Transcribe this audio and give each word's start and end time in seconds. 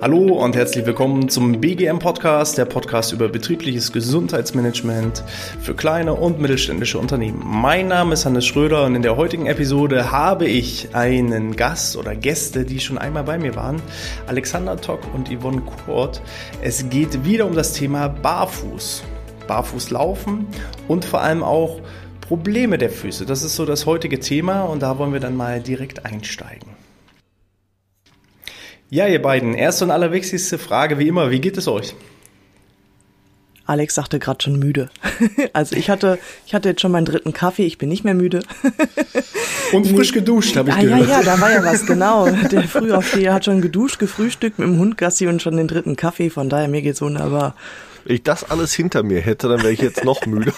Hallo 0.00 0.42
und 0.42 0.56
herzlich 0.56 0.84
willkommen 0.86 1.28
zum 1.28 1.60
BGM 1.60 2.00
Podcast, 2.00 2.58
der 2.58 2.64
Podcast 2.64 3.12
über 3.12 3.28
betriebliches 3.28 3.92
Gesundheitsmanagement 3.92 5.22
für 5.60 5.74
kleine 5.74 6.14
und 6.14 6.40
mittelständische 6.40 6.98
Unternehmen. 6.98 7.42
Mein 7.44 7.86
Name 7.86 8.14
ist 8.14 8.24
Hannes 8.24 8.46
Schröder 8.46 8.84
und 8.84 8.96
in 8.96 9.02
der 9.02 9.16
heutigen 9.16 9.46
Episode 9.46 10.10
habe 10.10 10.46
ich 10.46 10.94
einen 10.94 11.54
Gast 11.54 11.96
oder 11.96 12.16
Gäste, 12.16 12.64
die 12.64 12.80
schon 12.80 12.98
einmal 12.98 13.22
bei 13.22 13.38
mir 13.38 13.54
waren, 13.54 13.82
Alexander 14.26 14.80
Tock 14.80 15.00
und 15.14 15.28
Yvonne 15.28 15.62
Kurt. 15.84 16.20
Es 16.62 16.88
geht 16.90 17.24
wieder 17.24 17.46
um 17.46 17.54
das 17.54 17.74
Thema 17.74 18.08
Barfuß. 18.08 19.04
Barfuß 19.46 19.90
laufen 19.90 20.46
und 20.88 21.04
vor 21.04 21.20
allem 21.20 21.42
auch 21.42 21.80
Probleme 22.20 22.78
der 22.78 22.90
Füße. 22.90 23.24
Das 23.24 23.42
ist 23.42 23.56
so 23.56 23.66
das 23.66 23.86
heutige 23.86 24.20
Thema 24.20 24.62
und 24.62 24.82
da 24.82 24.98
wollen 24.98 25.12
wir 25.12 25.20
dann 25.20 25.36
mal 25.36 25.60
direkt 25.60 26.04
einsteigen. 26.06 26.77
Ja, 28.90 29.06
ihr 29.06 29.20
beiden, 29.20 29.54
erste 29.54 29.84
und 29.84 29.90
allerwichtigste 29.90 30.58
Frage 30.58 30.98
wie 30.98 31.08
immer, 31.08 31.30
wie 31.30 31.40
geht 31.40 31.58
es 31.58 31.68
euch? 31.68 31.94
Alex 33.66 33.96
sagte 33.96 34.18
gerade 34.18 34.42
schon 34.42 34.58
müde. 34.58 34.88
Also 35.52 35.76
ich 35.76 35.90
hatte, 35.90 36.18
ich 36.46 36.54
hatte 36.54 36.70
jetzt 36.70 36.80
schon 36.80 36.92
meinen 36.92 37.04
dritten 37.04 37.32
Kaffee, 37.32 37.66
ich 37.66 37.76
bin 37.76 37.90
nicht 37.90 38.02
mehr 38.04 38.14
müde. 38.14 38.40
Und 39.72 39.86
frisch 39.88 40.12
geduscht, 40.12 40.56
habe 40.56 40.70
ich 40.70 40.76
ah, 40.76 40.80
gehört. 40.80 41.08
Ja, 41.08 41.20
ja, 41.20 41.22
da 41.22 41.40
war 41.40 41.52
ja 41.52 41.62
was, 41.64 41.84
genau. 41.84 42.30
Der 42.30 42.62
Frühaufsteher 42.62 43.34
hat 43.34 43.44
schon 43.44 43.60
geduscht, 43.60 43.98
gefrühstückt 43.98 44.58
mit 44.58 44.68
dem 44.68 44.78
Hund 44.78 44.96
Gassi 44.96 45.26
und 45.26 45.42
schon 45.42 45.56
den 45.56 45.68
dritten 45.68 45.96
Kaffee, 45.96 46.30
von 46.30 46.48
daher 46.48 46.68
mir 46.68 46.80
geht's 46.80 47.02
wunderbar. 47.02 47.54
Wenn 48.08 48.14
ich 48.14 48.22
das 48.22 48.50
alles 48.50 48.72
hinter 48.72 49.02
mir 49.02 49.20
hätte, 49.20 49.50
dann 49.50 49.58
wäre 49.58 49.70
ich 49.70 49.82
jetzt 49.82 50.02
noch 50.02 50.24
müde. 50.24 50.54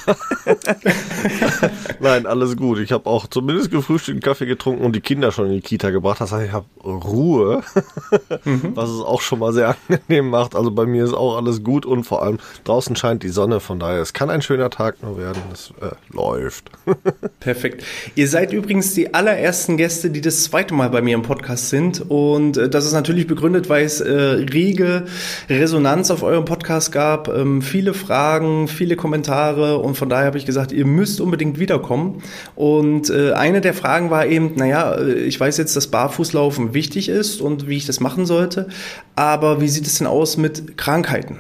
Nein, 2.01 2.25
alles 2.27 2.57
gut. 2.57 2.79
Ich 2.79 2.93
habe 2.93 3.11
auch 3.11 3.27
zumindest 3.27 3.73
gefrühstückt, 3.73 4.15
einen 4.15 4.23
Kaffee 4.23 4.47
getrunken 4.47 4.85
und 4.85 4.95
die 4.95 5.01
Kinder 5.01 5.33
schon 5.33 5.47
in 5.47 5.55
die 5.55 5.61
Kita 5.61 5.91
gebracht. 5.91 6.21
Das 6.21 6.31
heißt, 6.31 6.47
ich 6.47 6.53
habe 6.53 6.67
Ruhe, 6.85 7.63
mhm. 8.45 8.77
was 8.77 8.89
es 8.91 9.01
auch 9.01 9.21
schon 9.21 9.41
mal 9.41 9.53
sehr 9.53 9.75
angenehm 9.89 10.31
macht. 10.31 10.55
Also 10.55 10.71
bei 10.71 10.87
mir 10.87 11.03
ist 11.03 11.13
auch 11.13 11.37
alles 11.37 11.65
gut 11.65 11.87
und 11.87 12.05
vor 12.05 12.23
allem 12.23 12.39
draußen 12.63 12.95
scheint 12.95 13.25
die 13.25 13.31
Sonne. 13.31 13.59
Von 13.59 13.81
daher, 13.81 14.01
es 14.01 14.13
kann 14.13 14.31
ein 14.31 14.43
schöner 14.43 14.71
Tag 14.71 15.03
nur 15.03 15.19
werden. 15.19 15.43
Es 15.53 15.73
äh, 15.81 15.91
läuft. 16.11 16.71
Perfekt. 17.41 17.83
Ihr 18.15 18.29
seid 18.29 18.53
übrigens 18.53 18.95
die 18.95 19.13
allerersten 19.13 19.77
Gäste, 19.77 20.11
die 20.11 20.21
das 20.21 20.45
zweite 20.45 20.73
Mal 20.73 20.91
bei 20.91 21.03
mir 21.03 21.17
im 21.17 21.23
Podcast 21.23 21.71
sind. 21.71 22.01
Und 22.09 22.59
äh, 22.59 22.69
das 22.69 22.87
ist 22.87 22.93
natürlich 22.93 23.27
begründet, 23.27 23.69
weil 23.69 23.85
es 23.85 24.01
äh, 24.01 24.13
rege 24.13 25.07
Resonanz 25.49 26.13
auf 26.13 26.23
eurem 26.23 26.45
Podcast 26.45 26.93
gab 26.93 27.40
ähm, 27.41 27.63
viele 27.63 27.95
Fragen, 27.95 28.69
viele 28.69 28.97
Kommentare 28.97 29.79
und 29.79 29.97
von 29.97 30.09
daher 30.09 30.27
habe 30.27 30.39
ich 30.39 30.47
gesagt, 30.47 30.73
ihr 30.73 30.87
müsst 30.87 31.21
unbedingt 31.21 31.59
wiederkommen. 31.59 32.23
Und 32.57 33.11
äh, 33.11 33.33
eine 33.33 33.61
der 33.61 33.75
Fragen 33.75 34.11
war 34.11 34.27
eben, 34.27 34.55
naja, 34.57 34.95
äh, 34.95 35.13
ich 35.13 35.39
weiß 35.39 35.57
jetzt, 35.57 35.77
dass 35.77 35.89
Barfußlaufen 35.89 36.75
wichtig 36.75 37.09
ist 37.09 37.41
und 37.41 37.69
wie 37.69 37.77
ich 37.77 37.87
das 37.87 38.01
machen 38.01 38.27
sollte, 38.27 38.69
aber 39.17 39.61
wie 39.61 39.69
sieht 39.69 39.87
es 39.87 39.99
denn 39.99 40.07
aus 40.07 40.37
mit 40.37 40.77
Krankheiten? 40.77 41.39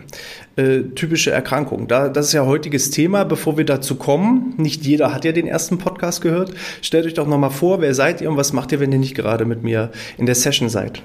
Äh, 0.60 0.90
typische 0.94 1.30
Erkrankungen. 1.30 1.88
Da, 1.88 2.10
das 2.10 2.26
ist 2.26 2.32
ja 2.34 2.44
heutiges 2.44 2.90
Thema. 2.90 3.24
Bevor 3.24 3.56
wir 3.56 3.64
dazu 3.64 3.94
kommen, 3.94 4.52
nicht 4.58 4.84
jeder 4.84 5.14
hat 5.14 5.24
ja 5.24 5.32
den 5.32 5.46
ersten 5.46 5.78
Podcast 5.78 6.20
gehört. 6.20 6.52
Stellt 6.82 7.06
euch 7.06 7.14
doch 7.14 7.26
nochmal 7.26 7.50
vor, 7.50 7.80
wer 7.80 7.94
seid 7.94 8.20
ihr 8.20 8.28
und 8.28 8.36
was 8.36 8.52
macht 8.52 8.70
ihr, 8.70 8.78
wenn 8.78 8.92
ihr 8.92 8.98
nicht 8.98 9.14
gerade 9.14 9.46
mit 9.46 9.62
mir 9.62 9.90
in 10.18 10.26
der 10.26 10.34
Session 10.34 10.68
seid? 10.68 11.02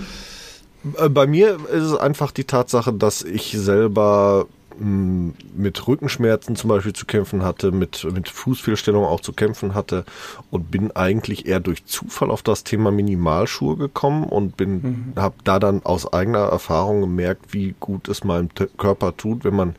Äh, 0.98 1.10
bei 1.10 1.28
mir 1.28 1.58
ist 1.72 1.84
es 1.84 1.96
einfach 1.96 2.32
die 2.32 2.44
Tatsache, 2.44 2.94
dass 2.94 3.22
ich 3.22 3.52
selber 3.58 4.48
hm, 4.78 5.34
mit 5.56 5.88
Rückenschmerzen 5.88 6.56
zum 6.56 6.70
Beispiel 6.70 6.94
zu 6.94 7.06
kämpfen 7.06 7.44
hatte, 7.44 7.72
mit, 7.72 8.06
mit 8.14 8.30
Fußfehlstellung 8.30 9.06
auch 9.06 9.22
zu 9.22 9.34
kämpfen 9.34 9.74
hatte 9.74 10.06
und 10.52 10.72
bin 10.72 10.92
eigentlich 10.92 11.46
eher 11.46 11.60
durch 11.60 11.86
Zufall 11.86 12.32
auf 12.32 12.44
das 12.44 12.64
Thema 12.64 12.92
Minimalschuhe 12.92 13.78
gekommen 13.78 14.24
und 14.24 14.58
bin, 14.58 14.74
mhm. 14.82 15.14
habe 15.16 15.36
da 15.44 15.60
dann 15.60 15.84
aus 15.84 16.12
eigener 16.12 16.48
Erfahrung 16.50 17.02
gemerkt, 17.02 17.54
wie 17.54 17.76
gut 17.80 18.10
es 18.10 18.24
meinem 18.24 18.50
Körper 18.78 19.16
tut, 19.16 19.44
wenn 19.44 19.56
man 19.56 19.76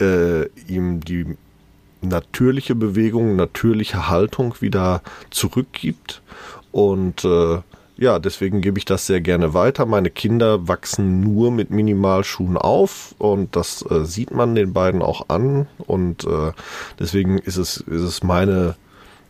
äh, 0.00 0.46
ihm 0.66 1.00
die 1.00 1.36
natürliche 2.02 2.74
Bewegung, 2.74 3.36
natürliche 3.36 4.08
Haltung 4.08 4.54
wieder 4.60 5.02
zurückgibt. 5.30 6.22
Und 6.72 7.24
äh, 7.24 7.58
ja, 7.96 8.18
deswegen 8.18 8.62
gebe 8.62 8.78
ich 8.78 8.86
das 8.86 9.06
sehr 9.06 9.20
gerne 9.20 9.52
weiter. 9.52 9.84
Meine 9.84 10.08
Kinder 10.08 10.66
wachsen 10.66 11.20
nur 11.20 11.50
mit 11.50 11.70
Minimalschuhen 11.70 12.56
auf 12.56 13.14
und 13.18 13.54
das 13.56 13.84
äh, 13.90 14.06
sieht 14.06 14.30
man 14.30 14.54
den 14.54 14.72
beiden 14.72 15.02
auch 15.02 15.28
an. 15.28 15.66
Und 15.86 16.24
äh, 16.24 16.52
deswegen 16.98 17.38
ist 17.38 17.58
es, 17.58 17.76
ist 17.76 18.02
es 18.02 18.22
meine 18.22 18.76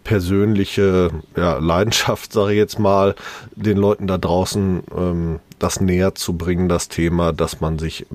persönliche 0.05 1.11
ja, 1.37 1.59
Leidenschaft, 1.59 2.33
sage 2.33 2.53
ich 2.53 2.59
jetzt 2.59 2.79
mal, 2.79 3.15
den 3.55 3.77
Leuten 3.77 4.07
da 4.07 4.19
draußen 4.19 4.83
ähm, 4.97 5.41
das 5.59 5.81
näher 5.81 6.15
zu 6.15 6.39
bringen, 6.39 6.69
das 6.69 6.89
Thema, 6.89 7.33
dass 7.33 7.61
man 7.61 7.79
sich 7.79 8.07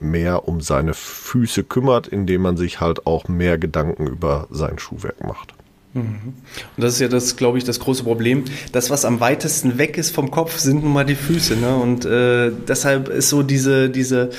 mehr 0.00 0.48
um 0.48 0.60
seine 0.60 0.94
Füße 0.94 1.62
kümmert, 1.64 2.08
indem 2.08 2.42
man 2.42 2.56
sich 2.56 2.80
halt 2.80 3.06
auch 3.06 3.28
mehr 3.28 3.56
Gedanken 3.56 4.06
über 4.06 4.48
sein 4.50 4.78
Schuhwerk 4.78 5.24
macht. 5.24 5.54
Mhm. 5.94 6.34
Und 6.76 6.82
das 6.84 6.94
ist 6.94 7.00
ja 7.00 7.08
das, 7.08 7.36
glaube 7.36 7.58
ich, 7.58 7.64
das 7.64 7.80
große 7.80 8.04
Problem. 8.04 8.44
Das, 8.72 8.90
was 8.90 9.04
am 9.04 9.20
weitesten 9.20 9.78
weg 9.78 9.96
ist 9.96 10.14
vom 10.14 10.30
Kopf, 10.30 10.58
sind 10.58 10.82
nun 10.82 10.92
mal 10.92 11.04
die 11.04 11.14
Füße. 11.14 11.56
Ne? 11.56 11.76
Und 11.76 12.04
äh, 12.04 12.50
deshalb 12.66 13.08
ist 13.08 13.28
so 13.28 13.42
diese, 13.42 13.90
diese 13.90 14.30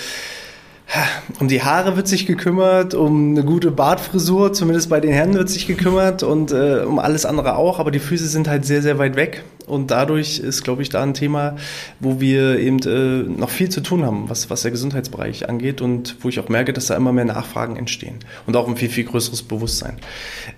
um 1.40 1.48
die 1.48 1.62
Haare 1.62 1.96
wird 1.96 2.08
sich 2.08 2.26
gekümmert, 2.26 2.94
um 2.94 3.32
eine 3.32 3.44
gute 3.44 3.72
Bartfrisur, 3.72 4.54
zumindest 4.54 4.90
bei 4.90 5.00
den 5.00 5.12
Herren 5.12 5.34
wird 5.36 5.50
sich 5.50 5.68
gekümmert 5.68 6.24
und 6.24 6.52
äh, 6.52 6.84
um 6.86 7.00
alles 7.00 7.26
andere 7.26 7.56
auch, 7.56 7.80
aber 7.80 7.92
die 7.92 8.00
Füße 8.00 8.28
sind 8.28 8.48
halt 8.48 8.66
sehr, 8.66 8.82
sehr 8.82 8.98
weit 8.98 9.16
weg 9.16 9.44
und 9.68 9.92
dadurch 9.92 10.40
ist, 10.40 10.64
glaube 10.64 10.82
ich, 10.82 10.90
da 10.90 11.04
ein 11.04 11.14
Thema, 11.14 11.56
wo 12.00 12.20
wir 12.20 12.60
eben 12.60 12.80
äh, 12.80 13.30
noch 13.30 13.52
viel 13.52 13.70
zu 13.70 13.82
tun 13.82 14.04
haben, 14.04 14.30
was, 14.30 14.50
was 14.50 14.64
der 14.64 14.72
Gesundheitsbereich 14.72 15.48
angeht 15.48 15.82
und 15.82 16.16
wo 16.22 16.30
ich 16.30 16.40
auch 16.40 16.50
merke, 16.50 16.74
dass 16.74 16.88
da 16.88 16.96
immer 16.96 17.14
mehr 17.14 17.26
Nachfragen 17.26 17.76
entstehen 17.76 18.16
und 18.48 18.56
auch 18.56 18.68
ein 18.68 18.76
viel, 18.76 18.90
viel 18.90 19.06
größeres 19.06 19.44
Bewusstsein. 19.44 19.98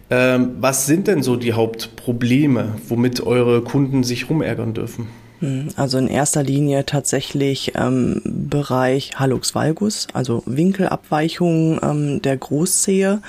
Ähm, 0.10 0.56
was 0.60 0.86
sind 0.86 1.08
denn 1.08 1.24
so 1.24 1.36
die 1.36 1.54
Hauptprobleme, 1.54 2.76
womit 2.88 3.22
eure 3.22 3.62
Kunden 3.62 4.04
sich 4.04 4.30
rumärgern 4.30 4.74
dürfen? 4.74 5.08
Hm, 5.42 5.70
also 5.76 5.98
in 5.98 6.08
erster 6.08 6.44
Linie 6.44 6.86
tatsächlich 6.86 7.74
ähm, 7.76 8.22
Bereich 8.24 9.12
Hallux 9.16 9.54
valgus, 9.54 10.08
also 10.14 10.44
Winkelabweichung 10.46 11.80
ähm, 11.84 12.22
der 12.22 12.38
Großzehe. 12.38 13.22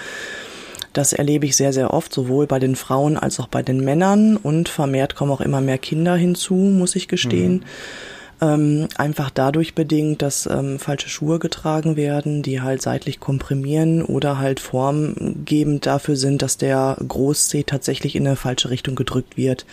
Das 0.92 1.14
erlebe 1.14 1.46
ich 1.46 1.56
sehr, 1.56 1.72
sehr 1.72 1.92
oft, 1.92 2.12
sowohl 2.12 2.46
bei 2.46 2.58
den 2.58 2.76
Frauen 2.76 3.16
als 3.16 3.40
auch 3.40 3.48
bei 3.48 3.62
den 3.62 3.82
Männern. 3.82 4.36
Und 4.36 4.68
vermehrt 4.68 5.14
kommen 5.14 5.32
auch 5.32 5.40
immer 5.40 5.62
mehr 5.62 5.78
Kinder 5.78 6.16
hinzu, 6.16 6.54
muss 6.54 6.94
ich 6.96 7.08
gestehen. 7.08 7.54
Mhm 7.54 7.64
ähm, 8.42 8.88
einfach 8.96 9.30
dadurch 9.30 9.74
bedingt, 9.74 10.20
dass 10.20 10.46
ähm, 10.46 10.80
falsche 10.80 11.08
Schuhe 11.08 11.38
getragen 11.38 11.96
werden, 11.96 12.42
die 12.42 12.60
halt 12.60 12.82
seitlich 12.82 13.20
komprimieren 13.20 14.02
oder 14.02 14.38
halt 14.38 14.58
formgebend 14.58 15.86
dafür 15.86 16.16
sind, 16.16 16.42
dass 16.42 16.56
der 16.56 16.96
Großzeh 17.06 17.62
tatsächlich 17.62 18.16
in 18.16 18.26
eine 18.26 18.34
falsche 18.34 18.70
Richtung 18.70 18.96
gedrückt 18.96 19.36
wird. 19.36 19.64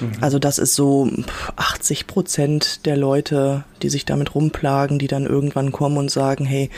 Mhm. 0.00 0.12
Also 0.20 0.38
das 0.38 0.58
ist 0.58 0.74
so 0.74 1.08
80 1.56 2.06
Prozent 2.06 2.84
der 2.84 2.98
Leute, 2.98 3.64
die 3.80 3.88
sich 3.88 4.04
damit 4.04 4.34
rumplagen, 4.34 4.98
die 4.98 5.08
dann 5.08 5.24
irgendwann 5.24 5.72
kommen 5.72 5.96
und 5.96 6.10
sagen, 6.10 6.44
hey, 6.44 6.68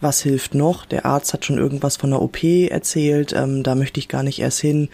was 0.00 0.20
hilft 0.22 0.54
noch? 0.54 0.86
Der 0.86 1.06
Arzt 1.06 1.32
hat 1.32 1.44
schon 1.44 1.58
irgendwas 1.58 1.96
von 1.96 2.10
der 2.10 2.22
OP 2.22 2.44
erzählt, 2.44 3.32
ähm, 3.36 3.64
da 3.64 3.74
möchte 3.74 3.98
ich 3.98 4.06
gar 4.06 4.22
nicht 4.22 4.38
erst 4.38 4.60
hin. 4.60 4.88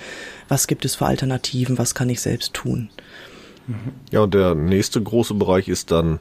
Was 0.49 0.67
gibt 0.67 0.87
es 0.87 0.95
für 0.95 1.07
Alternativen? 1.07 1.77
Was 1.77 1.95
kann 1.95 2.09
ich 2.09 2.23
selbst 2.23 2.55
tun? 2.55 2.89
Ja, 4.11 4.21
und 4.21 4.35
der 4.35 4.55
nächste 4.55 5.03
große 5.03 5.35
Bereich 5.35 5.69
ist 5.69 5.91
dann 5.91 6.19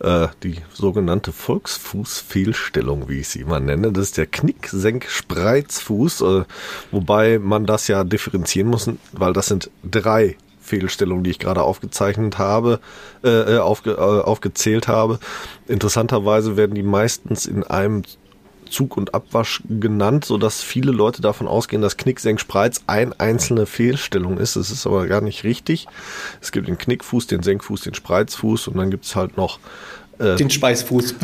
äh, 0.00 0.28
die 0.42 0.56
sogenannte 0.72 1.32
Volksfußfehlstellung, 1.32 3.08
wie 3.08 3.20
ich 3.20 3.28
sie 3.28 3.40
immer 3.40 3.60
nenne. 3.60 3.92
Das 3.92 4.04
ist 4.04 4.16
der 4.16 4.26
Knick-Senk-Spreizfuß, 4.26 6.20
äh, 6.22 6.44
wobei 6.90 7.38
man 7.38 7.66
das 7.66 7.88
ja 7.88 8.04
differenzieren 8.04 8.68
muss, 8.68 8.90
weil 9.12 9.32
das 9.32 9.46
sind 9.46 9.70
drei 9.84 10.36
Fehlstellungen, 10.60 11.24
die 11.24 11.30
ich 11.30 11.38
gerade 11.38 11.62
aufgezeichnet 11.62 12.38
habe, 12.38 12.80
äh, 13.22 13.56
äh 13.56 13.58
aufge, 13.58 13.92
äh, 13.92 13.96
aufgezählt 14.00 14.88
habe. 14.88 15.18
Interessanterweise 15.68 16.56
werden 16.56 16.74
die 16.74 16.82
meistens 16.82 17.46
in 17.46 17.62
einem 17.62 18.02
Zug 18.66 18.96
und 18.96 19.14
Abwasch 19.14 19.62
genannt, 19.68 20.24
so 20.24 20.38
dass 20.38 20.62
viele 20.62 20.92
Leute 20.92 21.22
davon 21.22 21.48
ausgehen, 21.48 21.82
dass 21.82 21.96
Knick-Senk-Spreiz 21.96 22.82
ein 22.86 23.12
einzelne 23.18 23.66
Fehlstellung 23.66 24.38
ist. 24.38 24.56
Das 24.56 24.70
ist 24.70 24.86
aber 24.86 25.06
gar 25.06 25.20
nicht 25.20 25.44
richtig. 25.44 25.86
Es 26.40 26.52
gibt 26.52 26.68
den 26.68 26.78
Knickfuß, 26.78 27.26
den 27.26 27.42
Senkfuß, 27.42 27.82
den 27.82 27.94
Spreizfuß 27.94 28.68
und 28.68 28.76
dann 28.76 28.90
gibt 28.90 29.04
es 29.04 29.16
halt 29.16 29.36
noch 29.36 29.58
äh, 30.18 30.36
den 30.36 30.50
Schweißfuß. 30.50 31.14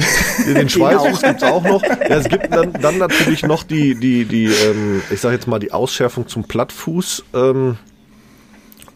Den 0.47 0.69
Schweißfuß 0.69 1.21
genau. 1.21 1.33
gibt's 1.33 1.43
auch 1.45 1.63
noch. 1.65 1.83
Ja, 1.83 2.17
es 2.17 2.29
gibt 2.29 2.53
dann, 2.53 2.73
dann 2.75 2.99
natürlich 2.99 3.43
noch 3.43 3.63
die, 3.63 3.95
die, 3.95 4.25
die, 4.25 4.47
ähm, 4.47 5.03
ich 5.11 5.21
sage 5.21 5.35
jetzt 5.35 5.47
mal 5.47 5.59
die 5.59 5.73
Ausschärfung 5.73 6.29
zum 6.29 6.45
Plattfuß. 6.45 7.25
Ähm, 7.35 7.79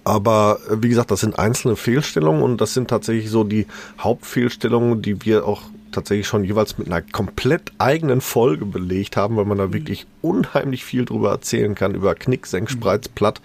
aber 0.06 0.60
äh, 0.70 0.76
wie 0.82 0.88
gesagt, 0.88 1.10
das 1.10 1.20
sind 1.20 1.38
einzelne 1.38 1.74
Fehlstellungen 1.74 2.42
und 2.42 2.60
das 2.60 2.74
sind 2.74 2.88
tatsächlich 2.88 3.28
so 3.28 3.42
die 3.42 3.66
Hauptfehlstellungen, 3.98 5.02
die 5.02 5.24
wir 5.24 5.46
auch 5.46 5.62
tatsächlich 5.90 6.28
schon 6.28 6.44
jeweils 6.44 6.78
mit 6.78 6.86
einer 6.86 7.02
komplett 7.02 7.72
eigenen 7.78 8.20
Folge 8.20 8.66
belegt 8.66 9.16
haben, 9.16 9.36
weil 9.36 9.46
man 9.46 9.58
da 9.58 9.66
mhm. 9.66 9.72
wirklich 9.72 10.06
unheimlich 10.22 10.84
viel 10.84 11.04
drüber 11.04 11.30
erzählen 11.30 11.74
kann, 11.74 11.94
über 11.94 12.14
Knick, 12.14 12.46
Senk, 12.46 12.70
Spreiz, 12.70 13.08
Platt, 13.08 13.40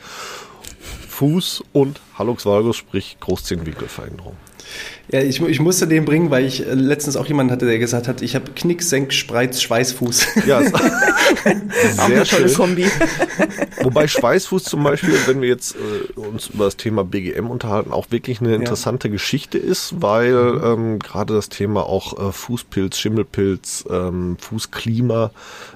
Fuß 1.09 1.63
und 1.73 1.99
Hallux 2.17 2.45
valgus, 2.45 2.77
sprich 2.77 3.17
Großzehenwinkelveränderung. 3.19 4.35
Ja, 5.11 5.19
ich, 5.19 5.41
ich 5.41 5.59
musste 5.59 5.87
den 5.87 6.05
bringen, 6.05 6.31
weil 6.31 6.45
ich 6.45 6.65
äh, 6.65 6.73
letztens 6.73 7.17
auch 7.17 7.25
jemanden 7.25 7.51
hatte, 7.51 7.65
der 7.65 7.79
gesagt 7.79 8.07
hat, 8.07 8.21
ich 8.21 8.33
habe 8.33 8.51
Knick, 8.55 8.81
Senk, 8.81 9.11
Spreiz, 9.11 9.61
Schweißfuß. 9.61 10.45
Ja, 10.45 10.61
sehr 10.61 10.73
auch 11.97 12.05
eine 12.05 12.23
tolle 12.23 12.47
schön. 12.47 12.53
Kombi. 12.53 12.85
Wobei 13.81 14.07
Schweißfuß 14.07 14.63
zum 14.63 14.83
Beispiel, 14.83 15.13
wenn 15.25 15.41
wir 15.41 15.49
jetzt 15.49 15.75
äh, 15.75 16.19
uns 16.19 16.47
über 16.47 16.65
das 16.65 16.77
Thema 16.77 17.03
BGM 17.03 17.49
unterhalten, 17.49 17.91
auch 17.91 18.07
wirklich 18.09 18.39
eine 18.39 18.55
interessante 18.55 19.09
ja. 19.09 19.11
Geschichte 19.11 19.57
ist, 19.57 20.01
weil 20.01 20.33
mhm. 20.33 20.63
ähm, 20.63 20.99
gerade 20.99 21.33
das 21.33 21.49
Thema 21.49 21.85
auch 21.85 22.29
äh, 22.29 22.31
Fußpilz, 22.31 22.97
Schimmelpilz, 22.97 23.85
ähm, 23.89 24.37
Fußklima, 24.39 25.31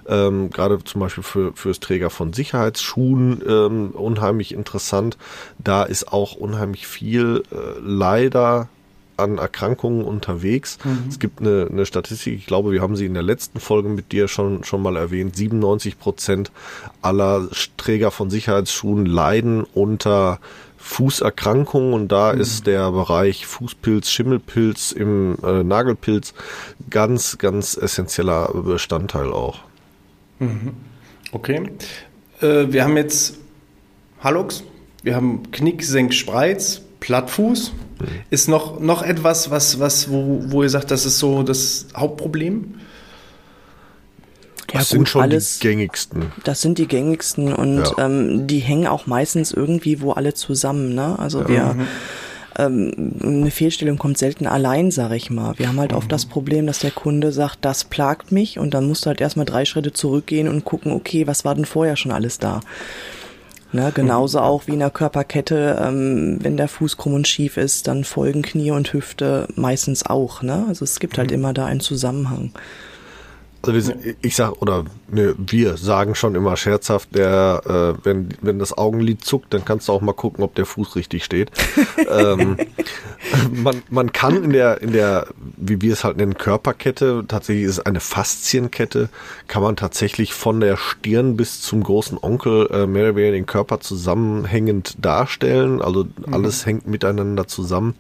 ähm, 0.08 0.50
gerade 0.50 0.82
zum 0.84 1.02
Beispiel 1.02 1.24
für 1.24 1.52
fürs 1.56 1.82
Träger 1.82 2.10
von 2.10 2.32
Sicherheitsschuhen 2.32 3.42
ähm, 3.46 3.90
unheimlich 3.92 4.54
interessant. 4.54 5.18
Da 5.58 5.84
ist 5.84 6.14
auch 6.14 6.36
unheimlich 6.36 6.88
viel 6.88 7.44
äh, 7.52 7.80
leider 7.82 8.70
an 9.18 9.38
Erkrankungen 9.38 10.04
unterwegs. 10.04 10.78
Mhm. 10.84 11.06
Es 11.10 11.20
gibt 11.20 11.42
eine, 11.42 11.68
eine 11.72 11.86
Statistik, 11.86 12.36
ich 12.36 12.46
glaube, 12.46 12.72
wir 12.72 12.82
haben 12.82 12.96
sie 12.96 13.06
in 13.06 13.14
der 13.14 13.24
letzten 13.24 13.60
Folge 13.60 13.90
mit 13.90 14.12
dir 14.12 14.28
schon, 14.28 14.64
schon 14.64 14.82
mal 14.82 14.96
erwähnt. 14.96 15.36
97 15.36 16.00
Prozent 16.00 16.52
aller 17.02 17.48
Träger 17.78 18.12
von 18.12 18.30
Sicherheitsschuhen 18.30 19.06
leiden 19.06 19.66
unter 19.74 20.40
Fußerkrankungen 20.86 21.94
und 21.94 22.12
da 22.12 22.34
mhm. 22.34 22.42
ist 22.42 22.68
der 22.68 22.92
Bereich 22.92 23.48
Fußpilz, 23.48 24.10
Schimmelpilz 24.10 24.92
im 24.92 25.36
äh, 25.44 25.64
Nagelpilz 25.64 26.36
ganz, 26.92 27.40
ganz 27.40 27.76
essentieller 27.76 28.52
Bestandteil 28.54 29.32
auch. 29.32 29.60
Mhm. 30.38 30.74
Okay. 31.32 31.72
Äh, 32.40 32.68
wir 32.72 32.84
haben 32.84 32.98
jetzt 32.98 33.40
Hallux, 34.20 34.64
wir 35.02 35.16
haben 35.16 35.52
Knick, 35.52 35.84
Senk, 35.84 36.14
Spreiz, 36.14 36.82
Plattfuß. 37.06 37.72
Ist 38.32 38.50
noch, 38.50 38.80
noch 38.80 39.04
etwas, 39.04 39.52
was, 39.52 39.80
was, 39.80 40.10
wo, 40.10 40.42
wo 40.48 40.64
ihr 40.64 40.70
sagt, 40.70 40.90
das 40.90 41.06
ist 41.06 41.20
so 41.20 41.44
das 41.44 41.86
Hauptproblem? 41.96 42.74
Ja, 44.72 44.80
das 44.80 44.90
gut, 44.90 44.98
sind 44.98 45.10
schon 45.10 45.22
alles, 45.22 45.60
die 45.60 45.68
gängigsten. 45.68 46.32
Das 46.44 46.62
sind 46.62 46.80
die 46.80 46.88
gängigsten 46.88 47.54
und 47.54 47.78
ja. 47.78 48.06
ähm, 48.06 48.48
die 48.48 48.58
hängen 48.58 48.88
auch 48.88 49.06
meistens 49.06 49.52
irgendwie 49.52 50.02
wo 50.02 50.14
alle 50.14 50.34
zusammen. 50.34 50.96
Ne? 50.96 51.18
Also 51.20 51.42
ja. 51.42 51.48
wir 51.48 51.74
mhm. 51.76 51.88
ähm, 52.58 53.14
eine 53.22 53.52
Fehlstellung 53.52 54.00
kommt 54.00 54.18
selten 54.18 54.48
allein, 54.48 54.90
sag 54.90 55.12
ich 55.12 55.30
mal. 55.30 55.54
Wir 55.60 55.68
haben 55.68 55.80
halt 55.80 55.92
mhm. 55.92 55.98
oft 55.98 56.12
das 56.12 56.26
Problem, 56.26 56.66
dass 56.66 56.80
der 56.80 56.92
Kunde 56.92 57.32
sagt, 57.32 57.60
das 57.62 57.84
plagt 57.84 58.32
mich 58.32 58.58
und 58.58 58.74
dann 58.74 58.88
musst 58.88 59.06
du 59.06 59.10
halt 59.10 59.22
erstmal 59.22 59.46
drei 59.46 59.66
Schritte 59.66 59.94
zurückgehen 59.94 60.48
und 60.48 60.66
gucken, 60.66 60.92
okay, 60.92 61.28
was 61.28 61.46
war 61.46 61.54
denn 61.54 61.66
vorher 61.66 61.98
schon 61.98 62.12
alles 62.12 62.40
da? 62.40 62.62
Ne, 63.76 63.92
genauso 63.94 64.40
auch 64.40 64.68
wie 64.68 64.72
in 64.72 64.80
der 64.80 64.90
Körperkette, 64.90 65.78
ähm, 65.82 66.38
wenn 66.42 66.56
der 66.56 66.70
Fuß 66.70 66.96
krumm 66.96 67.14
und 67.14 67.28
schief 67.28 67.58
ist, 67.58 67.88
dann 67.88 68.06
folgen 68.06 68.42
Knie 68.42 68.72
und 68.72 68.94
Hüfte 68.94 69.50
meistens 69.56 70.06
auch. 70.06 70.42
Ne? 70.42 70.64
Also 70.70 70.86
es 70.86 71.02
gibt 71.02 71.18
halt 71.18 71.32
mhm. 71.32 71.36
immer 71.36 71.54
da 71.54 71.66
einen 71.66 71.82
Zusammenhang. 71.82 72.52
Also 73.64 73.90
wir, 73.90 74.16
ich 74.22 74.34
sag 74.34 74.62
oder 74.62 74.86
ne, 75.08 75.36
wir 75.38 75.78
sagen 75.78 76.16
schon 76.16 76.36
immer 76.36 76.58
scherzhaft, 76.58 77.16
der 77.16 77.62
äh, 77.66 78.06
wenn 78.06 78.30
wenn 78.42 78.60
das 78.60 78.78
Augenlid 78.78 79.24
zuckt, 79.24 79.54
dann 79.54 79.66
kannst 79.66 79.88
du 79.88 79.94
auch 79.94 80.02
mal 80.02 80.14
gucken, 80.14 80.44
ob 80.44 80.56
der 80.56 80.66
Fuß 80.66 80.96
richtig 80.96 81.24
steht. 81.24 81.52
ähm, 82.10 82.58
man 83.52 83.82
man 83.90 84.12
kann 84.12 84.44
in 84.44 84.52
der 84.52 84.82
in 84.82 84.94
der 84.94 85.28
wie 85.58 85.82
wir 85.82 85.94
es 85.94 86.04
halt 86.04 86.18
nennen 86.18 86.38
Körperkette 86.38 87.26
tatsächlich 87.28 87.66
ist 87.66 87.72
es 87.72 87.86
eine 87.86 88.00
Faszienkette, 88.00 89.10
kann 89.48 89.64
man 89.64 89.76
tatsächlich 89.76 90.34
von 90.34 90.60
der 90.60 90.78
Stirn 90.78 91.38
bis 91.38 91.62
zum 91.62 91.84
großen 91.84 92.18
Onkel 92.22 92.68
äh, 92.72 92.88
mehr 92.88 93.04
oder 93.04 93.16
weniger 93.16 93.34
den 93.34 93.46
Körper 93.46 93.80
zusammenhängend 93.80 94.96
darstellen. 95.00 95.82
Also 95.82 96.06
mhm. 96.06 96.34
alles 96.34 96.66
hängt 96.66 96.88
miteinander 96.88 97.48
zusammen 97.48 97.96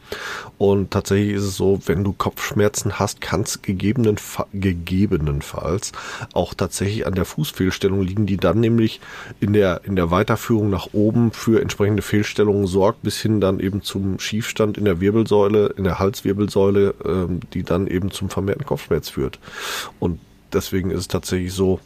und 0.57 0.91
tatsächlich 0.91 1.35
ist 1.35 1.43
es 1.43 1.55
so, 1.57 1.79
wenn 1.85 2.03
du 2.03 2.13
Kopfschmerzen 2.13 2.99
hast, 2.99 3.21
kann 3.21 3.41
es 3.41 3.61
gegebenenfalls 3.61 4.47
gegebenenfalls 4.53 5.25
gegebenenfalls 5.35 5.91
auch 6.33 6.53
tatsächlich 6.53 6.94
an 7.03 7.15
der 7.15 7.25
Fußfehlstellung 7.25 8.01
liegen, 8.01 8.25
die 8.25 8.37
dann 8.37 8.59
nämlich 8.59 9.01
in 9.39 9.53
der, 9.53 9.81
in 9.83 9.95
der 9.95 10.11
Weiterführung 10.11 10.69
nach 10.69 10.89
oben 10.93 11.31
für 11.31 11.61
entsprechende 11.61 12.01
Fehlstellungen 12.01 12.67
sorgt, 12.67 13.03
bis 13.03 13.19
hin 13.19 13.41
dann 13.41 13.59
eben 13.59 13.81
zum 13.81 14.19
Schiefstand 14.19 14.77
in 14.77 14.85
der 14.85 15.01
Wirbelsäule, 15.01 15.73
in 15.77 15.83
der 15.83 15.99
Halswirbelsäule, 15.99 16.93
ähm, 17.03 17.39
die 17.53 17.63
dann 17.63 17.87
eben 17.87 18.11
zum 18.11 18.29
vermehrten 18.29 18.65
Kopfschmerz 18.65 19.09
führt. 19.09 19.39
Und 19.99 20.19
deswegen 20.53 20.91
ist 20.91 20.99
es 20.99 21.07
tatsächlich 21.07 21.53
so, 21.53 21.79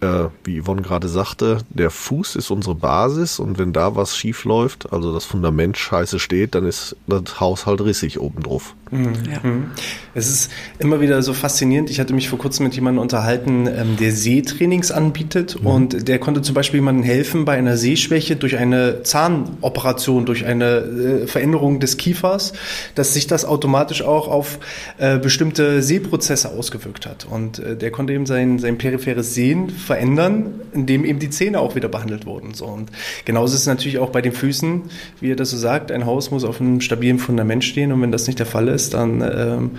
äh, 0.00 0.28
wie 0.44 0.60
Yvonne 0.60 0.82
gerade 0.82 1.08
sagte, 1.08 1.58
der 1.70 1.90
Fuß 1.90 2.36
ist 2.36 2.50
unsere 2.50 2.74
Basis 2.74 3.38
und 3.38 3.58
wenn 3.58 3.72
da 3.72 3.96
was 3.96 4.16
schief 4.16 4.44
läuft, 4.44 4.92
also 4.92 5.12
das 5.12 5.24
Fundament 5.24 5.76
scheiße 5.76 6.18
steht, 6.18 6.54
dann 6.54 6.66
ist 6.66 6.96
das 7.06 7.40
Haus 7.40 7.66
halt 7.66 7.80
rissig 7.80 8.20
oben 8.20 8.42
drauf. 8.42 8.74
Mhm. 8.90 9.12
Ja. 9.30 9.40
Mhm. 9.42 9.70
Es 10.14 10.28
ist 10.28 10.50
immer 10.78 11.00
wieder 11.00 11.22
so 11.22 11.32
faszinierend. 11.32 11.90
Ich 11.90 11.98
hatte 11.98 12.14
mich 12.14 12.28
vor 12.28 12.38
kurzem 12.38 12.64
mit 12.64 12.74
jemandem 12.74 13.02
unterhalten, 13.02 13.66
ähm, 13.66 13.96
der 13.98 14.12
Sehtrainings 14.12 14.92
anbietet 14.92 15.60
mhm. 15.60 15.66
und 15.66 16.08
der 16.08 16.18
konnte 16.18 16.42
zum 16.42 16.54
Beispiel 16.54 16.78
jemandem 16.78 17.04
helfen 17.04 17.44
bei 17.44 17.56
einer 17.56 17.76
Sehschwäche 17.76 18.36
durch 18.36 18.56
eine 18.56 19.02
Zahnoperation, 19.02 20.26
durch 20.26 20.44
eine 20.44 20.64
äh, 20.64 21.26
Veränderung 21.26 21.80
des 21.80 21.96
Kiefers, 21.96 22.52
dass 22.94 23.14
sich 23.14 23.26
das 23.26 23.44
automatisch 23.44 24.02
auch 24.02 24.28
auf 24.28 24.58
äh, 24.98 25.18
bestimmte 25.18 25.82
Sehprozesse 25.82 26.50
ausgewirkt 26.50 27.06
hat. 27.06 27.26
Und 27.28 27.58
äh, 27.58 27.76
der 27.76 27.90
konnte 27.90 28.12
eben 28.12 28.26
sein, 28.26 28.58
sein 28.58 28.78
peripheres 28.78 29.34
Sehen 29.34 29.70
verändern, 29.70 30.60
indem 30.72 31.04
eben 31.04 31.18
die 31.18 31.30
Zähne 31.30 31.58
auch 31.58 31.74
wieder 31.74 31.88
behandelt 31.88 32.26
wurden. 32.26 32.54
So. 32.54 32.66
Und 32.66 32.90
genauso 33.24 33.54
ist 33.54 33.62
es 33.62 33.66
natürlich 33.66 33.98
auch 33.98 34.10
bei 34.10 34.22
den 34.22 34.32
Füßen, 34.32 34.82
wie 35.20 35.32
er 35.32 35.36
das 35.36 35.50
so 35.50 35.56
sagt, 35.56 35.90
ein 35.90 36.06
Haus 36.06 36.30
muss 36.30 36.44
auf 36.44 36.60
einem 36.60 36.80
stabilen 36.80 37.18
Fundament 37.18 37.64
stehen 37.64 37.90
und 37.90 38.00
wenn 38.00 38.12
das 38.12 38.26
nicht 38.26 38.38
der 38.38 38.46
Fall 38.46 38.68
ist, 38.68 38.73
ist, 38.74 38.94
dann 38.94 39.20
ähm, 39.22 39.70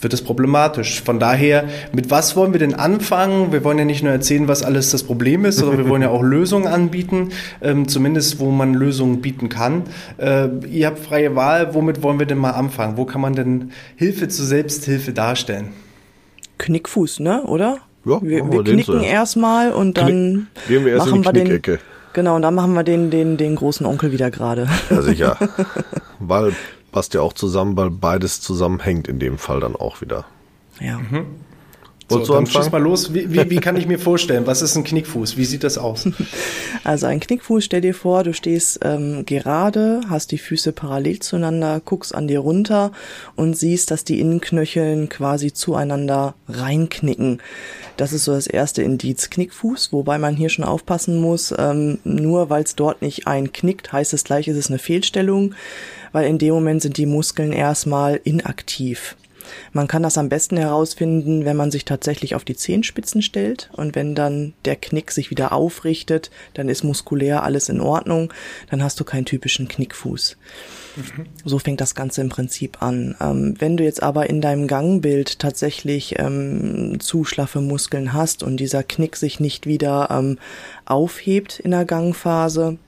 wird 0.00 0.12
es 0.12 0.22
problematisch. 0.22 1.02
Von 1.02 1.18
daher, 1.18 1.64
mit 1.92 2.10
was 2.10 2.36
wollen 2.36 2.52
wir 2.52 2.60
denn 2.60 2.74
anfangen? 2.74 3.52
Wir 3.52 3.64
wollen 3.64 3.78
ja 3.78 3.84
nicht 3.84 4.02
nur 4.02 4.12
erzählen, 4.12 4.48
was 4.48 4.62
alles 4.62 4.90
das 4.90 5.02
Problem 5.02 5.44
ist, 5.44 5.56
sondern 5.56 5.78
wir 5.78 5.88
wollen 5.88 6.02
ja 6.02 6.10
auch 6.10 6.22
Lösungen 6.22 6.66
anbieten, 6.66 7.30
ähm, 7.62 7.88
zumindest 7.88 8.38
wo 8.38 8.50
man 8.50 8.74
Lösungen 8.74 9.20
bieten 9.20 9.48
kann. 9.48 9.84
Äh, 10.18 10.48
ihr 10.70 10.86
habt 10.86 10.98
freie 10.98 11.34
Wahl, 11.34 11.74
womit 11.74 12.02
wollen 12.02 12.18
wir 12.18 12.26
denn 12.26 12.38
mal 12.38 12.52
anfangen? 12.52 12.96
Wo 12.96 13.04
kann 13.04 13.20
man 13.20 13.34
denn 13.34 13.72
Hilfe 13.96 14.28
zur 14.28 14.46
Selbsthilfe 14.46 15.12
darstellen? 15.12 15.68
Knickfuß, 16.58 17.20
ne? 17.20 17.42
Oder? 17.44 17.78
Ja, 18.04 18.20
wir, 18.20 18.30
wir, 18.30 18.52
wir 18.52 18.64
knicken 18.64 18.98
so. 18.98 19.00
erstmal 19.00 19.72
und 19.72 19.96
dann 19.96 20.06
Knick, 20.06 20.68
gehen 20.68 20.84
wir 20.84 20.92
erst 20.92 21.06
machen 21.06 21.24
in 21.24 21.32
die 21.32 21.50
wir 21.50 21.58
den. 21.60 21.78
Genau, 22.12 22.36
und 22.36 22.42
dann 22.42 22.54
machen 22.54 22.74
wir 22.74 22.82
den, 22.82 23.10
den, 23.10 23.36
den 23.36 23.56
großen 23.56 23.86
Onkel 23.86 24.12
wieder 24.12 24.30
gerade. 24.30 24.68
Ja, 24.90 25.02
sicher. 25.02 25.36
weil 26.18 26.52
passt 26.92 27.14
ja 27.14 27.22
auch 27.22 27.32
zusammen, 27.32 27.76
weil 27.76 27.90
beides 27.90 28.40
zusammenhängt 28.40 29.08
in 29.08 29.18
dem 29.18 29.38
Fall 29.38 29.60
dann 29.60 29.74
auch 29.74 30.00
wieder. 30.00 30.26
Ja. 30.78 30.98
Mhm. 30.98 31.26
So, 32.12 32.24
so 32.24 32.34
dann 32.34 32.46
schieß 32.46 32.70
mal 32.70 32.82
los. 32.82 33.14
Wie, 33.14 33.32
wie, 33.32 33.50
wie 33.50 33.56
kann 33.56 33.76
ich 33.76 33.86
mir 33.86 33.98
vorstellen, 33.98 34.46
was 34.46 34.62
ist 34.62 34.76
ein 34.76 34.84
Knickfuß? 34.84 35.36
Wie 35.36 35.44
sieht 35.44 35.64
das 35.64 35.78
aus? 35.78 36.08
Also 36.84 37.06
ein 37.06 37.20
Knickfuß, 37.20 37.64
stell 37.64 37.80
dir 37.80 37.94
vor, 37.94 38.24
du 38.24 38.34
stehst 38.34 38.80
ähm, 38.82 39.24
gerade, 39.24 40.00
hast 40.08 40.32
die 40.32 40.38
Füße 40.38 40.72
parallel 40.72 41.20
zueinander, 41.20 41.80
guckst 41.84 42.12
an 42.12 42.26
dir 42.26 42.40
runter 42.40 42.90
und 43.36 43.56
siehst, 43.56 43.92
dass 43.92 44.02
die 44.02 44.18
Innenknöcheln 44.18 45.08
quasi 45.08 45.52
zueinander 45.52 46.34
reinknicken. 46.48 47.40
Das 47.96 48.12
ist 48.12 48.24
so 48.24 48.32
das 48.32 48.48
erste 48.48 48.82
Indiz 48.82 49.30
Knickfuß, 49.30 49.92
wobei 49.92 50.18
man 50.18 50.34
hier 50.34 50.48
schon 50.48 50.64
aufpassen 50.64 51.20
muss, 51.20 51.54
ähm, 51.56 51.98
nur 52.02 52.50
weil 52.50 52.64
es 52.64 52.74
dort 52.74 53.00
nicht 53.00 53.28
einknickt, 53.28 53.92
heißt 53.92 54.12
es 54.12 54.24
gleich, 54.24 54.48
ist 54.48 54.56
es 54.56 54.68
eine 54.68 54.78
Fehlstellung, 54.78 55.54
weil 56.10 56.26
in 56.26 56.38
dem 56.38 56.54
Moment 56.54 56.82
sind 56.82 56.96
die 56.96 57.06
Muskeln 57.06 57.52
erstmal 57.52 58.20
inaktiv. 58.24 59.16
Man 59.72 59.88
kann 59.88 60.02
das 60.02 60.18
am 60.18 60.28
besten 60.28 60.56
herausfinden, 60.56 61.44
wenn 61.44 61.56
man 61.56 61.70
sich 61.70 61.84
tatsächlich 61.84 62.34
auf 62.34 62.44
die 62.44 62.56
Zehenspitzen 62.56 63.22
stellt 63.22 63.70
und 63.72 63.94
wenn 63.94 64.14
dann 64.14 64.54
der 64.64 64.76
Knick 64.76 65.10
sich 65.10 65.30
wieder 65.30 65.52
aufrichtet, 65.52 66.30
dann 66.54 66.68
ist 66.68 66.84
muskulär 66.84 67.42
alles 67.42 67.68
in 67.68 67.80
Ordnung, 67.80 68.32
dann 68.70 68.82
hast 68.82 69.00
du 69.00 69.04
keinen 69.04 69.24
typischen 69.24 69.68
Knickfuß. 69.68 70.36
Mhm. 70.96 71.26
So 71.44 71.58
fängt 71.58 71.80
das 71.80 71.94
Ganze 71.94 72.20
im 72.20 72.28
Prinzip 72.28 72.82
an. 72.82 73.16
Ähm, 73.20 73.54
wenn 73.58 73.76
du 73.76 73.84
jetzt 73.84 74.02
aber 74.02 74.28
in 74.28 74.40
deinem 74.40 74.66
Gangbild 74.66 75.38
tatsächlich 75.38 76.18
ähm, 76.18 76.98
zu 77.00 77.24
schlaffe 77.24 77.60
Muskeln 77.60 78.12
hast 78.12 78.42
und 78.42 78.58
dieser 78.58 78.82
Knick 78.82 79.16
sich 79.16 79.40
nicht 79.40 79.66
wieder 79.66 80.08
ähm, 80.10 80.38
aufhebt 80.84 81.60
in 81.60 81.70
der 81.70 81.84
Gangphase, 81.84 82.78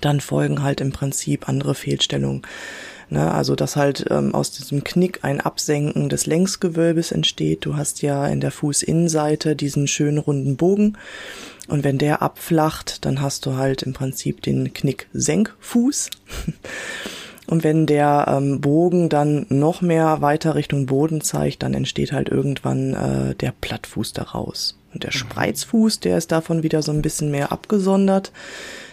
dann 0.00 0.20
folgen 0.20 0.62
halt 0.62 0.80
im 0.80 0.92
Prinzip 0.92 1.48
andere 1.48 1.74
Fehlstellungen. 1.74 2.42
Ne, 3.08 3.32
also 3.32 3.54
dass 3.54 3.76
halt 3.76 4.06
ähm, 4.10 4.34
aus 4.34 4.50
diesem 4.50 4.82
Knick 4.82 5.20
ein 5.22 5.40
Absenken 5.40 6.08
des 6.08 6.26
Längsgewölbes 6.26 7.12
entsteht. 7.12 7.64
Du 7.64 7.76
hast 7.76 8.02
ja 8.02 8.26
in 8.26 8.40
der 8.40 8.50
Fußinnenseite 8.50 9.54
diesen 9.54 9.86
schönen 9.86 10.18
runden 10.18 10.56
Bogen. 10.56 10.98
Und 11.68 11.84
wenn 11.84 11.98
der 11.98 12.20
abflacht, 12.20 13.04
dann 13.04 13.20
hast 13.20 13.46
du 13.46 13.54
halt 13.54 13.82
im 13.82 13.92
Prinzip 13.92 14.42
den 14.42 14.72
Knick-Senkfuß. 14.72 16.10
Und 17.46 17.62
wenn 17.62 17.86
der 17.86 18.26
ähm, 18.28 18.60
Bogen 18.60 19.08
dann 19.08 19.46
noch 19.50 19.80
mehr 19.80 20.20
weiter 20.20 20.56
Richtung 20.56 20.86
Boden 20.86 21.20
zeigt, 21.20 21.62
dann 21.62 21.74
entsteht 21.74 22.10
halt 22.12 22.28
irgendwann 22.28 22.94
äh, 22.94 23.34
der 23.36 23.52
Plattfuß 23.52 24.14
daraus. 24.14 24.76
Und 24.92 25.04
der 25.04 25.10
mhm. 25.10 25.18
Spreizfuß, 25.18 26.00
der 26.00 26.18
ist 26.18 26.32
davon 26.32 26.64
wieder 26.64 26.82
so 26.82 26.90
ein 26.90 27.02
bisschen 27.02 27.30
mehr 27.30 27.52
abgesondert. 27.52 28.32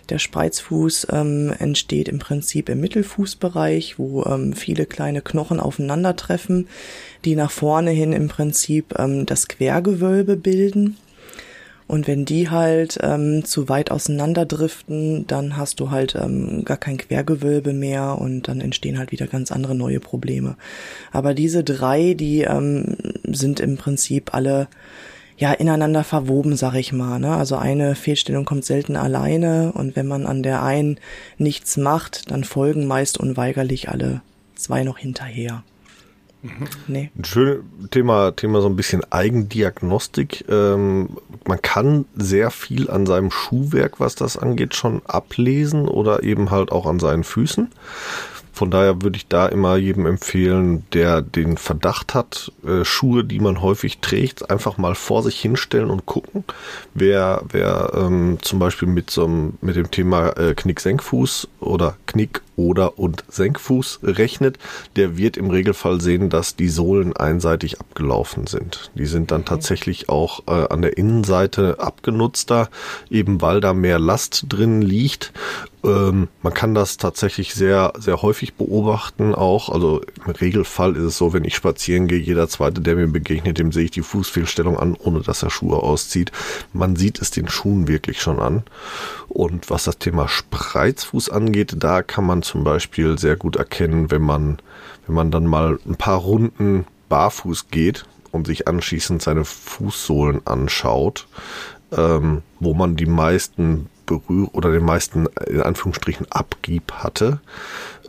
Der 0.09 0.19
Spreizfuß 0.19 1.07
ähm, 1.11 1.53
entsteht 1.57 2.09
im 2.09 2.19
Prinzip 2.19 2.69
im 2.69 2.81
Mittelfußbereich, 2.81 3.97
wo 3.97 4.23
ähm, 4.23 4.53
viele 4.53 4.85
kleine 4.85 5.21
Knochen 5.21 5.59
aufeinandertreffen, 5.59 6.67
die 7.25 7.35
nach 7.35 7.51
vorne 7.51 7.91
hin 7.91 8.13
im 8.13 8.27
Prinzip 8.27 8.93
ähm, 8.99 9.25
das 9.25 9.47
Quergewölbe 9.47 10.35
bilden. 10.35 10.97
Und 11.87 12.07
wenn 12.07 12.25
die 12.25 12.49
halt 12.49 12.97
ähm, 13.01 13.43
zu 13.45 13.69
weit 13.69 13.91
auseinanderdriften, 13.91 15.27
dann 15.27 15.57
hast 15.57 15.79
du 15.79 15.91
halt 15.91 16.15
ähm, 16.15 16.63
gar 16.65 16.77
kein 16.77 16.97
Quergewölbe 16.97 17.73
mehr 17.73 18.17
und 18.19 18.47
dann 18.47 18.61
entstehen 18.61 18.97
halt 18.97 19.11
wieder 19.11 19.27
ganz 19.27 19.51
andere 19.51 19.75
neue 19.75 19.99
Probleme. 19.99 20.55
Aber 21.11 21.33
diese 21.33 21.63
drei, 21.63 22.13
die 22.13 22.41
ähm, 22.41 22.97
sind 23.23 23.59
im 23.59 23.77
Prinzip 23.77 24.33
alle 24.33 24.67
ja 25.37 25.51
ineinander 25.51 26.03
verwoben, 26.03 26.55
sag 26.55 26.75
ich 26.75 26.93
mal. 26.93 27.19
Ne? 27.19 27.35
Also 27.35 27.55
eine 27.55 27.95
Fehlstellung 27.95 28.45
kommt 28.45 28.65
selten 28.65 28.95
alleine 28.95 29.71
und 29.73 29.95
wenn 29.95 30.07
man 30.07 30.25
an 30.25 30.43
der 30.43 30.63
einen 30.63 30.99
nichts 31.37 31.77
macht, 31.77 32.31
dann 32.31 32.43
folgen 32.43 32.87
meist 32.87 33.17
unweigerlich 33.17 33.89
alle 33.89 34.21
zwei 34.55 34.83
noch 34.83 34.97
hinterher. 34.97 35.63
Mhm. 36.43 36.67
Nee. 36.87 37.09
Ein 37.17 37.23
schönes 37.23 37.63
Thema, 37.89 38.35
Thema 38.35 38.61
so 38.61 38.67
ein 38.67 38.75
bisschen 38.75 39.01
Eigendiagnostik. 39.11 40.45
Ähm, 40.49 41.17
man 41.47 41.61
kann 41.61 42.05
sehr 42.15 42.51
viel 42.51 42.89
an 42.89 43.05
seinem 43.05 43.31
Schuhwerk, 43.31 43.99
was 43.99 44.15
das 44.15 44.37
angeht, 44.37 44.75
schon 44.75 45.01
ablesen 45.05 45.87
oder 45.87 46.23
eben 46.23 46.51
halt 46.51 46.71
auch 46.71 46.85
an 46.85 46.99
seinen 46.99 47.23
Füßen. 47.23 47.69
Von 48.53 48.69
daher 48.69 49.01
würde 49.01 49.17
ich 49.17 49.27
da 49.27 49.47
immer 49.47 49.77
jedem 49.77 50.05
empfehlen, 50.05 50.85
der 50.93 51.23
den 51.23 51.57
Verdacht 51.57 52.13
hat, 52.13 52.51
äh, 52.65 52.85
Schuhe, 52.85 53.23
die 53.23 53.39
man 53.39 53.61
häufig 53.61 53.97
trägt, 53.97 54.51
einfach 54.51 54.77
mal 54.77 54.93
vor 54.93 55.23
sich 55.23 55.39
hinstellen 55.39 55.89
und 55.89 56.05
gucken. 56.05 56.43
Wer, 56.93 57.43
wer 57.49 57.91
ähm, 57.95 58.37
zum 58.43 58.59
Beispiel 58.59 58.87
mit 58.87 59.09
so 59.09 59.25
einem, 59.25 59.57
mit 59.61 59.75
dem 59.75 59.89
Thema 59.89 60.37
äh, 60.37 60.53
Knick-Senkfuß 60.53 61.47
oder 61.61 61.97
Knick 62.05 62.41
oder 62.55 62.99
und 62.99 63.23
Senkfuß 63.27 64.01
rechnet, 64.03 64.59
der 64.95 65.17
wird 65.17 65.37
im 65.37 65.49
Regelfall 65.49 65.99
sehen, 65.99 66.29
dass 66.29 66.55
die 66.55 66.69
Sohlen 66.69 67.15
einseitig 67.15 67.79
abgelaufen 67.79 68.45
sind. 68.45 68.91
Die 68.93 69.07
sind 69.07 69.31
dann 69.31 69.41
mhm. 69.41 69.45
tatsächlich 69.45 70.09
auch 70.09 70.41
äh, 70.47 70.67
an 70.69 70.83
der 70.83 70.97
Innenseite 70.97 71.79
abgenutzter, 71.79 72.69
eben 73.09 73.41
weil 73.41 73.61
da 73.61 73.73
mehr 73.73 73.97
Last 73.97 74.45
drin 74.49 74.83
liegt. 74.83 75.33
Ähm, 75.83 76.29
man 76.41 76.53
kann 76.53 76.73
das 76.73 76.97
tatsächlich 76.97 77.53
sehr, 77.53 77.93
sehr 77.97 78.21
häufig 78.21 78.53
beobachten 78.53 79.35
auch. 79.35 79.69
Also 79.69 80.01
im 80.25 80.31
Regelfall 80.31 80.95
ist 80.95 81.03
es 81.03 81.17
so, 81.17 81.33
wenn 81.33 81.43
ich 81.43 81.55
spazieren 81.55 82.07
gehe, 82.07 82.19
jeder 82.19 82.47
zweite, 82.47 82.81
der 82.81 82.95
mir 82.95 83.07
begegnet, 83.07 83.57
dem 83.57 83.71
sehe 83.71 83.85
ich 83.85 83.91
die 83.91 84.01
Fußfehlstellung 84.01 84.77
an, 84.77 84.95
ohne 84.97 85.21
dass 85.21 85.43
er 85.43 85.49
Schuhe 85.49 85.77
auszieht. 85.77 86.31
Man 86.71 86.95
sieht 86.95 87.21
es 87.21 87.31
den 87.31 87.49
Schuhen 87.49 87.87
wirklich 87.87 88.21
schon 88.21 88.39
an. 88.39 88.63
Und 89.27 89.69
was 89.69 89.83
das 89.83 89.97
Thema 89.97 90.27
Spreizfuß 90.27 91.29
angeht, 91.29 91.75
da 91.77 92.01
kann 92.01 92.25
man 92.25 92.43
zum 92.43 92.63
Beispiel 92.63 93.17
sehr 93.17 93.35
gut 93.35 93.57
erkennen, 93.57 94.09
wenn 94.09 94.21
man, 94.21 94.59
wenn 95.05 95.15
man 95.15 95.31
dann 95.31 95.45
mal 95.45 95.79
ein 95.85 95.95
paar 95.95 96.19
Runden 96.19 96.85
barfuß 97.09 97.67
geht 97.69 98.05
und 98.31 98.47
sich 98.47 98.67
anschließend 98.67 99.21
seine 99.21 99.43
Fußsohlen 99.43 100.47
anschaut, 100.47 101.27
ähm, 101.91 102.41
wo 102.59 102.73
man 102.73 102.95
die 102.95 103.05
meisten 103.05 103.89
Berühr 104.05 104.49
oder 104.53 104.71
den 104.71 104.85
meisten 104.85 105.27
in 105.47 105.61
Anführungsstrichen 105.61 106.31
Abgieb 106.31 106.91
hatte. 106.91 107.39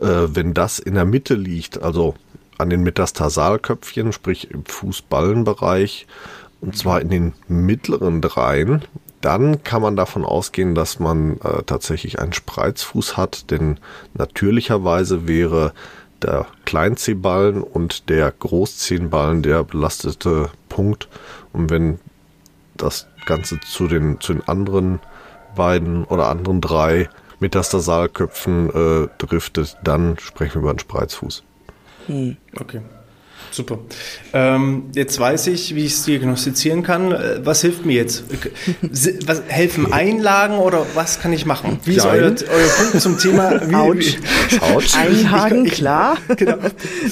Äh, 0.01 0.27
wenn 0.29 0.53
das 0.53 0.79
in 0.79 0.95
der 0.95 1.05
Mitte 1.05 1.35
liegt, 1.35 1.81
also 1.81 2.15
an 2.57 2.69
den 2.69 2.83
Metatarsalköpfchen, 2.83 4.13
sprich 4.13 4.51
im 4.51 4.65
Fußballenbereich, 4.65 6.07
und 6.61 6.77
zwar 6.77 7.01
in 7.01 7.09
den 7.09 7.33
mittleren 7.47 8.21
dreien, 8.21 8.83
dann 9.21 9.63
kann 9.63 9.81
man 9.81 9.95
davon 9.95 10.23
ausgehen, 10.23 10.75
dass 10.75 10.99
man 10.99 11.39
äh, 11.41 11.63
tatsächlich 11.65 12.19
einen 12.19 12.33
Spreizfuß 12.33 13.17
hat, 13.17 13.49
denn 13.51 13.79
natürlicherweise 14.13 15.27
wäre 15.27 15.73
der 16.21 16.47
Kleinzehballen 16.65 17.61
und 17.61 18.09
der 18.09 18.31
Großzehenballen 18.31 19.41
der 19.41 19.63
belastete 19.63 20.49
Punkt. 20.69 21.07
Und 21.53 21.69
wenn 21.69 21.99
das 22.77 23.07
Ganze 23.25 23.59
zu 23.59 23.87
den, 23.87 24.19
zu 24.21 24.33
den 24.33 24.47
anderen 24.47 24.99
beiden 25.55 26.05
oder 26.05 26.27
anderen 26.27 26.61
drei 26.61 27.09
Metastasalköpfen 27.39 28.69
äh, 28.69 29.07
driftet, 29.17 29.77
dann 29.83 30.17
sprechen 30.19 30.55
wir 30.55 30.61
über 30.61 30.69
einen 30.69 30.79
Spreizfuß. 30.79 31.43
Hm. 32.07 32.37
Okay. 32.59 32.81
Super. 33.55 33.79
Ähm, 34.33 34.83
jetzt 34.95 35.17
weiß 35.17 35.47
ich, 35.47 35.75
wie 35.75 35.85
ich 35.85 35.93
es 35.93 36.03
diagnostizieren 36.03 36.83
kann. 36.83 37.13
Äh, 37.13 37.39
was 37.45 37.61
hilft 37.61 37.85
mir 37.85 37.93
jetzt? 37.93 38.25
Was, 39.25 39.43
helfen 39.47 39.93
Einlagen 39.93 40.57
oder 40.57 40.85
was 40.93 41.21
kann 41.21 41.31
ich 41.31 41.45
machen? 41.45 41.79
Wie 41.85 41.95
ist 41.95 42.05
euer, 42.05 42.31
euer 42.31 42.67
Punkt 42.77 43.01
zum 43.01 43.17
Thema? 43.17 43.61
Wie, 43.69 43.75
Autsch. 43.75 44.17
Autsch. 44.59 44.97
Einlagen, 44.97 45.65
ich, 45.65 45.71
ich, 45.71 45.77
klar. 45.77 46.17
Genau. 46.35 46.57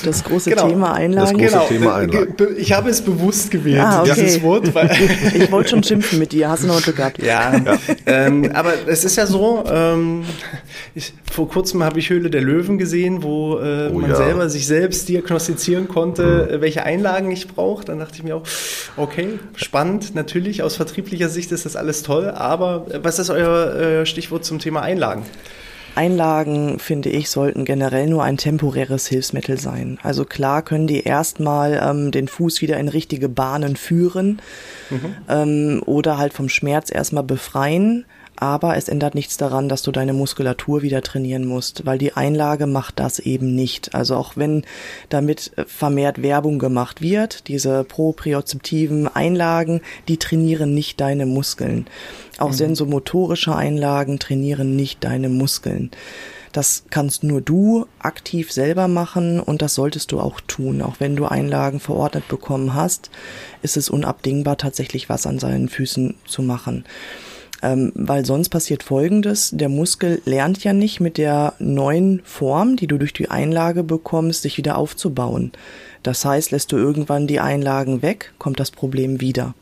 Das 0.03 0.23
große 0.25 0.49
genau. 0.49 0.67
Thema 0.67 0.93
Einlagen. 0.93 1.37
Das 1.37 1.51
große 1.51 1.67
genau. 1.67 1.67
Thema 1.67 1.95
Einlagen. 1.95 2.35
Ich 2.57 2.73
habe 2.73 2.89
es 2.89 3.01
bewusst 3.01 3.49
gewählt, 3.49 3.79
ah, 3.79 4.01
okay. 4.01 4.13
dieses 4.15 4.41
Wort. 4.41 4.75
Weil 4.75 4.91
ich 5.33 5.49
wollte 5.51 5.69
schon 5.69 5.83
schimpfen 5.83 6.19
mit 6.19 6.33
dir. 6.33 6.49
Hast 6.49 6.63
du 6.63 6.67
noch 6.67 6.81
Glück 6.81 6.97
gehabt? 6.97 7.23
Ja. 7.23 7.55
ja. 7.55 7.77
Ähm, 8.05 8.51
aber 8.53 8.73
es 8.87 9.05
ist 9.05 9.15
ja 9.15 9.25
so, 9.25 9.63
ähm, 9.71 10.23
ich, 10.93 11.13
vor 11.31 11.47
kurzem 11.47 11.83
habe 11.83 11.99
ich 11.99 12.09
Höhle 12.09 12.29
der 12.29 12.41
Löwen 12.41 12.77
gesehen, 12.77 13.23
wo 13.23 13.59
äh, 13.59 13.89
oh, 13.91 13.99
man 13.99 14.11
ja. 14.11 14.15
selber 14.15 14.49
sich 14.49 14.67
selbst 14.67 15.07
diagnostizieren 15.09 15.87
konnte, 15.87 16.12
mhm. 16.17 16.61
welche 16.61 16.83
Einlagen 16.83 17.31
ich 17.31 17.47
brauche. 17.47 17.85
Dann 17.85 17.99
dachte 17.99 18.15
ich 18.15 18.23
mir 18.23 18.35
auch, 18.35 18.43
okay, 18.97 19.39
spannend, 19.55 20.15
natürlich, 20.15 20.63
aus 20.63 20.75
vertrieblicher 20.75 21.29
Sicht 21.29 21.51
ist 21.51 21.65
das 21.65 21.75
alles 21.75 22.03
toll, 22.03 22.29
aber 22.29 22.85
äh, 22.89 22.99
was 23.03 23.19
ist 23.19 23.29
euer 23.29 23.75
äh, 23.75 24.05
Stichwort 24.05 24.45
zum 24.45 24.59
Thema 24.59 24.81
Einlagen? 24.81 25.23
Einlagen, 25.95 26.79
finde 26.79 27.09
ich, 27.09 27.29
sollten 27.29 27.65
generell 27.65 28.07
nur 28.07 28.23
ein 28.23 28.37
temporäres 28.37 29.07
Hilfsmittel 29.07 29.59
sein. 29.59 29.99
Also 30.01 30.25
klar 30.25 30.63
können 30.63 30.87
die 30.87 31.03
erstmal 31.03 31.79
ähm, 31.83 32.11
den 32.11 32.27
Fuß 32.27 32.61
wieder 32.61 32.77
in 32.77 32.87
richtige 32.87 33.29
Bahnen 33.29 33.75
führen 33.75 34.41
mhm. 34.89 35.15
ähm, 35.29 35.83
oder 35.85 36.17
halt 36.17 36.33
vom 36.33 36.49
Schmerz 36.49 36.91
erstmal 36.91 37.23
befreien. 37.23 38.05
Aber 38.43 38.75
es 38.75 38.89
ändert 38.89 39.15
nichts 39.15 39.37
daran, 39.37 39.69
dass 39.69 39.83
du 39.83 39.93
deine 39.93 40.11
Muskulatur 40.11 40.81
wieder 40.81 41.01
trainieren 41.01 41.45
musst, 41.45 41.85
weil 41.85 41.97
die 41.97 42.11
Einlage 42.11 42.67
macht 42.67 42.99
das 42.99 43.19
eben 43.19 43.55
nicht. 43.55 43.95
Also 43.95 44.17
auch 44.17 44.35
wenn 44.35 44.65
damit 45.07 45.53
vermehrt 45.65 46.21
Werbung 46.21 46.59
gemacht 46.59 47.01
wird, 47.01 47.47
diese 47.47 47.85
propriozeptiven 47.85 49.07
Einlagen, 49.07 49.79
die 50.09 50.17
trainieren 50.17 50.73
nicht 50.73 50.99
deine 50.99 51.25
Muskeln. 51.25 51.87
Auch 52.37 52.49
mhm. 52.49 52.55
sensomotorische 52.55 53.55
Einlagen 53.55 54.19
trainieren 54.19 54.75
nicht 54.75 55.05
deine 55.05 55.29
Muskeln. 55.29 55.89
Das 56.51 56.83
kannst 56.89 57.23
nur 57.23 57.39
du 57.39 57.87
aktiv 57.99 58.51
selber 58.51 58.89
machen 58.89 59.39
und 59.39 59.61
das 59.61 59.73
solltest 59.73 60.11
du 60.11 60.19
auch 60.19 60.41
tun. 60.41 60.81
Auch 60.81 60.99
wenn 60.99 61.15
du 61.15 61.25
Einlagen 61.25 61.79
verordnet 61.79 62.27
bekommen 62.27 62.73
hast, 62.73 63.09
ist 63.61 63.77
es 63.77 63.89
unabdingbar, 63.89 64.57
tatsächlich 64.57 65.07
was 65.07 65.25
an 65.25 65.39
seinen 65.39 65.69
Füßen 65.69 66.15
zu 66.27 66.41
machen. 66.41 66.83
Ähm, 67.63 67.93
weil 67.95 68.25
sonst 68.25 68.49
passiert 68.49 68.83
Folgendes, 68.83 69.51
der 69.53 69.69
Muskel 69.69 70.21
lernt 70.25 70.63
ja 70.65 70.73
nicht 70.73 70.99
mit 70.99 71.17
der 71.17 71.53
neuen 71.59 72.21
Form, 72.25 72.75
die 72.75 72.87
du 72.87 72.97
durch 72.97 73.13
die 73.13 73.31
Einlage 73.31 73.83
bekommst, 73.83 74.41
sich 74.41 74.57
wieder 74.57 74.77
aufzubauen. 74.77 75.53
Das 76.03 76.25
heißt, 76.25 76.51
lässt 76.51 76.73
du 76.73 76.77
irgendwann 76.77 77.25
die 77.25 77.39
Einlagen 77.39 78.01
weg, 78.01 78.33
kommt 78.37 78.59
das 78.59 78.69
Problem 78.69 79.21
wieder. 79.21 79.55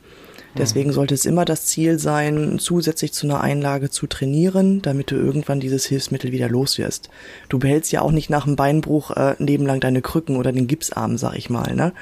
Deswegen 0.57 0.91
sollte 0.91 1.13
es 1.13 1.25
immer 1.25 1.45
das 1.45 1.65
Ziel 1.67 1.97
sein, 1.97 2.59
zusätzlich 2.59 3.13
zu 3.13 3.25
einer 3.25 3.39
Einlage 3.39 3.89
zu 3.89 4.05
trainieren, 4.07 4.81
damit 4.81 5.11
du 5.11 5.15
irgendwann 5.15 5.61
dieses 5.61 5.85
Hilfsmittel 5.85 6.33
wieder 6.33 6.49
los 6.49 6.77
wirst. 6.77 7.09
Du 7.47 7.57
behältst 7.57 7.91
ja 7.93 8.01
auch 8.01 8.11
nicht 8.11 8.29
nach 8.29 8.43
dem 8.43 8.57
Beinbruch 8.57 9.11
äh, 9.11 9.35
nebenlang 9.39 9.79
deine 9.79 10.01
Krücken 10.01 10.35
oder 10.35 10.51
den 10.51 10.67
Gipsarm, 10.67 11.17
sag 11.17 11.37
ich 11.37 11.49
mal, 11.49 11.73
ne? 11.73 11.93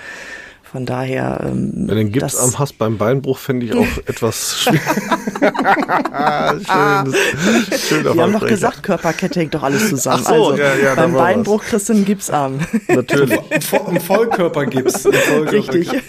Von 0.63 0.85
daher. 0.85 1.41
Ähm, 1.45 1.87
Wenn 1.87 1.97
den 1.97 2.11
Gipsarm 2.11 2.57
hast 2.57 2.77
beim 2.77 2.97
Beinbruch, 2.97 3.37
finde 3.37 3.67
ich 3.67 3.73
auch 3.73 3.97
etwas 4.07 4.61
schwierig. 4.61 4.81
schön, 6.59 7.13
schön 7.77 8.15
Wir 8.15 8.23
haben 8.23 8.33
doch 8.33 8.45
gesagt, 8.45 8.83
Körperkette 8.83 9.39
hängt 9.39 9.53
doch 9.53 9.63
alles 9.63 9.89
zusammen. 9.89 10.23
Ach 10.25 10.29
so, 10.29 10.47
also, 10.51 10.57
ja, 10.57 10.75
ja, 10.75 10.95
beim 10.95 11.13
Beinbruch 11.13 11.61
was. 11.61 11.69
kriegst 11.69 11.89
du 11.89 11.93
einen 11.93 12.05
Gipsarm. 12.05 12.59
Natürlich. 12.87 13.39
Ein 13.51 13.99
Vollkörpergips. 14.01 15.03
Vollkörper 15.03 15.51
Richtig. 15.51 15.91
Ja. 15.91 16.01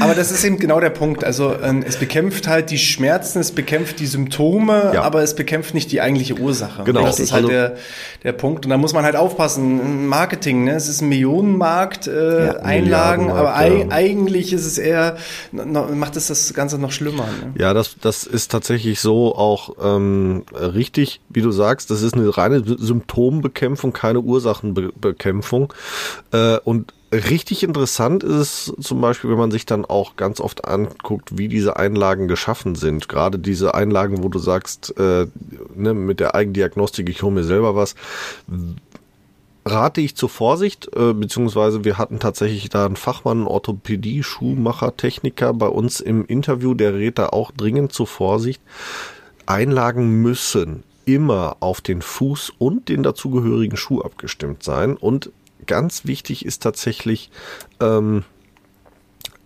Aber 0.00 0.14
das 0.14 0.30
ist 0.30 0.44
eben 0.44 0.58
genau 0.58 0.80
der 0.80 0.90
Punkt. 0.90 1.24
Also 1.24 1.54
ähm, 1.62 1.84
es 1.86 1.96
bekämpft 1.96 2.48
halt 2.48 2.70
die 2.70 2.78
Schmerzen, 2.78 3.40
es 3.40 3.52
bekämpft 3.52 4.00
die 4.00 4.06
Symptome, 4.06 4.92
ja. 4.94 5.02
aber 5.02 5.22
es 5.22 5.34
bekämpft 5.34 5.74
nicht 5.74 5.92
die 5.92 6.00
eigentliche 6.00 6.38
Ursache. 6.38 6.84
Genau. 6.84 7.04
Das 7.04 7.20
ist 7.20 7.32
halt 7.32 7.44
also, 7.44 7.52
der, 7.52 7.76
der 8.22 8.32
Punkt. 8.32 8.64
Und 8.64 8.70
da 8.70 8.76
muss 8.76 8.92
man 8.92 9.04
halt 9.04 9.16
aufpassen. 9.16 10.06
Marketing, 10.06 10.64
ne? 10.64 10.72
es 10.72 10.88
ist 10.88 11.00
ein 11.00 11.08
Millionenmarkt, 11.08 12.06
äh, 12.06 12.54
Einlagen 12.62 13.30
aber 13.30 13.66
ja. 13.66 13.86
eigentlich 13.90 14.52
ist 14.52 14.66
es 14.66 14.78
eher, 14.78 15.16
macht 15.52 16.16
es 16.16 16.28
das 16.28 16.54
Ganze 16.54 16.78
noch 16.78 16.92
schlimmer. 16.92 17.24
Ne? 17.24 17.54
Ja, 17.58 17.74
das, 17.74 17.81
das 18.00 18.24
ist 18.24 18.50
tatsächlich 18.50 19.00
so 19.00 19.34
auch 19.34 19.76
ähm, 19.82 20.44
richtig, 20.52 21.20
wie 21.28 21.42
du 21.42 21.50
sagst, 21.50 21.90
das 21.90 22.02
ist 22.02 22.14
eine 22.14 22.36
reine 22.36 22.62
Symptombekämpfung, 22.64 23.92
keine 23.92 24.20
Ursachenbekämpfung. 24.20 25.72
Äh, 26.32 26.58
und 26.58 26.92
Richtig 27.12 27.62
interessant 27.62 28.24
ist 28.24 28.72
es 28.78 28.86
zum 28.86 29.02
Beispiel, 29.02 29.28
wenn 29.28 29.38
man 29.38 29.50
sich 29.50 29.66
dann 29.66 29.84
auch 29.84 30.16
ganz 30.16 30.40
oft 30.40 30.66
anguckt, 30.66 31.36
wie 31.36 31.46
diese 31.46 31.76
Einlagen 31.76 32.26
geschaffen 32.26 32.74
sind. 32.74 33.06
Gerade 33.06 33.38
diese 33.38 33.74
Einlagen, 33.74 34.22
wo 34.22 34.30
du 34.30 34.38
sagst, 34.38 34.98
äh, 34.98 35.26
ne, 35.74 35.92
mit 35.92 36.20
der 36.20 36.34
Eigendiagnostik, 36.34 37.10
ich 37.10 37.22
hole 37.22 37.34
mir 37.34 37.44
selber 37.44 37.76
was 37.76 37.96
rate 39.64 40.00
ich 40.00 40.16
zur 40.16 40.28
Vorsicht, 40.28 40.88
äh, 40.96 41.12
beziehungsweise 41.12 41.84
wir 41.84 41.98
hatten 41.98 42.18
tatsächlich 42.18 42.68
da 42.68 42.86
einen 42.86 42.96
Fachmann, 42.96 43.46
Orthopädie, 43.46 44.22
Schuhmacher, 44.22 44.96
Techniker 44.96 45.52
bei 45.54 45.68
uns 45.68 46.00
im 46.00 46.24
Interview, 46.26 46.74
der 46.74 46.94
rät 46.94 47.18
da 47.18 47.28
auch 47.28 47.50
dringend 47.52 47.92
zur 47.92 48.06
Vorsicht. 48.06 48.60
Einlagen 49.46 50.22
müssen 50.22 50.82
immer 51.04 51.56
auf 51.60 51.80
den 51.80 52.02
Fuß 52.02 52.52
und 52.58 52.88
den 52.88 53.02
dazugehörigen 53.02 53.76
Schuh 53.76 54.00
abgestimmt 54.02 54.62
sein. 54.62 54.96
Und 54.96 55.30
ganz 55.66 56.04
wichtig 56.04 56.44
ist 56.44 56.62
tatsächlich, 56.62 57.30
ähm, 57.80 58.24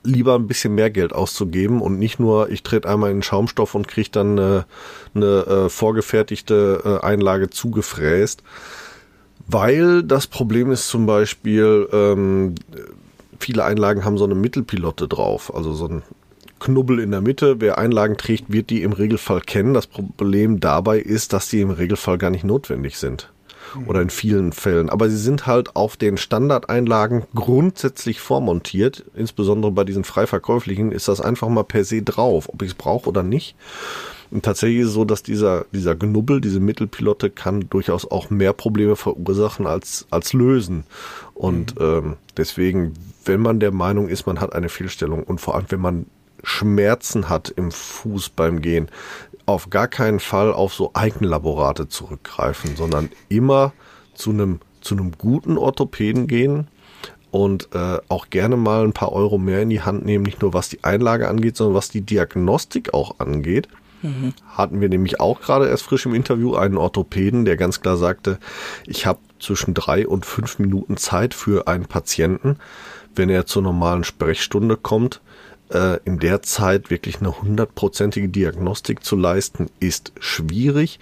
lieber 0.02 0.36
ein 0.36 0.46
bisschen 0.46 0.74
mehr 0.74 0.90
Geld 0.90 1.12
auszugeben 1.12 1.82
und 1.82 1.98
nicht 1.98 2.20
nur, 2.20 2.50
ich 2.50 2.62
trete 2.62 2.88
einmal 2.88 3.10
in 3.10 3.18
den 3.18 3.22
Schaumstoff 3.22 3.74
und 3.74 3.88
kriege 3.88 4.10
dann 4.10 4.38
eine, 4.38 4.66
eine 5.14 5.26
äh, 5.26 5.68
vorgefertigte 5.68 7.00
äh, 7.02 7.04
Einlage 7.04 7.50
zugefräst. 7.50 8.42
Weil 9.48 10.02
das 10.02 10.26
Problem 10.26 10.70
ist 10.70 10.88
zum 10.88 11.06
Beispiel, 11.06 11.88
ähm, 11.92 12.54
viele 13.38 13.64
Einlagen 13.64 14.04
haben 14.04 14.18
so 14.18 14.24
eine 14.24 14.34
Mittelpilotte 14.34 15.06
drauf, 15.08 15.54
also 15.54 15.72
so 15.72 15.86
ein 15.86 16.02
Knubbel 16.58 17.00
in 17.00 17.10
der 17.10 17.20
Mitte. 17.20 17.60
Wer 17.60 17.78
Einlagen 17.78 18.16
trägt, 18.16 18.52
wird 18.52 18.70
die 18.70 18.82
im 18.82 18.92
Regelfall 18.92 19.40
kennen. 19.40 19.74
Das 19.74 19.86
Problem 19.86 20.58
dabei 20.58 20.98
ist, 20.98 21.32
dass 21.32 21.48
die 21.48 21.60
im 21.60 21.70
Regelfall 21.70 22.18
gar 22.18 22.30
nicht 22.30 22.44
notwendig 22.44 22.98
sind. 22.98 23.30
Oder 23.86 24.00
in 24.00 24.10
vielen 24.10 24.52
Fällen. 24.52 24.88
Aber 24.88 25.10
sie 25.10 25.18
sind 25.18 25.46
halt 25.46 25.76
auf 25.76 25.96
den 25.96 26.16
Standardeinlagen 26.16 27.24
grundsätzlich 27.34 28.20
vormontiert. 28.20 29.04
Insbesondere 29.14 29.70
bei 29.72 29.84
diesen 29.84 30.04
frei 30.04 30.26
verkäuflichen 30.26 30.92
ist 30.92 31.08
das 31.08 31.20
einfach 31.20 31.48
mal 31.48 31.64
per 31.64 31.84
se 31.84 32.00
drauf, 32.00 32.48
ob 32.48 32.62
ich 32.62 32.70
es 32.70 32.74
brauche 32.74 33.08
oder 33.08 33.22
nicht. 33.22 33.54
Und 34.30 34.44
tatsächlich 34.44 34.80
ist 34.80 34.88
es 34.88 34.94
so, 34.94 35.04
dass 35.04 35.22
dieser, 35.22 35.66
dieser 35.72 35.94
Knubbel, 35.94 36.40
diese 36.40 36.60
Mittelpilotte 36.60 37.30
kann 37.30 37.68
durchaus 37.70 38.10
auch 38.10 38.30
mehr 38.30 38.52
Probleme 38.52 38.96
verursachen 38.96 39.66
als, 39.66 40.06
als 40.10 40.32
lösen. 40.32 40.84
Und 41.34 41.78
mhm. 41.78 41.84
ähm, 41.84 42.16
deswegen, 42.36 42.94
wenn 43.24 43.40
man 43.40 43.60
der 43.60 43.72
Meinung 43.72 44.08
ist, 44.08 44.26
man 44.26 44.40
hat 44.40 44.52
eine 44.52 44.68
Fehlstellung 44.68 45.22
und 45.22 45.40
vor 45.40 45.54
allem, 45.54 45.66
wenn 45.68 45.80
man 45.80 46.06
Schmerzen 46.42 47.28
hat 47.28 47.48
im 47.48 47.72
Fuß 47.72 48.30
beim 48.30 48.60
Gehen, 48.60 48.88
auf 49.46 49.70
gar 49.70 49.88
keinen 49.88 50.20
Fall 50.20 50.52
auf 50.52 50.74
so 50.74 50.90
Eigenlaborate 50.94 51.88
zurückgreifen, 51.88 52.76
sondern 52.76 53.10
immer 53.28 53.72
zu 54.14 54.30
einem 54.30 54.60
zu 54.86 54.94
einem 54.94 55.12
guten 55.18 55.58
Orthopäden 55.58 56.28
gehen 56.28 56.68
und 57.32 57.68
äh, 57.74 57.98
auch 58.08 58.30
gerne 58.30 58.56
mal 58.56 58.84
ein 58.84 58.92
paar 58.92 59.12
Euro 59.12 59.36
mehr 59.36 59.62
in 59.62 59.70
die 59.70 59.82
Hand 59.82 60.04
nehmen, 60.04 60.24
nicht 60.24 60.40
nur 60.42 60.54
was 60.54 60.68
die 60.68 60.84
Einlage 60.84 61.28
angeht, 61.28 61.56
sondern 61.56 61.74
was 61.74 61.88
die 61.88 62.02
Diagnostik 62.02 62.94
auch 62.94 63.18
angeht. 63.18 63.68
Hatten 64.48 64.80
wir 64.80 64.88
nämlich 64.88 65.20
auch 65.20 65.40
gerade 65.40 65.68
erst 65.68 65.84
frisch 65.84 66.06
im 66.06 66.14
Interview 66.14 66.54
einen 66.54 66.76
Orthopäden, 66.76 67.44
der 67.44 67.56
ganz 67.56 67.80
klar 67.80 67.96
sagte, 67.96 68.38
ich 68.86 69.06
habe 69.06 69.18
zwischen 69.38 69.74
drei 69.74 70.06
und 70.06 70.26
fünf 70.26 70.58
Minuten 70.58 70.96
Zeit 70.96 71.34
für 71.34 71.68
einen 71.68 71.86
Patienten, 71.86 72.56
wenn 73.14 73.30
er 73.30 73.46
zur 73.46 73.62
normalen 73.62 74.04
Sprechstunde 74.04 74.76
kommt. 74.76 75.20
Äh, 75.70 75.98
in 76.04 76.18
der 76.18 76.42
Zeit 76.42 76.90
wirklich 76.90 77.20
eine 77.20 77.40
hundertprozentige 77.40 78.28
Diagnostik 78.28 79.04
zu 79.04 79.16
leisten, 79.16 79.68
ist 79.80 80.12
schwierig. 80.20 81.00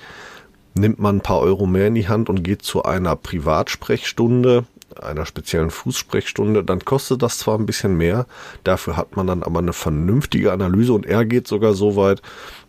Nimmt 0.75 0.99
man 0.99 1.19
ein 1.19 1.21
paar 1.21 1.41
Euro 1.41 1.67
mehr 1.67 1.89
in 1.89 1.95
die 1.95 2.09
Hand 2.09 2.29
und 2.29 2.43
geht 2.43 2.63
zu 2.63 2.83
einer 2.83 3.15
Privatsprechstunde, 3.15 4.65
einer 5.05 5.27
speziellen 5.27 5.71
Fußsprechstunde, 5.71 6.65
dann 6.65 6.85
kostet 6.85 7.23
das 7.23 7.39
zwar 7.39 7.59
ein 7.59 7.67
bisschen 7.67 7.97
mehr, 7.97 8.27
dafür 8.65 8.97
hat 8.97 9.17
man 9.17 9.27
dann 9.27 9.43
aber 9.43 9.61
eine 9.61 9.73
vernünftige 9.73 10.53
Analyse 10.53 10.93
und 10.93 11.07
er 11.07 11.25
geht 11.25 11.49
sogar 11.49 11.75
so 11.75 11.97
weit, 11.97 12.23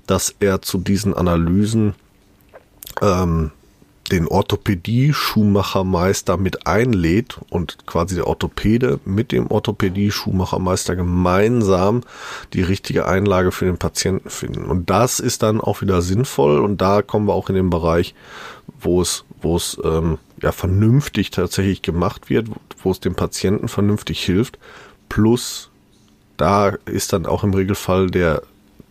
dass 0.07 0.35
er 0.39 0.61
zu 0.61 0.77
diesen 0.77 1.13
Analysen 1.13 1.95
ähm, 3.01 3.51
den 4.11 4.27
Orthopädie-Schuhmachermeister 4.27 6.37
mit 6.37 6.67
einlädt 6.67 7.39
und 7.49 7.87
quasi 7.87 8.13
der 8.15 8.27
Orthopäde 8.27 8.99
mit 9.05 9.31
dem 9.31 9.47
Orthopädie-Schuhmachermeister 9.47 10.95
gemeinsam 10.95 12.01
die 12.53 12.61
richtige 12.61 13.07
Einlage 13.07 13.51
für 13.51 13.65
den 13.65 13.77
Patienten 13.77 14.29
finden. 14.29 14.65
Und 14.65 14.91
das 14.91 15.19
ist 15.19 15.41
dann 15.43 15.59
auch 15.59 15.81
wieder 15.81 16.03
sinnvoll 16.03 16.59
und 16.59 16.79
da 16.81 17.01
kommen 17.01 17.27
wir 17.27 17.33
auch 17.33 17.49
in 17.49 17.55
den 17.55 17.71
Bereich, 17.71 18.13
wo 18.79 19.01
es, 19.01 19.25
wo 19.41 19.55
es 19.55 19.77
ähm, 19.83 20.17
ja 20.41 20.51
vernünftig 20.51 21.31
tatsächlich 21.31 21.81
gemacht 21.81 22.29
wird, 22.29 22.47
wo 22.81 22.91
es 22.91 22.99
dem 22.99 23.15
Patienten 23.15 23.67
vernünftig 23.67 24.23
hilft. 24.23 24.59
Plus 25.09 25.69
da 26.37 26.69
ist 26.85 27.13
dann 27.13 27.25
auch 27.25 27.43
im 27.43 27.53
Regelfall 27.53 28.09
der 28.09 28.41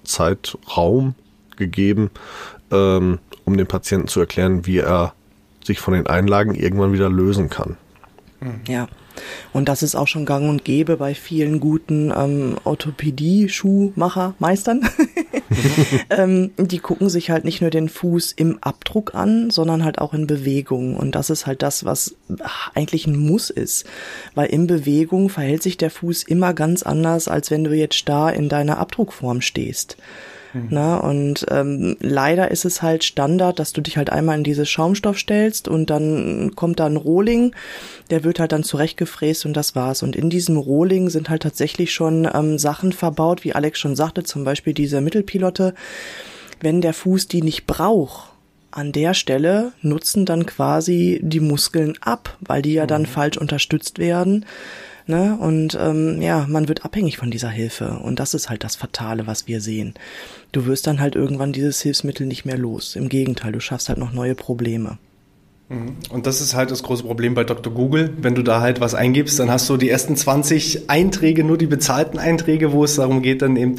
Zeitraum 0.04 1.14
gegeben, 1.57 2.11
ähm, 2.70 3.18
um 3.44 3.57
dem 3.57 3.66
Patienten 3.66 4.09
zu 4.09 4.20
erklären, 4.20 4.66
wie 4.66 4.78
er 4.78 5.14
sich 5.64 5.80
von 5.80 5.94
den 5.94 6.07
Einlagen 6.07 6.54
irgendwann 6.54 6.92
wieder 6.92 7.09
lösen 7.09 7.50
kann. 7.50 7.76
Ja. 8.68 8.88
Und 9.53 9.68
das 9.68 9.83
ist 9.83 9.94
auch 9.94 10.09
schon 10.09 10.24
gang 10.27 10.48
und 10.48 10.64
gäbe 10.64 10.96
bei 10.96 11.14
vielen 11.14 11.61
guten 11.61 12.12
ähm, 12.16 12.57
Orthopädie-Schuhmacher-Meistern. 12.64 14.88
ähm, 16.11 16.53
die 16.57 16.79
gucken 16.79 17.09
sich 17.09 17.31
halt 17.31 17.44
nicht 17.44 17.61
nur 17.61 17.70
den 17.70 17.88
Fuß 17.88 18.33
im 18.33 18.59
Abdruck 18.61 19.14
an, 19.14 19.50
sondern 19.50 19.85
halt 19.85 19.98
auch 19.98 20.14
in 20.14 20.27
Bewegung. 20.27 20.96
Und 20.96 21.14
das 21.14 21.31
ist 21.31 21.46
halt 21.46 21.62
das, 21.62 21.85
was 21.85 22.16
eigentlich 22.74 23.07
ein 23.07 23.16
Muss 23.16 23.50
ist. 23.50 23.85
Weil 24.35 24.48
in 24.48 24.66
Bewegung 24.66 25.29
verhält 25.29 25.62
sich 25.62 25.77
der 25.77 25.90
Fuß 25.90 26.24
immer 26.24 26.55
ganz 26.55 26.83
anders, 26.83 27.29
als 27.29 27.50
wenn 27.50 27.64
du 27.64 27.72
jetzt 27.72 27.96
starr 27.96 28.33
in 28.33 28.48
deiner 28.48 28.79
Abdruckform 28.79 29.40
stehst. 29.40 29.96
Mhm. 30.55 30.69
Na, 30.71 30.97
und 30.97 31.45
ähm, 31.51 31.97
leider 32.01 32.51
ist 32.51 32.64
es 32.64 32.81
halt 32.81 33.05
Standard, 33.05 33.59
dass 33.59 33.73
du 33.73 33.81
dich 33.81 33.97
halt 33.97 34.11
einmal 34.11 34.38
in 34.38 34.45
dieses 34.45 34.71
Schaumstoff 34.71 35.19
stellst 35.19 35.69
und 35.69 35.90
dann 35.90 36.53
kommt 36.55 36.81
da 36.81 36.87
ein 36.87 36.97
Rohling, 36.97 37.55
der 38.11 38.25
wird 38.25 38.40
halt 38.40 38.53
dann 38.53 38.64
zurechtgefräst 38.64 39.45
und 39.45 39.55
das 39.55 39.75
war's. 39.75 40.03
Und 40.03 40.17
in 40.17 40.31
diesem 40.31 40.57
Rohling 40.57 41.11
sind 41.11 41.29
halt 41.29 41.43
tatsächlich 41.43 41.93
schon 41.93 42.29
ähm, 42.33 42.59
Sachen 42.59 42.93
verbaut, 42.93 43.45
wie 43.45 43.53
Alex 43.53 43.79
schon 43.79 43.97
sagte, 43.97 44.23
zum 44.23 44.45
Beispiel 44.45 44.73
diese 44.73 45.01
Mittelpilotte 45.01 45.75
wenn 46.61 46.81
der 46.81 46.95
Fuß 46.95 47.29
die 47.29 47.43
nicht 47.43 47.67
braucht, 47.67 48.31
an 48.71 48.90
der 48.90 49.14
Stelle 49.14 49.73
nutzen 49.83 50.27
dann 50.27 50.47
quasi 50.47 51.21
die 51.23 51.40
Muskeln 51.40 51.95
ab, 52.01 52.37
weil 52.40 52.62
die 52.62 52.73
ja 52.73 52.87
dann 52.87 53.03
mhm. 53.03 53.07
falsch 53.07 53.37
unterstützt 53.37 53.99
werden. 53.99 54.47
Ne? 55.07 55.37
Und 55.38 55.77
ähm, 55.79 56.23
ja, 56.23 56.47
man 56.49 56.69
wird 56.69 56.85
abhängig 56.85 57.19
von 57.19 57.31
dieser 57.31 57.51
Hilfe. 57.51 57.99
Und 57.99 58.21
das 58.21 58.33
ist 58.33 58.49
halt 58.49 58.64
das 58.64 58.77
Fatale, 58.77 59.27
was 59.27 59.47
wir 59.47 59.61
sehen. 59.61 59.95
Du 60.53 60.67
wirst 60.67 60.87
dann 60.87 61.01
halt 61.01 61.14
irgendwann 61.14 61.53
dieses 61.53 61.81
Hilfsmittel 61.83 62.27
nicht 62.27 62.45
mehr 62.45 62.57
los. 62.57 62.97
Im 62.97 63.09
Gegenteil, 63.09 63.53
du 63.53 63.61
schaffst 63.61 63.88
halt 63.88 63.99
noch 63.99 64.12
neue 64.12 64.35
Probleme. 64.35 64.99
Und 65.70 66.27
das 66.27 66.42
ist 66.42 66.55
halt 66.55 66.70
das 66.70 66.83
große 66.83 67.05
Problem 67.05 67.35
bei 67.35 67.42
Dr. 67.42 67.72
Google. 67.72 68.12
Wenn 68.20 68.35
du 68.35 68.42
da 68.42 68.61
halt 68.61 68.81
was 68.81 68.94
eingibst, 68.94 69.38
dann 69.38 69.50
hast 69.50 69.68
du 69.70 69.79
die 69.79 69.88
ersten 69.88 70.14
20 70.14 70.90
Einträge, 70.90 71.42
nur 71.42 71.57
die 71.57 71.66
bezahlten 71.66 72.18
Einträge, 72.18 72.72
wo 72.72 72.85
es 72.85 72.96
darum 72.96 73.22
geht, 73.22 73.40
dann 73.40 73.57
eben 73.57 73.77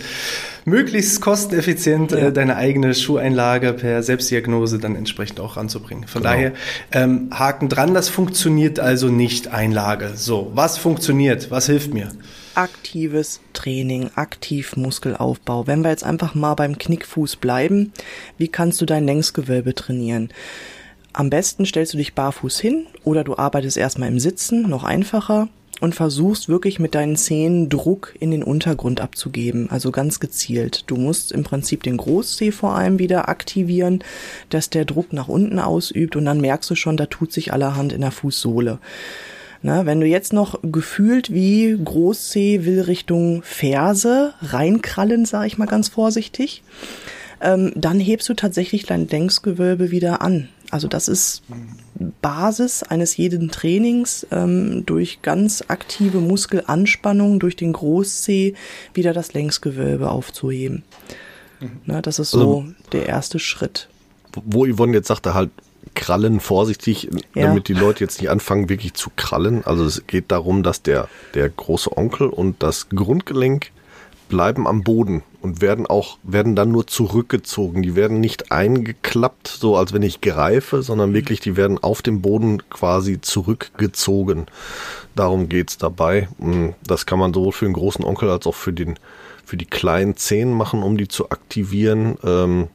möglichst 0.66 1.22
kosteneffizient 1.22 2.12
ja. 2.12 2.18
äh, 2.18 2.34
deine 2.34 2.56
eigene 2.56 2.96
Schuheinlage 2.96 3.74
per 3.74 4.02
Selbstdiagnose 4.02 4.80
dann 4.80 4.96
entsprechend 4.96 5.40
auch 5.40 5.58
ranzubringen. 5.58 6.08
Von 6.08 6.24
genau. 6.24 6.34
daher 6.34 6.54
ähm, 6.92 7.30
Haken 7.32 7.70
dran, 7.70 7.94
das 7.94 8.10
funktioniert 8.10 8.80
also 8.80 9.10
nicht 9.10 9.50
Einlage. 9.50 10.14
So, 10.16 10.52
was 10.56 10.80
funktioniert? 10.80 11.52
Was 11.52 11.68
hilft 11.68 11.94
mir? 11.94 12.10
aktives 12.56 13.42
Training, 13.52 14.12
aktiv 14.16 14.78
Muskelaufbau. 14.78 15.68
Wenn 15.68 15.84
wir 15.84 15.92
jetzt 15.92 16.06
einfach 16.06 16.36
mal 16.36 16.54
beim 16.56 16.78
Knickfuß 16.78 17.36
bleiben, 17.36 17.92
wie 18.38 18.48
kannst 18.48 18.80
du 18.80 18.86
dein 18.86 19.06
Längsgewölbe 19.06 19.76
trainieren? 19.76 20.30
Am 21.16 21.30
besten 21.30 21.66
stellst 21.66 21.94
du 21.94 21.98
dich 21.98 22.14
barfuß 22.14 22.60
hin 22.60 22.88
oder 23.06 23.24
du 23.24 23.38
arbeitest 23.38 23.78
erstmal 23.78 24.10
im 24.10 24.20
Sitzen, 24.20 24.70
noch 24.70 24.84
einfacher, 24.84 25.48
und 25.80 25.96
versuchst 25.96 26.50
wirklich 26.50 26.78
mit 26.78 26.94
deinen 26.94 27.16
Zehen 27.16 27.70
Druck 27.70 28.14
in 28.20 28.32
den 28.32 28.44
Untergrund 28.44 29.00
abzugeben, 29.00 29.70
also 29.70 29.92
ganz 29.92 30.20
gezielt. 30.20 30.84
Du 30.88 30.98
musst 30.98 31.32
im 31.32 31.44
Prinzip 31.44 31.84
den 31.84 31.96
Großzeh 31.96 32.52
vor 32.52 32.76
allem 32.76 33.00
wieder 33.00 33.30
aktivieren, 33.30 34.04
dass 34.50 34.70
der 34.70 34.84
Druck 34.84 35.14
nach 35.14 35.30
unten 35.30 35.58
ausübt 35.60 36.18
und 36.18 36.26
dann 36.26 36.42
merkst 36.42 36.70
du 36.70 36.76
schon, 36.76 36.98
da 36.98 37.06
tut 37.06 37.32
sich 37.32 37.54
allerhand 37.54 37.94
in 37.94 38.02
der 38.02 38.12
Fußsohle. 38.12 38.80
Na, 39.62 39.86
wenn 39.86 40.02
du 40.02 40.08
jetzt 40.08 40.34
noch 40.34 40.60
gefühlt 40.64 41.34
wie 41.34 41.78
Großzeh 41.82 42.66
will 42.66 42.82
Richtung 42.82 43.42
Ferse 43.42 44.34
reinkrallen, 44.42 45.24
sage 45.24 45.48
ich 45.48 45.58
mal 45.58 45.66
ganz 45.66 45.88
vorsichtig, 45.88 46.62
ähm, 47.40 47.72
dann 47.74 48.02
hebst 48.02 48.28
du 48.28 48.34
tatsächlich 48.34 48.86
dein 48.86 49.08
Längsgewölbe 49.08 49.92
wieder 49.92 50.22
an. 50.22 50.50
Also 50.76 50.90
das 50.90 51.08
ist 51.08 51.42
Basis 52.22 52.84
eines 52.84 53.16
jeden 53.16 53.50
Trainings, 53.50 54.28
ähm, 54.30 54.86
durch 54.86 55.22
ganz 55.22 55.64
aktive 55.70 56.18
Muskelanspannung, 56.18 57.40
durch 57.40 57.56
den 57.56 57.72
Großzeh 57.72 58.56
wieder 58.94 59.14
das 59.14 59.32
Längsgewölbe 59.32 60.10
aufzuheben. 60.10 60.84
Mhm. 61.62 61.70
Na, 61.86 62.02
das 62.02 62.20
ist 62.20 62.32
so 62.32 62.40
also, 62.40 62.74
der 62.92 63.06
erste 63.06 63.40
Schritt. 63.40 63.88
Wo 64.34 64.66
Yvonne 64.68 64.92
jetzt 64.98 65.08
sagte, 65.08 65.34
halt 65.34 65.50
krallen 65.94 66.42
vorsichtig, 66.42 67.10
ja. 67.36 67.44
damit 67.44 67.70
die 67.70 67.74
Leute 67.74 68.04
jetzt 68.04 68.20
nicht 68.20 68.30
anfangen, 68.30 68.68
wirklich 68.68 68.96
zu 68.96 69.12
krallen. 69.16 69.64
Also 69.64 69.86
es 69.86 70.06
geht 70.08 70.30
darum, 70.30 70.62
dass 70.62 70.82
der, 70.82 71.08
der 71.36 71.48
große 71.48 71.96
Onkel 71.96 72.28
und 72.28 72.62
das 72.62 72.90
Grundgelenk 72.90 73.72
bleiben 74.28 74.68
am 74.68 74.84
Boden 74.84 75.24
und 75.46 75.62
werden 75.62 75.86
auch, 75.86 76.18
werden 76.24 76.56
dann 76.56 76.72
nur 76.72 76.88
zurückgezogen. 76.88 77.84
Die 77.84 77.96
werden 77.96 78.20
nicht 78.20 78.52
eingeklappt, 78.52 79.48
so 79.48 79.78
als 79.78 79.94
wenn 79.94 80.02
ich 80.02 80.20
greife, 80.20 80.82
sondern 80.82 81.14
wirklich, 81.14 81.40
die 81.40 81.56
werden 81.56 81.78
auf 81.78 82.02
dem 82.02 82.22
Boden 82.22 82.68
quasi 82.70 83.22
zurückgezogen. 83.22 84.48
Darum 85.16 85.48
geht's 85.48 85.78
dabei. 85.78 86.30
Hm, 86.40 86.74
das 86.84 87.06
kann 87.06 87.20
man 87.20 87.32
sowohl 87.32 87.52
für 87.52 87.66
den 87.66 87.76
großen 87.76 88.04
Onkel 88.04 88.32
als 88.32 88.48
auch 88.48 88.56
für 88.56 88.74
den, 88.74 88.98
für 89.46 89.56
die 89.56 89.68
kleinen 89.68 90.18
Zehen 90.18 90.52
machen, 90.52 90.82
um 90.82 90.98
die 90.98 91.08
zu 91.08 91.30
aktivieren. 91.30 92.18
Ähm, 92.24 92.68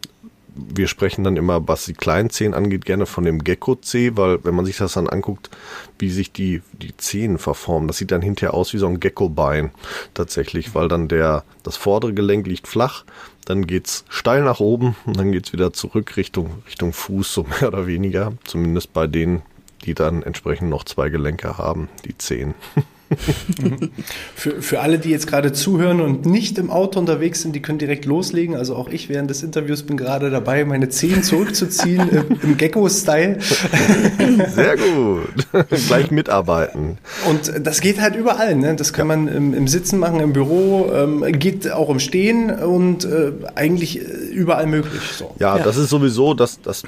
wir 0.68 0.88
sprechen 0.88 1.24
dann 1.24 1.36
immer, 1.36 1.66
was 1.68 1.84
die 1.84 1.94
kleinen 1.94 2.30
Zehen 2.30 2.54
angeht, 2.54 2.84
gerne 2.84 3.06
von 3.06 3.24
dem 3.24 3.42
Gecko-Zeh, 3.42 4.12
weil 4.16 4.44
wenn 4.44 4.54
man 4.54 4.64
sich 4.64 4.76
das 4.76 4.94
dann 4.94 5.08
anguckt, 5.08 5.50
wie 5.98 6.10
sich 6.10 6.32
die, 6.32 6.62
die 6.72 6.96
Zehen 6.96 7.38
verformen, 7.38 7.88
das 7.88 7.98
sieht 7.98 8.10
dann 8.10 8.22
hinterher 8.22 8.54
aus 8.54 8.72
wie 8.72 8.78
so 8.78 8.86
ein 8.86 9.00
Gecko-Bein 9.00 9.70
tatsächlich, 10.14 10.74
weil 10.74 10.88
dann 10.88 11.08
der, 11.08 11.44
das 11.62 11.76
vordere 11.76 12.14
Gelenk 12.14 12.46
liegt 12.46 12.68
flach, 12.68 13.04
dann 13.44 13.66
geht's 13.66 14.04
steil 14.08 14.42
nach 14.42 14.60
oben 14.60 14.96
und 15.06 15.18
dann 15.18 15.32
geht's 15.32 15.52
wieder 15.52 15.72
zurück 15.72 16.16
Richtung, 16.16 16.62
Richtung 16.66 16.92
Fuß, 16.92 17.32
so 17.32 17.42
mehr 17.60 17.68
oder 17.68 17.86
weniger, 17.86 18.32
zumindest 18.44 18.92
bei 18.92 19.06
denen, 19.06 19.42
die 19.84 19.94
dann 19.94 20.22
entsprechend 20.22 20.70
noch 20.70 20.84
zwei 20.84 21.08
Gelenke 21.08 21.58
haben, 21.58 21.88
die 22.04 22.16
Zehen. 22.18 22.54
für, 24.34 24.62
für 24.62 24.80
alle, 24.80 24.98
die 24.98 25.10
jetzt 25.10 25.26
gerade 25.26 25.52
zuhören 25.52 26.00
und 26.00 26.26
nicht 26.26 26.58
im 26.58 26.70
Auto 26.70 26.98
unterwegs 26.98 27.42
sind, 27.42 27.54
die 27.54 27.62
können 27.62 27.78
direkt 27.78 28.04
loslegen. 28.04 28.56
Also 28.56 28.76
auch 28.76 28.88
ich 28.88 29.08
während 29.08 29.30
des 29.30 29.42
Interviews 29.42 29.82
bin 29.82 29.96
gerade 29.96 30.30
dabei, 30.30 30.64
meine 30.64 30.88
Zehen 30.88 31.22
zurückzuziehen 31.22 32.08
im, 32.08 32.40
im 32.42 32.56
Gecko-Style. 32.56 33.38
Sehr 34.54 34.76
gut. 34.76 35.46
Gleich 35.88 36.10
mitarbeiten. 36.10 36.98
Und 37.28 37.52
das 37.60 37.80
geht 37.80 38.00
halt 38.00 38.14
überall. 38.14 38.54
Ne? 38.54 38.76
Das 38.76 38.92
kann 38.92 39.08
ja. 39.08 39.16
man 39.16 39.28
im, 39.28 39.54
im, 39.54 39.68
Sitzen 39.68 39.98
machen, 39.98 40.20
im 40.20 40.32
Büro, 40.32 40.90
ähm, 40.92 41.24
geht 41.38 41.70
auch 41.70 41.90
im 41.90 42.00
Stehen 42.00 42.50
und 42.50 43.04
äh, 43.04 43.32
eigentlich 43.54 43.98
überall 43.98 44.66
möglich. 44.66 45.02
So. 45.16 45.34
Ja, 45.38 45.56
ja, 45.56 45.64
das 45.64 45.76
ist 45.76 45.90
sowieso 45.90 46.34
das, 46.34 46.60
das 46.62 46.84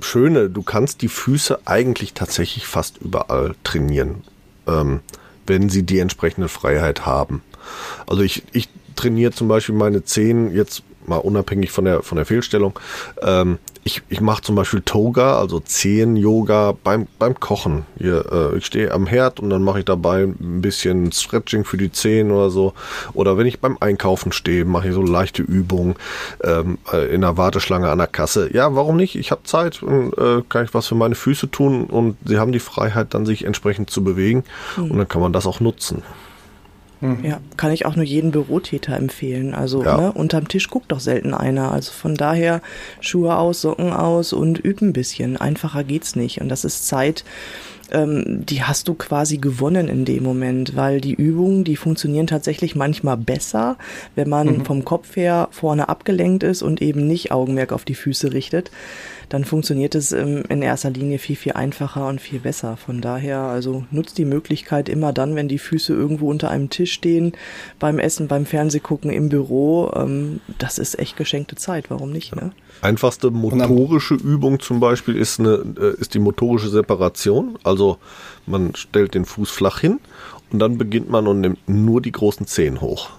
Schöne. 0.00 0.48
Du 0.48 0.62
kannst 0.62 1.02
die 1.02 1.08
Füße 1.08 1.60
eigentlich 1.64 2.14
tatsächlich 2.14 2.66
fast 2.66 2.98
überall 2.98 3.54
trainieren. 3.64 4.22
Ähm, 4.66 5.00
wenn 5.48 5.68
sie 5.68 5.82
die 5.82 5.98
entsprechende 5.98 6.48
Freiheit 6.48 7.06
haben. 7.06 7.42
Also 8.06 8.22
ich, 8.22 8.42
ich 8.52 8.68
trainiere 8.96 9.32
zum 9.32 9.48
Beispiel 9.48 9.74
meine 9.74 10.04
Zehen 10.04 10.54
jetzt 10.54 10.82
mal 11.06 11.16
unabhängig 11.16 11.70
von 11.70 11.84
der 11.84 12.02
von 12.02 12.16
der 12.16 12.26
Fehlstellung. 12.26 12.78
Ähm, 13.22 13.58
ich 13.88 14.02
ich 14.08 14.20
mache 14.20 14.42
zum 14.42 14.54
Beispiel 14.54 14.82
Toga, 14.82 15.38
also 15.38 15.60
Zehen-Yoga 15.60 16.74
beim 16.84 17.06
beim 17.18 17.40
Kochen. 17.40 17.84
Hier, 17.98 18.24
äh, 18.30 18.58
ich 18.58 18.66
stehe 18.66 18.92
am 18.92 19.06
Herd 19.06 19.40
und 19.40 19.50
dann 19.50 19.62
mache 19.62 19.80
ich 19.80 19.84
dabei 19.84 20.24
ein 20.24 20.60
bisschen 20.60 21.10
Stretching 21.10 21.64
für 21.64 21.78
die 21.78 21.90
Zehen 21.90 22.30
oder 22.30 22.50
so. 22.50 22.74
Oder 23.14 23.38
wenn 23.38 23.46
ich 23.46 23.60
beim 23.60 23.78
Einkaufen 23.80 24.32
stehe, 24.32 24.64
mache 24.64 24.88
ich 24.88 24.94
so 24.94 25.02
leichte 25.02 25.42
Übungen 25.42 25.96
ähm, 26.44 26.78
äh, 26.92 27.12
in 27.12 27.22
der 27.22 27.36
Warteschlange 27.36 27.88
an 27.90 27.98
der 27.98 28.06
Kasse. 28.06 28.50
Ja, 28.52 28.74
warum 28.74 28.96
nicht? 28.96 29.16
Ich 29.16 29.30
habe 29.30 29.42
Zeit 29.44 29.82
und 29.82 30.12
äh, 30.18 30.42
kann 30.48 30.64
ich 30.64 30.74
was 30.74 30.86
für 30.86 30.94
meine 30.94 31.14
Füße 31.14 31.50
tun 31.50 31.84
und 31.84 32.16
sie 32.24 32.38
haben 32.38 32.52
die 32.52 32.60
Freiheit, 32.60 33.14
dann 33.14 33.26
sich 33.26 33.44
entsprechend 33.44 33.90
zu 33.90 34.04
bewegen 34.04 34.44
mhm. 34.76 34.90
und 34.90 34.98
dann 34.98 35.08
kann 35.08 35.22
man 35.22 35.32
das 35.32 35.46
auch 35.46 35.60
nutzen. 35.60 36.02
Mhm. 37.00 37.24
Ja, 37.24 37.40
kann 37.56 37.72
ich 37.72 37.86
auch 37.86 37.96
nur 37.96 38.04
jeden 38.04 38.30
Bürotäter 38.30 38.96
empfehlen. 38.96 39.54
Also 39.54 39.84
ja. 39.84 39.96
ne, 40.00 40.12
unterm 40.12 40.48
Tisch 40.48 40.68
guckt 40.68 40.90
doch 40.90 41.00
selten 41.00 41.34
einer. 41.34 41.72
Also 41.72 41.92
von 41.92 42.14
daher 42.14 42.60
Schuhe 43.00 43.36
aus, 43.36 43.60
Socken 43.60 43.92
aus 43.92 44.32
und 44.32 44.58
üben 44.58 44.88
ein 44.88 44.92
bisschen. 44.92 45.36
Einfacher 45.36 45.84
geht's 45.84 46.16
nicht. 46.16 46.40
Und 46.40 46.48
das 46.48 46.64
ist 46.64 46.86
Zeit, 46.88 47.24
ähm, 47.90 48.44
die 48.46 48.62
hast 48.62 48.88
du 48.88 48.94
quasi 48.94 49.38
gewonnen 49.38 49.88
in 49.88 50.04
dem 50.04 50.22
Moment, 50.22 50.76
weil 50.76 51.00
die 51.00 51.14
Übungen, 51.14 51.64
die 51.64 51.76
funktionieren 51.76 52.26
tatsächlich 52.26 52.74
manchmal 52.74 53.16
besser, 53.16 53.76
wenn 54.14 54.28
man 54.28 54.58
mhm. 54.58 54.64
vom 54.64 54.84
Kopf 54.84 55.16
her 55.16 55.48
vorne 55.50 55.88
abgelenkt 55.88 56.42
ist 56.42 56.62
und 56.62 56.82
eben 56.82 57.06
nicht 57.06 57.32
Augenmerk 57.32 57.72
auf 57.72 57.84
die 57.84 57.94
Füße 57.94 58.32
richtet 58.32 58.70
dann 59.28 59.44
funktioniert 59.44 59.94
es 59.94 60.12
ähm, 60.12 60.44
in 60.48 60.62
erster 60.62 60.90
Linie 60.90 61.18
viel, 61.18 61.36
viel 61.36 61.52
einfacher 61.52 62.06
und 62.06 62.20
viel 62.20 62.40
besser. 62.40 62.76
Von 62.76 63.00
daher, 63.00 63.40
also 63.40 63.84
nutzt 63.90 64.18
die 64.18 64.24
Möglichkeit 64.24 64.88
immer 64.88 65.12
dann, 65.12 65.34
wenn 65.34 65.48
die 65.48 65.58
Füße 65.58 65.92
irgendwo 65.92 66.30
unter 66.30 66.50
einem 66.50 66.70
Tisch 66.70 66.92
stehen, 66.92 67.32
beim 67.78 67.98
Essen, 67.98 68.28
beim 68.28 68.46
Fernsehgucken, 68.46 69.10
im 69.10 69.28
Büro. 69.28 69.92
Ähm, 69.94 70.40
das 70.58 70.78
ist 70.78 70.98
echt 70.98 71.16
geschenkte 71.16 71.56
Zeit. 71.56 71.90
Warum 71.90 72.10
nicht? 72.10 72.34
Ne? 72.34 72.52
Einfachste 72.80 73.30
motorische 73.30 74.14
Übung 74.14 74.60
zum 74.60 74.80
Beispiel 74.80 75.16
ist, 75.16 75.40
eine, 75.40 75.64
äh, 75.78 76.00
ist 76.00 76.14
die 76.14 76.20
motorische 76.20 76.68
Separation. 76.68 77.58
Also 77.64 77.98
man 78.46 78.74
stellt 78.74 79.14
den 79.14 79.24
Fuß 79.24 79.50
flach 79.50 79.80
hin 79.80 80.00
und 80.50 80.58
dann 80.58 80.78
beginnt 80.78 81.10
man 81.10 81.26
und 81.26 81.40
nimmt 81.40 81.68
nur 81.68 82.00
die 82.00 82.12
großen 82.12 82.46
Zehen 82.46 82.80
hoch. 82.80 83.10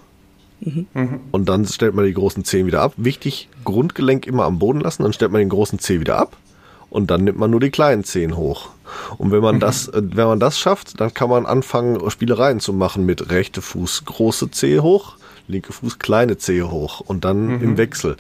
Mhm. 0.62 1.20
Und 1.32 1.50
dann 1.50 1.66
stellt 1.66 1.96
man 1.96 2.06
die 2.06 2.14
großen 2.14 2.44
Zehen 2.44 2.68
wieder 2.68 2.82
ab. 2.82 2.94
Wichtig, 2.98 3.50
Grundgelenk 3.64 4.28
immer 4.28 4.44
am 4.44 4.60
Boden 4.60 4.82
lassen, 4.82 5.04
dann 5.04 5.14
stellt 5.14 5.32
man 5.32 5.40
den 5.40 5.50
großen 5.50 5.80
Zeh 5.80 6.00
wieder 6.00 6.18
ab 6.18 6.36
und 6.90 7.12
dann 7.12 7.24
nimmt 7.24 7.38
man 7.38 7.52
nur 7.52 7.60
die 7.60 7.70
kleinen 7.70 8.04
Zehen 8.04 8.36
hoch. 8.36 8.70
Und 9.18 9.32
wenn 9.32 9.42
man 9.42 9.56
mhm. 9.56 9.60
das, 9.60 9.88
äh, 9.88 10.02
wenn 10.04 10.28
man 10.28 10.40
das 10.40 10.58
schafft, 10.58 11.00
dann 11.00 11.14
kann 11.14 11.30
man 11.30 11.46
anfangen, 11.46 12.10
Spielereien 12.10 12.60
zu 12.60 12.74
machen 12.74 13.06
mit 13.06 13.30
rechte 13.30 13.62
Fuß 13.62 14.06
große 14.06 14.52
Zehe 14.52 14.82
hoch, 14.82 15.16
linke 15.50 15.74
Fuß 15.74 16.00
kleine 16.00 16.38
Zehe 16.38 16.72
hoch 16.72 17.02
und 17.02 17.26
dann 17.26 17.48
mhm. 17.48 17.64
im 17.64 17.78
Wechsel. 17.78 18.16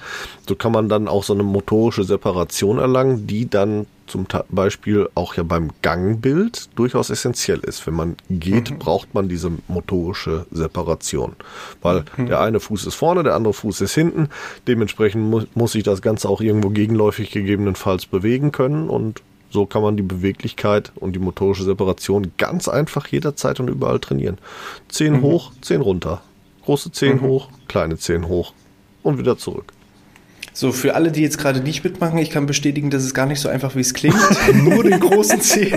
So 0.47 0.55
kann 0.55 0.71
man 0.71 0.89
dann 0.89 1.07
auch 1.07 1.23
so 1.23 1.33
eine 1.33 1.43
motorische 1.43 2.03
Separation 2.03 2.79
erlangen, 2.79 3.27
die 3.27 3.49
dann 3.49 3.85
zum 4.07 4.25
Beispiel 4.49 5.07
auch 5.13 5.35
ja 5.35 5.43
beim 5.43 5.69
Gangbild 5.83 6.69
durchaus 6.75 7.11
essentiell 7.11 7.59
ist. 7.59 7.85
Wenn 7.85 7.93
man 7.93 8.17
geht, 8.29 8.71
mhm. 8.71 8.79
braucht 8.79 9.13
man 9.13 9.29
diese 9.29 9.51
motorische 9.67 10.47
Separation, 10.51 11.35
weil 11.81 12.05
mhm. 12.17 12.25
der 12.25 12.41
eine 12.41 12.59
Fuß 12.59 12.87
ist 12.87 12.95
vorne, 12.95 13.23
der 13.23 13.35
andere 13.35 13.53
Fuß 13.53 13.81
ist 13.81 13.93
hinten. 13.93 14.29
Dementsprechend 14.67 15.29
mu 15.29 15.43
muss 15.53 15.73
sich 15.73 15.83
das 15.83 16.01
Ganze 16.01 16.27
auch 16.27 16.41
irgendwo 16.41 16.69
gegenläufig 16.69 17.29
gegebenenfalls 17.29 18.07
bewegen 18.07 18.51
können 18.51 18.89
und 18.89 19.21
so 19.51 19.65
kann 19.65 19.81
man 19.81 19.97
die 19.97 20.03
Beweglichkeit 20.03 20.91
und 20.95 21.13
die 21.13 21.19
motorische 21.19 21.63
Separation 21.63 22.31
ganz 22.37 22.67
einfach 22.67 23.07
jederzeit 23.07 23.59
und 23.59 23.67
überall 23.67 23.99
trainieren. 23.99 24.37
Zehn 24.89 25.13
mhm. 25.13 25.21
hoch, 25.21 25.51
zehn 25.61 25.81
runter. 25.81 26.21
Große 26.69 26.91
Zehen 26.91 27.15
mhm. 27.15 27.21
hoch, 27.21 27.49
kleine 27.67 27.97
Zehen 27.97 28.27
hoch 28.27 28.53
und 29.01 29.17
wieder 29.17 29.39
zurück. 29.39 29.73
So, 30.53 30.71
für 30.71 30.93
alle, 30.93 31.11
die 31.11 31.23
jetzt 31.23 31.39
gerade 31.39 31.61
nicht 31.61 31.83
mitmachen, 31.83 32.19
ich 32.19 32.29
kann 32.29 32.45
bestätigen, 32.45 32.91
dass 32.91 33.01
es 33.03 33.15
gar 33.15 33.25
nicht 33.25 33.39
so 33.39 33.49
einfach, 33.49 33.75
wie 33.75 33.79
es 33.79 33.95
klingt. 33.95 34.15
Nur 34.53 34.83
den 34.83 34.99
großen 34.99 35.41
Zeh. 35.41 35.75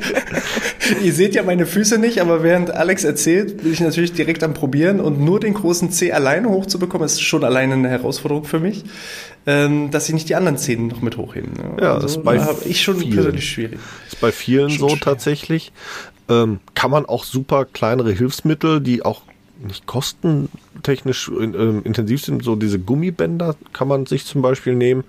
Ihr 1.03 1.15
seht 1.15 1.35
ja 1.35 1.45
meine 1.45 1.65
Füße 1.65 1.97
nicht, 1.97 2.21
aber 2.21 2.43
während 2.43 2.73
Alex 2.73 3.05
erzählt, 3.05 3.63
bin 3.63 3.73
ich 3.73 3.81
natürlich 3.81 4.13
direkt 4.13 4.43
am 4.43 4.53
Probieren 4.53 5.01
und 5.01 5.19
nur 5.19 5.41
den 5.41 5.55
großen 5.55 5.91
Zeh 5.93 6.13
alleine 6.13 6.51
hochzubekommen, 6.51 7.07
ist 7.07 7.23
schon 7.23 7.43
alleine 7.43 7.73
eine 7.73 7.89
Herausforderung 7.89 8.45
für 8.45 8.61
mich, 8.61 8.85
ähm, 9.47 9.91
dass 9.91 10.09
ich 10.09 10.15
nicht 10.15 10.29
die 10.29 10.35
anderen 10.35 10.59
Zähne 10.59 10.89
noch 10.89 11.01
mit 11.01 11.17
hochheben. 11.17 11.53
Ja, 11.81 11.95
also, 11.95 12.03
das 12.03 12.17
ist 12.17 12.23
bei 12.23 12.37
da 12.37 12.55
ich 12.67 12.83
schon 12.83 12.99
vielen, 12.99 13.15
persönlich 13.15 13.49
schwierig. 13.49 13.79
Ist 14.09 14.21
bei 14.21 14.31
vielen 14.31 14.69
schon 14.69 14.79
so 14.79 14.89
schwer. 14.91 15.01
tatsächlich. 15.01 15.73
Ähm, 16.29 16.61
kann 16.75 16.91
man 16.91 17.07
auch 17.07 17.25
super 17.25 17.65
kleinere 17.65 18.13
Hilfsmittel, 18.13 18.83
die 18.83 19.03
auch 19.07 19.23
nicht 19.63 19.87
kostentechnisch 20.83 21.31
äh, 21.31 21.81
intensiv 21.85 22.25
sind, 22.25 22.45
so 22.45 22.57
diese 22.57 22.79
Gummibänder 22.79 23.57
kann 23.73 23.88
man 23.88 24.07
sich 24.07 24.27
zum 24.27 24.42
Beispiel 24.42 24.75
nehmen 24.75 25.05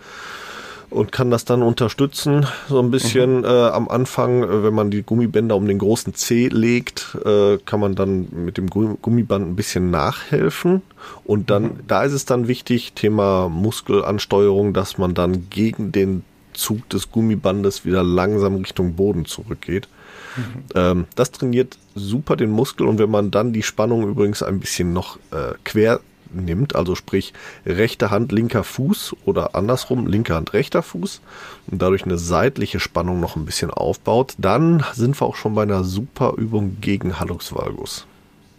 und 0.89 1.11
kann 1.11 1.31
das 1.31 1.45
dann 1.45 1.63
unterstützen. 1.63 2.45
So 2.69 2.79
ein 2.79 2.91
bisschen 2.91 3.39
mhm. 3.39 3.45
äh, 3.45 3.67
am 3.69 3.89
Anfang, 3.89 4.43
äh, 4.43 4.63
wenn 4.63 4.73
man 4.73 4.91
die 4.91 5.03
Gummibänder 5.03 5.55
um 5.55 5.67
den 5.67 5.79
großen 5.79 6.13
C 6.13 6.49
legt, 6.49 7.17
äh, 7.25 7.57
kann 7.65 7.79
man 7.79 7.95
dann 7.95 8.27
mit 8.31 8.57
dem 8.57 8.69
Gummiband 8.69 9.47
ein 9.47 9.55
bisschen 9.55 9.89
nachhelfen. 9.89 10.81
Und 11.25 11.49
dann, 11.49 11.63
mhm. 11.63 11.79
da 11.87 12.03
ist 12.03 12.13
es 12.13 12.25
dann 12.25 12.47
wichtig, 12.47 12.93
Thema 12.93 13.49
Muskelansteuerung, 13.49 14.73
dass 14.73 14.97
man 14.97 15.13
dann 15.13 15.49
gegen 15.49 15.91
den 15.91 16.23
Zug 16.53 16.87
des 16.89 17.11
Gummibandes 17.11 17.83
wieder 17.83 18.03
langsam 18.03 18.57
Richtung 18.57 18.93
Boden 18.93 19.25
zurückgeht. 19.25 19.87
Mhm. 20.35 20.63
Ähm, 20.75 21.05
das 21.15 21.31
trainiert 21.31 21.77
super 21.95 22.35
den 22.35 22.51
Muskel 22.51 22.87
und 22.87 22.99
wenn 22.99 23.09
man 23.09 23.31
dann 23.31 23.53
die 23.53 23.63
Spannung 23.63 24.07
übrigens 24.07 24.43
ein 24.43 24.59
bisschen 24.59 24.93
noch 24.93 25.17
äh, 25.31 25.53
quer 25.63 25.99
nimmt, 26.33 26.75
also 26.75 26.95
sprich 26.95 27.33
rechte 27.65 28.11
Hand, 28.11 28.31
linker 28.31 28.63
Fuß 28.63 29.15
oder 29.25 29.55
andersrum, 29.55 30.07
linke 30.07 30.33
Hand, 30.33 30.53
rechter 30.53 30.81
Fuß 30.81 31.21
und 31.67 31.81
dadurch 31.81 32.03
eine 32.03 32.17
seitliche 32.17 32.79
Spannung 32.79 33.19
noch 33.19 33.35
ein 33.35 33.45
bisschen 33.45 33.71
aufbaut, 33.71 34.33
dann 34.37 34.83
sind 34.93 35.19
wir 35.21 35.25
auch 35.25 35.35
schon 35.35 35.55
bei 35.55 35.63
einer 35.63 35.83
super 35.83 36.33
Übung 36.37 36.77
gegen 36.81 37.19
Hallux 37.19 37.53
valgus. 37.53 38.05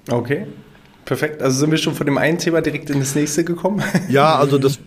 Okay. 0.08 0.46
Perfekt. 1.04 1.42
Also 1.42 1.58
sind 1.58 1.70
wir 1.70 1.78
schon 1.78 1.94
von 1.94 2.06
dem 2.06 2.16
einen 2.16 2.38
Thema 2.38 2.62
direkt 2.62 2.88
in 2.88 3.00
das 3.00 3.14
nächste 3.14 3.44
gekommen? 3.44 3.82
Ja, 4.08 4.36
also 4.36 4.58
das 4.58 4.78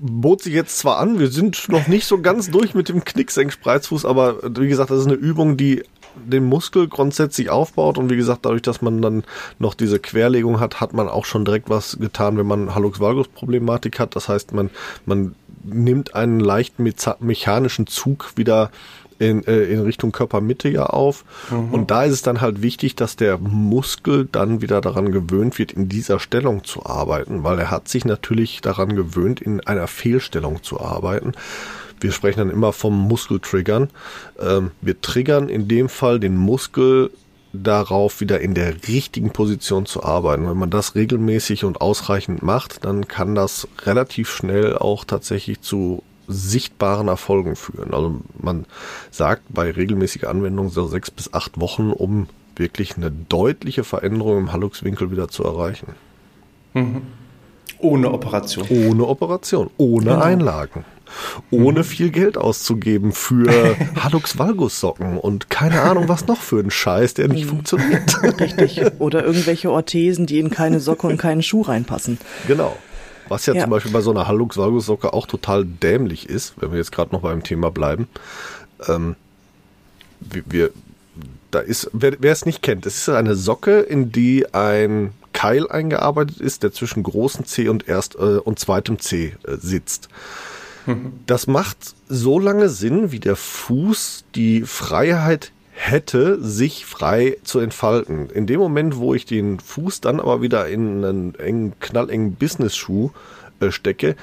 bot 0.00 0.42
sich 0.42 0.54
jetzt 0.54 0.78
zwar 0.78 0.98
an, 0.98 1.18
wir 1.18 1.28
sind 1.28 1.68
noch 1.68 1.88
nicht 1.88 2.06
so 2.06 2.20
ganz 2.20 2.50
durch 2.50 2.74
mit 2.74 2.88
dem 2.88 3.04
Knicksenk-Spreizfuß, 3.04 4.04
aber 4.04 4.36
wie 4.60 4.68
gesagt, 4.68 4.90
das 4.90 5.00
ist 5.00 5.06
eine 5.06 5.14
Übung, 5.14 5.56
die 5.56 5.82
den 6.24 6.44
Muskel 6.44 6.88
grundsätzlich 6.88 7.50
aufbaut 7.50 7.98
und 7.98 8.10
wie 8.10 8.16
gesagt, 8.16 8.44
dadurch, 8.44 8.62
dass 8.62 8.82
man 8.82 9.02
dann 9.02 9.24
noch 9.58 9.74
diese 9.74 9.98
Querlegung 9.98 10.60
hat, 10.60 10.80
hat 10.80 10.92
man 10.92 11.08
auch 11.08 11.24
schon 11.24 11.44
direkt 11.44 11.68
was 11.70 11.98
getan, 11.98 12.36
wenn 12.36 12.46
man 12.46 12.74
Hallux 12.74 13.00
valgus 13.00 13.28
Problematik 13.28 13.98
hat. 13.98 14.16
Das 14.16 14.28
heißt, 14.28 14.52
man, 14.52 14.70
man 15.04 15.34
nimmt 15.64 16.14
einen 16.14 16.40
leichten 16.40 16.90
mechanischen 17.20 17.86
Zug 17.86 18.32
wieder 18.36 18.70
in, 19.18 19.44
äh, 19.46 19.64
in 19.64 19.80
Richtung 19.80 20.12
Körpermitte 20.12 20.68
ja 20.68 20.86
auf. 20.86 21.24
Mhm. 21.50 21.72
Und 21.72 21.90
da 21.90 22.04
ist 22.04 22.12
es 22.12 22.22
dann 22.22 22.40
halt 22.40 22.62
wichtig, 22.62 22.96
dass 22.96 23.16
der 23.16 23.38
Muskel 23.38 24.28
dann 24.30 24.60
wieder 24.60 24.80
daran 24.80 25.12
gewöhnt 25.12 25.58
wird, 25.58 25.72
in 25.72 25.88
dieser 25.88 26.18
Stellung 26.18 26.64
zu 26.64 26.84
arbeiten, 26.84 27.44
weil 27.44 27.58
er 27.58 27.70
hat 27.70 27.88
sich 27.88 28.04
natürlich 28.04 28.60
daran 28.60 28.94
gewöhnt, 28.94 29.40
in 29.40 29.60
einer 29.66 29.86
Fehlstellung 29.86 30.62
zu 30.62 30.80
arbeiten. 30.80 31.32
Wir 32.00 32.12
sprechen 32.12 32.38
dann 32.38 32.50
immer 32.50 32.72
vom 32.72 32.96
Muskeltriggern. 33.08 33.88
Ähm, 34.40 34.70
wir 34.80 35.00
triggern 35.00 35.48
in 35.48 35.68
dem 35.68 35.88
Fall 35.88 36.20
den 36.20 36.36
Muskel 36.36 37.10
darauf, 37.52 38.20
wieder 38.20 38.40
in 38.40 38.54
der 38.54 38.74
richtigen 38.88 39.30
Position 39.30 39.86
zu 39.86 40.02
arbeiten. 40.02 40.48
Wenn 40.48 40.58
man 40.58 40.70
das 40.70 40.94
regelmäßig 40.94 41.64
und 41.64 41.80
ausreichend 41.80 42.42
macht, 42.42 42.84
dann 42.84 43.08
kann 43.08 43.34
das 43.34 43.68
relativ 43.84 44.30
schnell 44.30 44.76
auch 44.76 45.04
tatsächlich 45.04 45.60
zu 45.60 46.02
sichtbaren 46.28 47.08
Erfolgen 47.08 47.56
führen. 47.56 47.94
Also 47.94 48.20
man 48.38 48.66
sagt 49.10 49.42
bei 49.48 49.70
regelmäßiger 49.70 50.28
Anwendung 50.28 50.70
so 50.70 50.86
sechs 50.86 51.10
bis 51.10 51.32
acht 51.32 51.60
Wochen, 51.60 51.92
um 51.92 52.28
wirklich 52.56 52.96
eine 52.96 53.10
deutliche 53.10 53.84
Veränderung 53.84 54.38
im 54.38 54.52
Halluxwinkel 54.52 55.10
wieder 55.10 55.28
zu 55.28 55.44
erreichen. 55.44 55.94
Mhm. 56.74 57.02
Ohne 57.78 58.10
Operation. 58.10 58.66
Ohne 58.68 59.06
Operation, 59.06 59.70
ohne 59.76 60.10
genau. 60.10 60.20
Einlagen 60.20 60.84
ohne 61.50 61.80
mhm. 61.80 61.84
viel 61.84 62.10
Geld 62.10 62.38
auszugeben 62.38 63.12
für 63.12 63.76
Hallux 64.02 64.38
Valgus 64.38 64.80
Socken 64.80 65.18
und 65.18 65.50
keine 65.50 65.82
Ahnung 65.82 66.08
was 66.08 66.26
noch 66.26 66.40
für 66.40 66.58
ein 66.60 66.70
Scheiß, 66.70 67.14
der 67.14 67.28
nicht 67.28 67.44
mhm. 67.44 67.50
funktioniert. 67.50 68.22
Richtig. 68.40 68.82
Oder 68.98 69.24
irgendwelche 69.24 69.70
Orthesen, 69.70 70.26
die 70.26 70.38
in 70.38 70.50
keine 70.50 70.80
Socke 70.80 71.06
und 71.06 71.18
keinen 71.18 71.42
Schuh 71.42 71.62
reinpassen. 71.62 72.18
Genau. 72.46 72.76
Was 73.28 73.46
ja, 73.46 73.54
ja. 73.54 73.62
zum 73.62 73.70
Beispiel 73.70 73.92
bei 73.92 74.00
so 74.00 74.10
einer 74.10 74.28
Hallux 74.28 74.56
Valgus 74.56 74.86
Socke 74.86 75.12
auch 75.12 75.26
total 75.26 75.64
dämlich 75.64 76.28
ist, 76.28 76.54
wenn 76.60 76.70
wir 76.70 76.78
jetzt 76.78 76.92
gerade 76.92 77.12
noch 77.12 77.22
beim 77.22 77.42
Thema 77.42 77.70
bleiben. 77.70 78.08
Ähm, 78.86 79.16
wir, 80.20 80.42
wir, 80.46 80.70
da 81.50 81.60
ist, 81.60 81.90
wer, 81.92 82.14
wer 82.20 82.32
es 82.32 82.46
nicht 82.46 82.62
kennt, 82.62 82.86
es 82.86 82.96
ist 82.96 83.08
eine 83.08 83.34
Socke, 83.34 83.80
in 83.80 84.12
die 84.12 84.52
ein 84.54 85.12
Keil 85.32 85.68
eingearbeitet 85.68 86.40
ist, 86.40 86.62
der 86.62 86.72
zwischen 86.72 87.02
großen 87.02 87.44
C 87.44 87.68
und 87.68 87.88
erst 87.88 88.14
äh, 88.14 88.38
und 88.38 88.58
zweitem 88.58 88.98
C 88.98 89.36
äh, 89.46 89.56
sitzt. 89.56 90.08
Das 91.26 91.46
macht 91.46 91.94
so 92.08 92.38
lange 92.38 92.68
Sinn, 92.68 93.12
wie 93.12 93.20
der 93.20 93.36
Fuß 93.36 94.24
die 94.34 94.62
Freiheit 94.62 95.52
hätte, 95.72 96.42
sich 96.42 96.86
frei 96.86 97.36
zu 97.44 97.58
entfalten. 97.58 98.30
In 98.30 98.46
dem 98.46 98.60
Moment, 98.60 98.96
wo 98.96 99.14
ich 99.14 99.26
den 99.26 99.60
Fuß 99.60 100.00
dann 100.00 100.20
aber 100.20 100.40
wieder 100.42 100.68
in 100.68 101.04
einen 101.04 101.34
engen, 101.34 101.78
knallengen 101.80 102.34
Business-Schuh 102.34 103.10
äh, 103.60 103.70
stecke, 103.70 104.16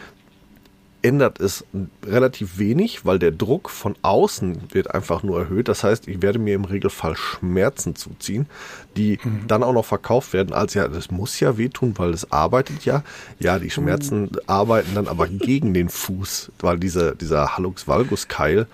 ändert 1.03 1.39
es 1.39 1.65
relativ 2.05 2.57
wenig, 2.57 3.05
weil 3.05 3.19
der 3.19 3.31
Druck 3.31 3.69
von 3.69 3.95
außen 4.01 4.73
wird 4.73 4.93
einfach 4.95 5.21
nur 5.21 5.39
erhöht. 5.39 5.67
Das 5.67 5.83
heißt, 5.83 6.07
ich 6.07 6.21
werde 6.21 6.39
mir 6.39 6.55
im 6.55 6.65
Regelfall 6.65 7.15
Schmerzen 7.15 7.95
zuziehen, 7.95 8.47
die 8.95 9.19
mhm. 9.21 9.47
dann 9.47 9.63
auch 9.63 9.73
noch 9.73 9.85
verkauft 9.85 10.33
werden 10.33 10.53
als 10.53 10.73
ja, 10.73 10.87
das 10.87 11.11
muss 11.11 11.39
ja 11.39 11.57
wehtun, 11.57 11.93
weil 11.97 12.11
es 12.11 12.31
arbeitet 12.31 12.85
ja. 12.85 13.03
Ja, 13.39 13.59
die 13.59 13.69
Schmerzen 13.69 14.23
mhm. 14.23 14.39
arbeiten 14.47 14.95
dann 14.95 15.07
aber 15.07 15.27
gegen 15.27 15.73
den 15.73 15.89
Fuß, 15.89 16.51
weil 16.59 16.79
dieser, 16.79 17.13
dieser 17.15 17.57
Hallux 17.57 17.87
valgus 17.87 18.27
Keil 18.27 18.67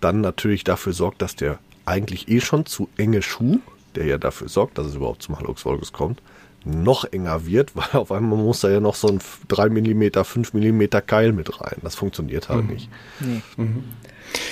dann 0.00 0.20
natürlich 0.20 0.64
dafür 0.64 0.92
sorgt, 0.92 1.22
dass 1.22 1.34
der 1.34 1.58
eigentlich 1.86 2.28
eh 2.28 2.40
schon 2.40 2.66
zu 2.66 2.88
enge 2.96 3.22
Schuh, 3.22 3.60
der 3.94 4.04
ja 4.04 4.18
dafür 4.18 4.48
sorgt, 4.48 4.78
dass 4.78 4.86
es 4.86 4.94
überhaupt 4.94 5.22
zum 5.22 5.38
Hallux 5.38 5.64
valgus 5.64 5.92
kommt, 5.92 6.20
noch 6.64 7.04
enger 7.04 7.46
wird, 7.46 7.72
weil 7.74 8.00
auf 8.00 8.12
einmal 8.12 8.38
muss 8.38 8.60
da 8.60 8.70
ja 8.70 8.80
noch 8.80 8.94
so 8.94 9.08
ein 9.08 9.20
3 9.48 9.68
mm, 9.70 10.24
5 10.24 10.54
mm 10.54 10.82
Keil 11.06 11.32
mit 11.32 11.60
rein. 11.60 11.78
Das 11.82 11.94
funktioniert 11.94 12.48
halt 12.48 12.64
mhm. 12.64 12.72
nicht. 12.72 12.90
Nee. 13.20 13.42
Mhm. 13.56 13.84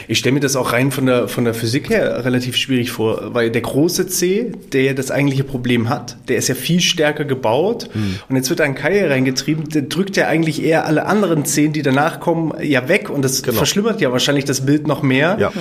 Ich 0.06 0.18
stelle 0.18 0.34
mir 0.34 0.40
das 0.40 0.56
auch 0.56 0.72
rein 0.72 0.90
von 0.90 1.06
der, 1.06 1.28
von 1.28 1.44
der 1.44 1.54
Physik 1.54 1.90
her 1.90 2.24
relativ 2.24 2.56
schwierig 2.56 2.90
vor, 2.90 3.34
weil 3.34 3.50
der 3.50 3.62
große 3.62 4.06
C, 4.06 4.52
der 4.72 4.82
ja 4.82 4.92
das 4.94 5.10
eigentliche 5.10 5.44
Problem 5.44 5.88
hat, 5.88 6.16
der 6.28 6.36
ist 6.36 6.48
ja 6.48 6.54
viel 6.54 6.80
stärker 6.80 7.24
gebaut 7.24 7.88
mhm. 7.94 8.18
und 8.28 8.36
jetzt 8.36 8.48
wird 8.50 8.60
da 8.60 8.64
ein 8.64 8.74
Keil 8.74 9.08
reingetrieben, 9.08 9.68
der 9.68 9.82
drückt 9.82 10.16
ja 10.16 10.26
eigentlich 10.26 10.62
eher 10.62 10.86
alle 10.86 11.06
anderen 11.06 11.44
Zehen, 11.44 11.72
die 11.72 11.82
danach 11.82 12.20
kommen, 12.20 12.52
ja 12.62 12.88
weg 12.88 13.10
und 13.10 13.22
das 13.22 13.42
genau. 13.42 13.56
verschlimmert 13.56 14.00
ja 14.00 14.12
wahrscheinlich 14.12 14.44
das 14.44 14.64
Bild 14.64 14.86
noch 14.86 15.02
mehr 15.02 15.36
ja. 15.38 15.52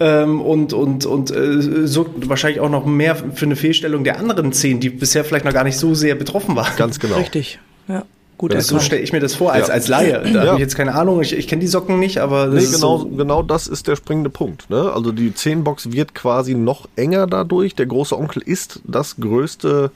ähm, 0.00 0.40
und, 0.40 0.72
und, 0.72 1.06
und 1.06 1.30
äh, 1.30 1.86
sorgt 1.86 2.28
wahrscheinlich 2.28 2.60
auch 2.60 2.70
noch 2.70 2.86
mehr 2.86 3.16
für 3.16 3.44
eine 3.44 3.56
Fehlstellung 3.56 4.04
der 4.04 4.18
anderen 4.18 4.52
Zehen, 4.52 4.80
die 4.80 4.90
bisher 4.90 5.24
vielleicht 5.24 5.44
noch 5.44 5.52
gar 5.52 5.64
nicht 5.64 5.76
so 5.76 5.94
sehr 5.94 6.14
betroffen 6.14 6.56
waren. 6.56 6.76
Ganz 6.76 7.00
genau. 7.00 7.16
Richtig, 7.16 7.58
ja. 7.88 8.04
Gut, 8.38 8.54
ja, 8.54 8.60
so 8.60 8.78
stelle 8.78 9.02
ich 9.02 9.12
mir 9.12 9.18
das 9.18 9.34
vor 9.34 9.52
als, 9.52 9.66
ja. 9.66 9.74
als 9.74 9.88
Laie. 9.88 10.22
Da 10.22 10.28
ja. 10.28 10.40
habe 10.46 10.54
ich 10.54 10.60
jetzt 10.60 10.76
keine 10.76 10.94
Ahnung, 10.94 11.20
ich, 11.20 11.36
ich 11.36 11.48
kenne 11.48 11.60
die 11.60 11.66
Socken 11.66 11.98
nicht, 11.98 12.18
aber 12.18 12.46
das 12.46 12.64
nee, 12.66 12.76
genau, 12.76 12.98
so 12.98 13.08
genau 13.08 13.42
das 13.42 13.66
ist 13.66 13.88
der 13.88 13.96
springende 13.96 14.30
Punkt. 14.30 14.70
Ne? 14.70 14.92
Also 14.92 15.10
die 15.10 15.34
Zehnbox 15.34 15.90
wird 15.90 16.14
quasi 16.14 16.54
noch 16.54 16.88
enger 16.94 17.26
dadurch. 17.26 17.74
Der 17.74 17.86
große 17.86 18.16
Onkel 18.16 18.42
ist 18.42 18.80
das 18.84 19.16
größte 19.16 19.90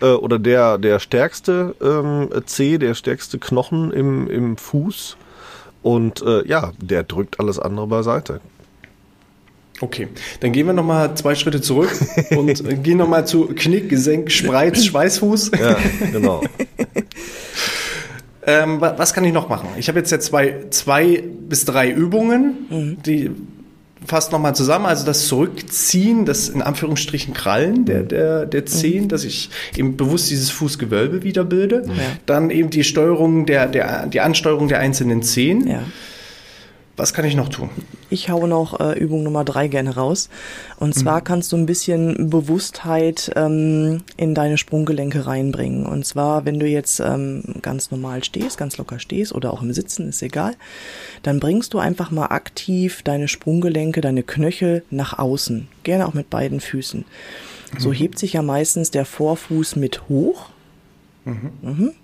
äh, 0.00 0.12
oder 0.12 0.38
der, 0.38 0.78
der 0.78 1.00
stärkste 1.00 1.74
ähm, 1.82 2.28
C, 2.46 2.78
der 2.78 2.94
stärkste 2.94 3.38
Knochen 3.38 3.90
im, 3.90 4.30
im 4.30 4.56
Fuß. 4.56 5.16
Und 5.82 6.22
äh, 6.22 6.46
ja, 6.46 6.70
der 6.80 7.02
drückt 7.02 7.40
alles 7.40 7.58
andere 7.58 7.88
beiseite. 7.88 8.40
Okay, 9.82 10.06
dann 10.38 10.52
gehen 10.52 10.66
wir 10.66 10.74
nochmal 10.74 11.16
zwei 11.16 11.34
Schritte 11.34 11.60
zurück 11.60 11.90
und 12.36 12.84
gehen 12.84 12.98
nochmal 12.98 13.26
zu 13.26 13.46
Knick, 13.46 13.88
Gesenk, 13.88 14.30
Spreiz, 14.30 14.84
Schweißfuß. 14.84 15.50
Ja, 15.60 15.76
genau. 16.12 16.40
ähm, 18.46 18.80
was 18.80 19.12
kann 19.12 19.24
ich 19.24 19.32
noch 19.32 19.48
machen? 19.48 19.70
Ich 19.76 19.88
habe 19.88 19.98
jetzt 19.98 20.12
ja 20.12 20.20
zwei, 20.20 20.54
zwei 20.70 21.24
bis 21.48 21.64
drei 21.64 21.90
Übungen, 21.90 22.66
mhm. 22.70 23.02
die 23.04 23.30
fasst 24.06 24.30
nochmal 24.30 24.54
zusammen. 24.54 24.86
Also 24.86 25.04
das 25.04 25.26
Zurückziehen, 25.26 26.26
das 26.26 26.48
in 26.48 26.62
Anführungsstrichen 26.62 27.34
Krallen 27.34 27.84
der, 27.84 28.04
der, 28.04 28.46
der 28.46 28.64
Zehen, 28.66 29.04
mhm. 29.04 29.08
dass 29.08 29.24
ich 29.24 29.50
eben 29.76 29.96
bewusst 29.96 30.30
dieses 30.30 30.50
Fußgewölbe 30.50 31.24
wieder 31.24 31.42
bilde. 31.42 31.82
Ja. 31.88 31.92
Dann 32.26 32.50
eben 32.50 32.70
die 32.70 32.84
Steuerung 32.84 33.46
der, 33.46 33.66
der, 33.66 34.06
die 34.06 34.20
Ansteuerung 34.20 34.68
der 34.68 34.78
einzelnen 34.78 35.24
Zehen. 35.24 35.66
Ja 35.66 35.82
Was 36.96 37.14
kann 37.14 37.24
ich 37.24 37.34
noch 37.34 37.48
tun? 37.48 37.70
Ich 38.10 38.28
hau 38.28 38.46
noch 38.46 38.78
äh, 38.78 38.98
Übung 38.98 39.22
Nummer 39.22 39.44
drei 39.44 39.68
gerne 39.68 39.94
raus. 39.94 40.28
Und 40.78 40.94
zwar 40.94 41.20
mhm. 41.20 41.24
kannst 41.24 41.50
du 41.52 41.56
ein 41.56 41.64
bisschen 41.64 42.28
Bewusstheit 42.28 43.32
ähm, 43.34 44.02
in 44.18 44.34
deine 44.34 44.58
Sprunggelenke 44.58 45.26
reinbringen. 45.26 45.86
Und 45.86 46.04
zwar, 46.04 46.44
wenn 46.44 46.60
du 46.60 46.66
jetzt 46.66 47.00
ähm, 47.00 47.42
ganz 47.62 47.90
normal 47.90 48.22
stehst, 48.24 48.58
ganz 48.58 48.76
locker 48.76 48.98
stehst 48.98 49.34
oder 49.34 49.54
auch 49.54 49.62
im 49.62 49.72
Sitzen, 49.72 50.08
ist 50.08 50.22
egal, 50.22 50.54
dann 51.22 51.40
bringst 51.40 51.72
du 51.72 51.78
einfach 51.78 52.10
mal 52.10 52.26
aktiv 52.26 53.02
deine 53.02 53.26
Sprunggelenke, 53.26 54.02
deine 54.02 54.22
Knöchel 54.22 54.84
nach 54.90 55.18
außen. 55.18 55.68
Gerne 55.84 56.06
auch 56.06 56.14
mit 56.14 56.28
beiden 56.28 56.60
Füßen. 56.60 57.06
So 57.78 57.88
mhm. 57.88 57.94
hebt 57.94 58.18
sich 58.18 58.34
ja 58.34 58.42
meistens 58.42 58.90
der 58.90 59.06
Vorfuß 59.06 59.76
mit 59.76 60.10
hoch. 60.10 60.50
Mhm. 61.24 61.94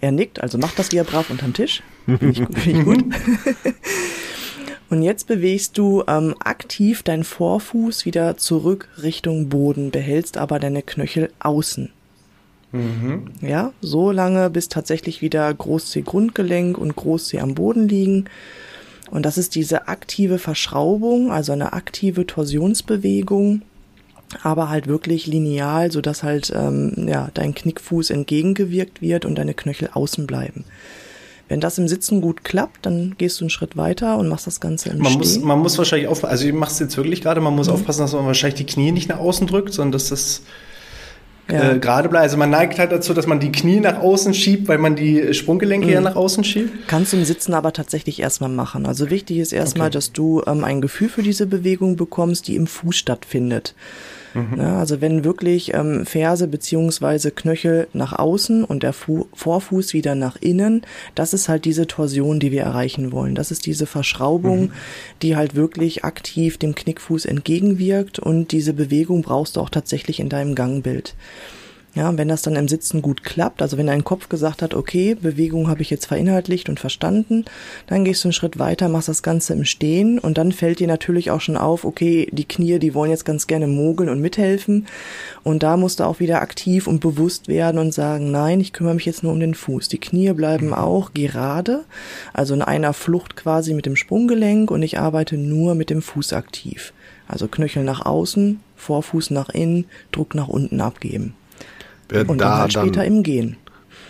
Er 0.00 0.12
nickt, 0.12 0.42
also 0.42 0.58
macht 0.58 0.78
das 0.78 0.92
wie 0.92 0.96
er 0.96 1.04
brav 1.04 1.30
unterm 1.30 1.52
Tisch. 1.52 1.82
Finde 2.04 2.28
ich, 2.30 2.38
find 2.38 2.66
ich 2.66 2.84
gut. 2.84 3.04
Und 4.88 5.02
jetzt 5.02 5.26
bewegst 5.26 5.78
du 5.78 6.04
ähm, 6.06 6.36
aktiv 6.38 7.02
deinen 7.02 7.24
Vorfuß 7.24 8.04
wieder 8.04 8.36
zurück 8.36 8.88
Richtung 9.02 9.48
Boden, 9.48 9.90
behältst 9.90 10.36
aber 10.38 10.60
deine 10.60 10.82
Knöchel 10.82 11.30
außen. 11.40 11.90
Mhm. 12.70 13.24
Ja, 13.40 13.72
so 13.80 14.12
lange, 14.12 14.48
bis 14.50 14.68
tatsächlich 14.68 15.22
wieder 15.22 15.52
Großzeh-Grundgelenk 15.52 16.78
und 16.78 16.94
Großzeh 16.94 17.40
am 17.40 17.54
Boden 17.54 17.88
liegen. 17.88 18.26
Und 19.10 19.24
das 19.24 19.38
ist 19.38 19.54
diese 19.54 19.88
aktive 19.88 20.38
Verschraubung, 20.38 21.32
also 21.32 21.52
eine 21.52 21.72
aktive 21.72 22.26
Torsionsbewegung, 22.26 23.62
aber 24.42 24.68
halt 24.68 24.86
wirklich 24.86 25.26
lineal, 25.26 25.90
so 25.90 26.00
dass 26.00 26.22
halt 26.22 26.52
ähm, 26.54 27.06
ja 27.08 27.30
dein 27.34 27.54
Knickfuß 27.54 28.10
entgegengewirkt 28.10 29.00
wird 29.00 29.24
und 29.24 29.36
deine 29.36 29.54
Knöchel 29.54 29.90
außen 29.92 30.26
bleiben. 30.26 30.64
Wenn 31.48 31.60
das 31.60 31.78
im 31.78 31.86
Sitzen 31.86 32.20
gut 32.20 32.42
klappt, 32.42 32.86
dann 32.86 33.14
gehst 33.18 33.40
du 33.40 33.44
einen 33.44 33.50
Schritt 33.50 33.76
weiter 33.76 34.18
und 34.18 34.28
machst 34.28 34.48
das 34.48 34.58
Ganze 34.58 34.88
im 34.88 34.98
man 34.98 35.12
Stehen. 35.12 35.18
Muss, 35.18 35.38
man 35.38 35.58
muss 35.60 35.78
wahrscheinlich 35.78 36.08
aufpassen, 36.08 36.32
also 36.32 36.46
ich 36.46 36.52
mache 36.52 36.72
es 36.72 36.78
jetzt 36.80 36.96
wirklich 36.96 37.22
gerade, 37.22 37.40
man 37.40 37.54
muss 37.54 37.68
mhm. 37.68 37.74
aufpassen, 37.74 38.00
dass 38.00 38.14
man 38.14 38.26
wahrscheinlich 38.26 38.56
die 38.56 38.66
Knie 38.66 38.90
nicht 38.90 39.08
nach 39.08 39.20
außen 39.20 39.46
drückt, 39.46 39.72
sondern 39.72 39.92
dass 39.92 40.08
das 40.08 40.42
ja. 41.48 41.72
äh, 41.72 41.78
gerade 41.78 42.08
bleibt. 42.08 42.24
Also 42.24 42.36
man 42.36 42.50
neigt 42.50 42.80
halt 42.80 42.90
dazu, 42.90 43.14
dass 43.14 43.28
man 43.28 43.38
die 43.38 43.52
Knie 43.52 43.78
nach 43.78 44.00
außen 44.00 44.34
schiebt, 44.34 44.66
weil 44.66 44.78
man 44.78 44.96
die 44.96 45.32
Sprunggelenke 45.34 45.86
mhm. 45.86 45.92
ja 45.92 46.00
nach 46.00 46.16
außen 46.16 46.42
schiebt. 46.42 46.88
Kannst 46.88 47.12
du 47.12 47.16
im 47.16 47.24
Sitzen 47.24 47.54
aber 47.54 47.72
tatsächlich 47.72 48.20
erstmal 48.20 48.50
machen. 48.50 48.84
Also 48.84 49.10
wichtig 49.10 49.38
ist 49.38 49.52
erstmal, 49.52 49.86
okay. 49.88 49.94
dass 49.94 50.12
du 50.12 50.42
ähm, 50.46 50.64
ein 50.64 50.80
Gefühl 50.80 51.08
für 51.08 51.22
diese 51.22 51.46
Bewegung 51.46 51.94
bekommst, 51.94 52.48
die 52.48 52.56
im 52.56 52.66
Fuß 52.66 52.96
stattfindet. 52.96 53.76
Mhm. 54.36 54.60
Ja, 54.60 54.78
also 54.78 55.00
wenn 55.00 55.24
wirklich 55.24 55.72
ähm, 55.72 56.04
Ferse 56.04 56.46
beziehungsweise 56.46 57.30
Knöchel 57.30 57.88
nach 57.94 58.12
außen 58.12 58.64
und 58.64 58.82
der 58.82 58.92
Fu 58.92 59.26
Vorfuß 59.32 59.94
wieder 59.94 60.14
nach 60.14 60.36
innen, 60.36 60.82
das 61.14 61.32
ist 61.32 61.48
halt 61.48 61.64
diese 61.64 61.86
Torsion, 61.86 62.38
die 62.38 62.52
wir 62.52 62.62
erreichen 62.62 63.12
wollen. 63.12 63.34
Das 63.34 63.50
ist 63.50 63.64
diese 63.64 63.86
Verschraubung, 63.86 64.64
mhm. 64.64 64.72
die 65.22 65.36
halt 65.36 65.54
wirklich 65.54 66.04
aktiv 66.04 66.58
dem 66.58 66.74
Knickfuß 66.74 67.24
entgegenwirkt 67.24 68.18
und 68.18 68.52
diese 68.52 68.74
Bewegung 68.74 69.22
brauchst 69.22 69.56
du 69.56 69.60
auch 69.60 69.70
tatsächlich 69.70 70.20
in 70.20 70.28
deinem 70.28 70.54
Gangbild. 70.54 71.14
Ja, 71.96 72.14
wenn 72.18 72.28
das 72.28 72.42
dann 72.42 72.56
im 72.56 72.68
Sitzen 72.68 73.00
gut 73.00 73.24
klappt, 73.24 73.62
also 73.62 73.78
wenn 73.78 73.86
dein 73.86 74.04
Kopf 74.04 74.28
gesagt 74.28 74.60
hat, 74.60 74.74
okay, 74.74 75.14
Bewegung 75.14 75.68
habe 75.68 75.80
ich 75.80 75.88
jetzt 75.88 76.04
verinhaltlicht 76.04 76.68
und 76.68 76.78
verstanden, 76.78 77.46
dann 77.86 78.04
gehst 78.04 78.22
du 78.22 78.28
einen 78.28 78.34
Schritt 78.34 78.58
weiter, 78.58 78.90
machst 78.90 79.08
das 79.08 79.22
Ganze 79.22 79.54
im 79.54 79.64
Stehen 79.64 80.18
und 80.18 80.36
dann 80.36 80.52
fällt 80.52 80.78
dir 80.78 80.88
natürlich 80.88 81.30
auch 81.30 81.40
schon 81.40 81.56
auf, 81.56 81.86
okay, 81.86 82.28
die 82.32 82.44
Knie, 82.44 82.78
die 82.78 82.92
wollen 82.92 83.10
jetzt 83.10 83.24
ganz 83.24 83.46
gerne 83.46 83.66
mogeln 83.66 84.10
und 84.10 84.20
mithelfen 84.20 84.86
und 85.42 85.62
da 85.62 85.78
musst 85.78 86.00
du 86.00 86.04
auch 86.04 86.20
wieder 86.20 86.42
aktiv 86.42 86.86
und 86.86 87.00
bewusst 87.00 87.48
werden 87.48 87.78
und 87.78 87.94
sagen, 87.94 88.30
nein, 88.30 88.60
ich 88.60 88.74
kümmere 88.74 88.96
mich 88.96 89.06
jetzt 89.06 89.22
nur 89.22 89.32
um 89.32 89.40
den 89.40 89.54
Fuß. 89.54 89.88
Die 89.88 89.96
Knie 89.96 90.34
bleiben 90.34 90.74
auch 90.74 91.14
gerade, 91.14 91.86
also 92.34 92.52
in 92.52 92.60
einer 92.60 92.92
Flucht 92.92 93.36
quasi 93.36 93.72
mit 93.72 93.86
dem 93.86 93.96
Sprunggelenk 93.96 94.70
und 94.70 94.82
ich 94.82 94.98
arbeite 94.98 95.38
nur 95.38 95.74
mit 95.74 95.88
dem 95.88 96.02
Fuß 96.02 96.34
aktiv. 96.34 96.92
Also 97.26 97.48
Knöchel 97.48 97.84
nach 97.84 98.04
außen, 98.04 98.60
Vorfuß 98.76 99.30
nach 99.30 99.48
innen, 99.48 99.86
Druck 100.12 100.34
nach 100.34 100.48
unten 100.48 100.82
abgeben. 100.82 101.32
Wer 102.08 102.28
und 102.28 102.38
da 102.38 102.50
dann 102.50 102.58
halt 102.58 102.72
später 102.72 103.00
dann, 103.00 103.06
im 103.06 103.22
Gehen. 103.22 103.56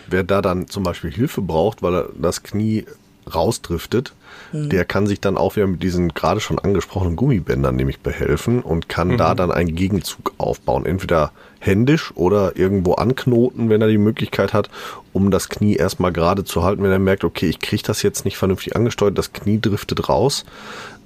Wer 0.07 0.23
da 0.23 0.41
dann 0.41 0.67
zum 0.67 0.83
Beispiel 0.83 1.11
Hilfe 1.11 1.41
braucht, 1.41 1.81
weil 1.81 1.93
er 1.93 2.09
das 2.17 2.43
Knie 2.43 2.85
rausdriftet, 3.33 4.13
mhm. 4.51 4.69
der 4.69 4.85
kann 4.85 5.07
sich 5.07 5.19
dann 5.19 5.37
auch 5.37 5.55
wieder 5.55 5.67
mit 5.67 5.83
diesen 5.83 6.13
gerade 6.13 6.39
schon 6.39 6.59
angesprochenen 6.59 7.15
Gummibändern 7.15 7.75
nämlich 7.75 7.99
behelfen 7.99 8.61
und 8.61 8.89
kann 8.89 9.09
mhm. 9.09 9.17
da 9.17 9.35
dann 9.35 9.51
einen 9.51 9.75
Gegenzug 9.75 10.33
aufbauen. 10.37 10.85
Entweder 10.85 11.31
händisch 11.59 12.11
oder 12.15 12.55
irgendwo 12.55 12.93
anknoten, 12.93 13.69
wenn 13.69 13.81
er 13.81 13.87
die 13.87 13.97
Möglichkeit 13.97 14.53
hat, 14.53 14.69
um 15.11 15.31
das 15.31 15.49
Knie 15.49 15.75
erstmal 15.75 16.13
gerade 16.13 16.43
zu 16.43 16.63
halten, 16.63 16.83
wenn 16.83 16.91
er 16.91 16.99
merkt, 16.99 17.23
okay, 17.23 17.47
ich 17.47 17.59
kriege 17.59 17.83
das 17.83 18.01
jetzt 18.03 18.25
nicht 18.25 18.37
vernünftig 18.37 18.75
angesteuert, 18.75 19.17
das 19.17 19.33
Knie 19.33 19.59
driftet 19.59 20.07
raus, 20.07 20.45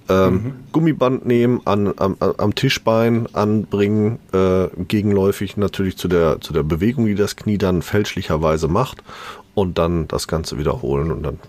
ähm, 0.10 0.34
mhm. 0.34 0.54
Gummiband 0.72 1.26
nehmen, 1.26 1.62
an, 1.66 1.94
am, 1.98 2.16
am 2.20 2.56
Tischbein 2.56 3.28
anbringen, 3.34 4.20
äh, 4.34 4.68
gegenläufig 4.88 5.58
natürlich 5.58 5.98
zu 5.98 6.08
der, 6.08 6.42
zu 6.42 6.54
der 6.54 6.64
Bewegung, 6.64 7.06
die 7.06 7.16
das 7.16 7.36
Knie 7.36 7.58
dann 7.58 7.82
fälschlicherweise 7.82 8.68
macht 8.68 9.04
und 9.54 9.78
dann 9.78 10.08
das 10.08 10.28
Ganze 10.28 10.58
wiederholen 10.58 11.12
und 11.12 11.24
dann 11.24 11.40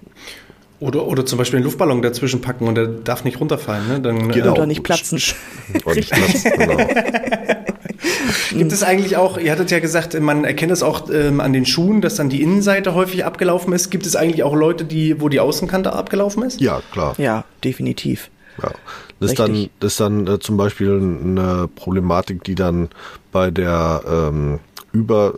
oder, 0.82 1.06
oder 1.06 1.24
zum 1.24 1.38
Beispiel 1.38 1.58
einen 1.58 1.64
Luftballon 1.64 2.02
dazwischen 2.02 2.40
packen 2.40 2.66
und 2.66 2.74
der 2.74 2.88
darf 2.88 3.22
nicht 3.22 3.38
runterfallen, 3.38 3.86
ne? 3.86 4.00
Dann, 4.00 4.32
genau. 4.32 4.50
Oder 4.50 4.66
nicht 4.66 4.82
platzen. 4.82 5.22
Oder 5.84 5.94
nicht 5.94 6.10
platzen, 6.10 6.52
genau. 6.58 6.76
Gibt 8.50 8.72
es 8.72 8.82
eigentlich 8.82 9.16
auch, 9.16 9.38
ihr 9.38 9.52
hattet 9.52 9.70
ja 9.70 9.78
gesagt, 9.78 10.18
man 10.20 10.44
erkennt 10.44 10.72
es 10.72 10.82
auch 10.82 11.08
ähm, 11.08 11.40
an 11.40 11.52
den 11.52 11.66
Schuhen, 11.66 12.00
dass 12.00 12.16
dann 12.16 12.28
die 12.28 12.42
Innenseite 12.42 12.94
häufig 12.94 13.24
abgelaufen 13.24 13.72
ist. 13.72 13.90
Gibt 13.90 14.06
es 14.06 14.16
eigentlich 14.16 14.42
auch 14.42 14.54
Leute, 14.54 14.84
die, 14.84 15.20
wo 15.20 15.28
die 15.28 15.38
Außenkante 15.38 15.92
abgelaufen 15.92 16.42
ist? 16.42 16.60
Ja, 16.60 16.82
klar. 16.90 17.14
Ja, 17.16 17.44
definitiv. 17.62 18.30
Ja. 18.60 18.72
Das 19.20 19.30
ist 19.30 19.38
dann, 19.38 19.70
das 19.80 19.92
ist 19.92 20.00
dann 20.00 20.26
äh, 20.26 20.38
zum 20.38 20.56
Beispiel 20.56 20.92
eine 20.92 21.68
Problematik, 21.74 22.42
die 22.44 22.54
dann 22.54 22.88
bei 23.30 23.50
der 23.50 24.02
ähm, 24.06 24.60
über 24.92 25.34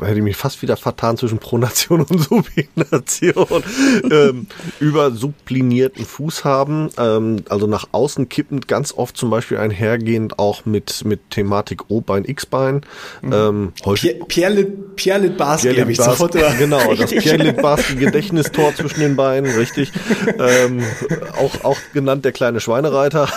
hätte 0.00 0.18
ich 0.18 0.22
mich 0.22 0.36
fast 0.36 0.62
wieder 0.62 0.76
vertan 0.76 1.16
zwischen 1.16 1.38
Pronation 1.38 2.02
und 2.02 2.20
Supination, 2.20 3.62
ähm, 4.10 4.46
über 4.78 5.10
sublinierten 5.10 6.04
Fuß 6.04 6.44
haben, 6.44 6.90
ähm, 6.98 7.44
also 7.48 7.66
nach 7.66 7.88
außen 7.92 8.28
kippend, 8.28 8.68
ganz 8.68 8.92
oft 8.92 9.16
zum 9.16 9.30
Beispiel 9.30 9.58
einhergehend 9.58 10.38
auch 10.38 10.64
mit, 10.64 11.04
mit 11.04 11.30
Thematik 11.30 11.90
O-Bein, 11.90 12.24
X-Bein. 12.24 12.82
Mhm. 13.22 13.32
Ähm, 13.32 13.72
Pierre 14.28 14.64
Pierre 14.96 15.20
Litbarski 15.20 15.68
Pierre 15.68 15.80
habe 15.82 15.92
ich 15.92 15.98
sofort 15.98 16.32
Genau, 16.58 16.94
das 16.98 17.10
Pierre 17.10 17.36
Litbarski 17.36 17.96
Gedächtnistor 17.96 18.74
zwischen 18.74 19.00
den 19.00 19.16
Beinen, 19.16 19.50
richtig. 19.52 19.92
ähm, 20.38 20.82
auch, 21.38 21.64
auch 21.64 21.78
genannt 21.92 22.24
der 22.24 22.32
kleine 22.32 22.60
Schweinereiter. 22.60 23.28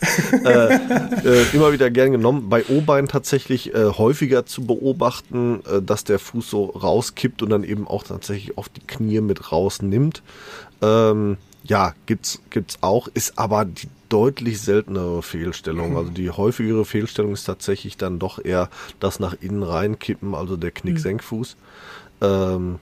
äh, 0.44 0.74
äh, 0.74 1.46
immer 1.52 1.72
wieder 1.72 1.90
gern 1.90 2.12
genommen. 2.12 2.48
Bei 2.48 2.64
O-Bein 2.68 3.08
tatsächlich 3.08 3.74
äh, 3.74 3.84
häufiger 3.84 4.46
zu 4.46 4.64
beobachten, 4.64 5.60
äh, 5.70 5.82
dass 5.82 6.04
der 6.04 6.11
der 6.12 6.18
Fuß 6.18 6.48
so 6.48 6.66
rauskippt 6.66 7.42
und 7.42 7.50
dann 7.50 7.64
eben 7.64 7.88
auch 7.88 8.04
tatsächlich 8.04 8.56
auf 8.58 8.68
die 8.68 8.80
Knie 8.86 9.20
mit 9.20 9.50
rausnimmt. 9.50 10.22
Ähm, 10.80 11.38
ja, 11.64 11.94
gibt's, 12.06 12.40
gibt's 12.50 12.78
auch, 12.80 13.08
ist 13.08 13.38
aber 13.38 13.64
die 13.64 13.88
deutlich 14.08 14.60
seltenere 14.60 15.22
Fehlstellung. 15.22 15.96
Also 15.96 16.10
die 16.10 16.30
häufigere 16.30 16.84
Fehlstellung 16.84 17.32
ist 17.32 17.44
tatsächlich 17.44 17.96
dann 17.96 18.18
doch 18.18 18.44
eher 18.44 18.68
das 19.00 19.20
nach 19.20 19.34
innen 19.40 19.62
reinkippen, 19.62 20.34
also 20.34 20.56
der 20.56 20.70
Knicksenkfuß. 20.70 21.56
Mhm. 22.20 22.26
Ähm, 22.26 22.78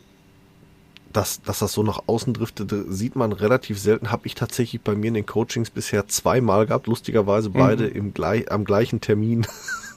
dass, 1.13 1.43
dass 1.43 1.59
das 1.59 1.73
so 1.73 1.83
nach 1.83 2.03
außen 2.07 2.35
driftet, 2.35 2.73
sieht 2.89 3.17
man 3.17 3.33
relativ 3.33 3.79
selten. 3.81 4.11
Habe 4.11 4.27
ich 4.27 4.35
tatsächlich 4.35 4.81
bei 4.81 4.95
mir 4.95 5.09
in 5.09 5.15
den 5.15 5.27
Coachings 5.27 5.71
bisher 5.71 6.07
zweimal 6.07 6.67
gehabt, 6.67 6.87
lustigerweise 6.87 7.51
beide 7.51 7.89
mhm. 7.89 7.97
im 7.97 8.15
gleich, 8.15 8.51
am 8.51 8.65
gleichen 8.65 9.01
Termin. 9.01 9.47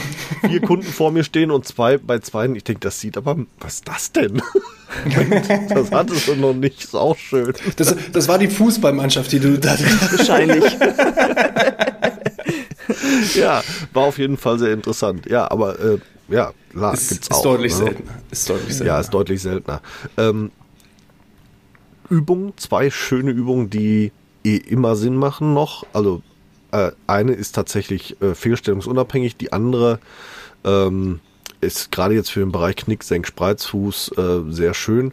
vier 0.46 0.60
Kunden 0.60 0.86
vor 0.86 1.12
mir 1.12 1.24
stehen 1.24 1.50
und 1.50 1.66
zwei 1.66 1.98
bei 1.98 2.18
zwei. 2.18 2.46
Ich 2.48 2.64
denke, 2.64 2.80
das 2.80 3.00
sieht 3.00 3.16
aber, 3.16 3.38
was 3.60 3.74
ist 3.74 3.88
das 3.88 4.12
denn? 4.12 4.42
das 5.68 5.90
hattest 5.90 6.28
du 6.28 6.36
noch 6.36 6.54
nicht, 6.54 6.84
ist 6.84 6.94
auch 6.94 7.16
schön. 7.16 7.52
Das, 7.76 7.94
das 8.12 8.28
war 8.28 8.38
die 8.38 8.48
Fußballmannschaft, 8.48 9.32
die 9.32 9.40
du 9.40 9.58
da 9.58 9.76
wahrscheinlich. 9.78 10.64
ja, 13.34 13.62
war 13.92 14.04
auf 14.04 14.18
jeden 14.18 14.36
Fall 14.36 14.58
sehr 14.58 14.72
interessant. 14.72 15.26
Ja, 15.26 15.50
aber 15.50 15.78
äh, 15.78 15.98
ja, 16.28 16.52
klar, 16.70 16.94
ist, 16.94 17.10
gibt's 17.10 17.28
ist 17.28 17.34
auch. 17.34 17.42
Deutlich 17.42 17.72
ne? 17.72 17.78
seltener. 17.78 18.12
Ist 18.30 18.50
deutlich 18.50 18.74
seltener. 18.74 18.86
Ja, 18.86 19.00
ist 19.00 19.10
deutlich 19.10 19.42
seltener. 19.42 19.80
Ähm, 20.16 20.50
Übungen, 22.08 22.52
zwei 22.56 22.90
schöne 22.90 23.30
Übungen, 23.30 23.70
die 23.70 24.12
eh 24.44 24.56
immer 24.56 24.96
Sinn 24.96 25.16
machen 25.16 25.54
noch. 25.54 25.86
Also 25.92 26.22
äh, 26.72 26.92
eine 27.06 27.32
ist 27.32 27.54
tatsächlich 27.54 28.20
äh, 28.20 28.34
fehlstellungsunabhängig, 28.34 29.36
die 29.36 29.52
andere 29.52 30.00
ähm, 30.64 31.20
ist 31.60 31.92
gerade 31.92 32.14
jetzt 32.14 32.30
für 32.30 32.40
den 32.40 32.52
Bereich 32.52 32.76
Knick, 32.76 33.04
Senk, 33.04 33.26
Spreizfuß 33.26 34.12
äh, 34.18 34.40
sehr 34.52 34.74
schön. 34.74 35.12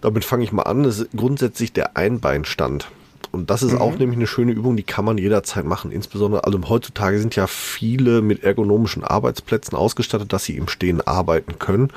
Damit 0.00 0.24
fange 0.24 0.44
ich 0.44 0.52
mal 0.52 0.62
an. 0.62 0.82
Das 0.82 1.00
ist 1.00 1.10
grundsätzlich 1.16 1.72
der 1.72 1.96
Einbeinstand. 1.96 2.88
Und 3.30 3.50
das 3.50 3.62
ist 3.62 3.72
mhm. 3.72 3.80
auch 3.80 3.98
nämlich 3.98 4.16
eine 4.16 4.26
schöne 4.26 4.52
Übung, 4.52 4.76
die 4.76 4.82
kann 4.82 5.04
man 5.04 5.18
jederzeit 5.18 5.64
machen. 5.64 5.92
Insbesondere, 5.92 6.44
also 6.44 6.58
heutzutage 6.68 7.18
sind 7.18 7.36
ja 7.36 7.46
viele 7.46 8.22
mit 8.22 8.42
ergonomischen 8.42 9.04
Arbeitsplätzen 9.04 9.76
ausgestattet, 9.76 10.32
dass 10.32 10.44
sie 10.44 10.56
im 10.56 10.68
Stehen 10.68 11.00
arbeiten 11.06 11.58
können. 11.58 11.90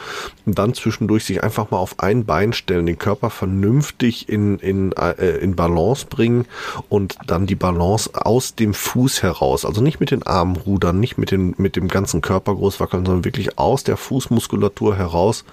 Und 0.46 0.60
dann 0.60 0.74
zwischendurch 0.74 1.24
sich 1.24 1.44
einfach 1.44 1.72
mal 1.72 1.78
auf 1.78 2.00
ein 2.00 2.26
Bein 2.26 2.54
stellen, 2.54 2.86
den 2.86 2.98
Körper 2.98 3.30
vernünftig 3.30 4.28
in, 4.28 4.60
in, 4.60 4.92
äh, 4.94 5.38
in 5.38 5.56
Balance 5.56 6.06
bringen 6.10 6.46
und 6.90 7.18
dann 7.26 7.48
die 7.48 7.56
Balance 7.56 8.10
aus 8.14 8.56
dem 8.56 8.74
Fuß 8.74 9.24
heraus. 9.24 9.66
Also 9.66 9.82
nicht 9.82 10.00
mit 10.00 10.12
den 10.12 10.24
Armen 10.24 10.58
rudern, 10.58 11.00
nicht 11.00 11.18
mit, 11.18 11.32
den, 11.32 11.56
mit 11.58 11.76
dem 11.76 11.88
ganzen 11.88 12.22
Körper 12.22 12.56
groß 12.56 12.80
wackeln, 12.80 13.06
sondern 13.06 13.26
wirklich 13.26 13.58
aus 13.58 13.84
der 13.84 13.98
Fußmuskulatur 13.98 14.96
heraus 14.96 15.46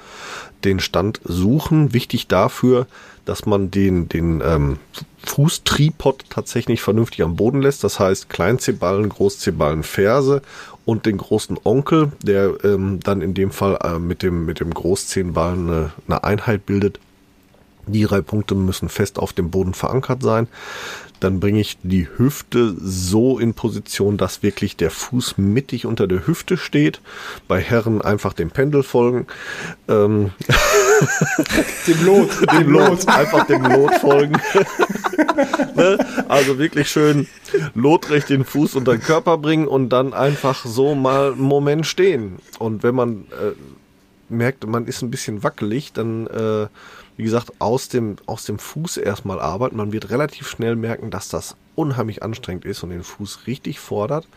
den 0.64 0.80
Stand 0.80 1.20
suchen. 1.24 1.92
Wichtig 1.92 2.26
dafür, 2.26 2.86
dass 3.28 3.46
man 3.46 3.70
den, 3.70 4.08
den 4.08 4.42
ähm, 4.44 4.78
Fußtripod 5.24 6.24
tatsächlich 6.30 6.80
vernünftig 6.80 7.22
am 7.22 7.36
Boden 7.36 7.62
lässt. 7.62 7.84
Das 7.84 8.00
heißt 8.00 8.28
Kleinzehballen, 8.30 9.08
Großzehballen, 9.08 9.82
Ferse 9.82 10.42
und 10.84 11.04
den 11.04 11.18
großen 11.18 11.58
Onkel, 11.64 12.12
der 12.22 12.64
ähm, 12.64 13.00
dann 13.02 13.20
in 13.20 13.34
dem 13.34 13.50
Fall 13.50 13.78
äh, 13.82 13.98
mit 13.98 14.22
dem, 14.22 14.46
mit 14.46 14.60
dem 14.60 14.72
Großzehenballen 14.72 15.68
eine, 15.68 15.92
eine 16.06 16.24
Einheit 16.24 16.64
bildet. 16.64 16.98
Die 17.88 18.04
drei 18.04 18.20
Punkte 18.20 18.54
müssen 18.54 18.88
fest 18.88 19.18
auf 19.18 19.32
dem 19.32 19.50
Boden 19.50 19.74
verankert 19.74 20.22
sein 20.22 20.48
dann 21.20 21.40
bringe 21.40 21.60
ich 21.60 21.78
die 21.82 22.08
Hüfte 22.16 22.74
so 22.78 23.38
in 23.38 23.54
Position, 23.54 24.16
dass 24.16 24.42
wirklich 24.42 24.76
der 24.76 24.90
Fuß 24.90 25.38
mittig 25.38 25.86
unter 25.86 26.06
der 26.06 26.26
Hüfte 26.26 26.56
steht. 26.56 27.00
Bei 27.48 27.60
Herren 27.60 28.02
einfach 28.02 28.32
dem 28.32 28.50
Pendel 28.50 28.82
folgen. 28.82 29.26
Ähm 29.88 30.30
dem 31.86 32.06
Lot. 32.06 32.30
Dem 32.52 32.72
Lot. 32.72 33.08
Einfach 33.08 33.46
dem 33.46 33.64
Lot 33.64 33.94
folgen. 33.96 34.34
ne? 35.74 35.98
Also 36.28 36.58
wirklich 36.58 36.88
schön 36.88 37.28
lotrecht 37.74 38.30
den 38.30 38.44
Fuß 38.44 38.74
unter 38.74 38.92
den 38.92 39.02
Körper 39.02 39.38
bringen 39.38 39.68
und 39.68 39.90
dann 39.90 40.12
einfach 40.12 40.64
so 40.64 40.94
mal 40.94 41.32
einen 41.32 41.42
Moment 41.42 41.86
stehen. 41.86 42.38
Und 42.58 42.82
wenn 42.82 42.94
man 42.94 43.26
äh, 43.30 43.54
merkt, 44.28 44.66
man 44.66 44.86
ist 44.86 45.02
ein 45.02 45.10
bisschen 45.10 45.42
wackelig, 45.42 45.92
dann 45.92 46.26
äh, 46.26 46.66
wie 47.18 47.24
gesagt, 47.24 47.52
aus 47.58 47.88
dem, 47.88 48.14
aus 48.26 48.44
dem 48.44 48.60
Fuß 48.60 48.96
erstmal 48.96 49.40
arbeiten. 49.40 49.76
Man 49.76 49.92
wird 49.92 50.10
relativ 50.10 50.48
schnell 50.48 50.76
merken, 50.76 51.10
dass 51.10 51.28
das 51.28 51.56
unheimlich 51.74 52.22
anstrengend 52.22 52.64
ist 52.64 52.84
und 52.84 52.90
den 52.90 53.02
Fuß 53.02 53.48
richtig 53.48 53.80
fordert. 53.80 54.28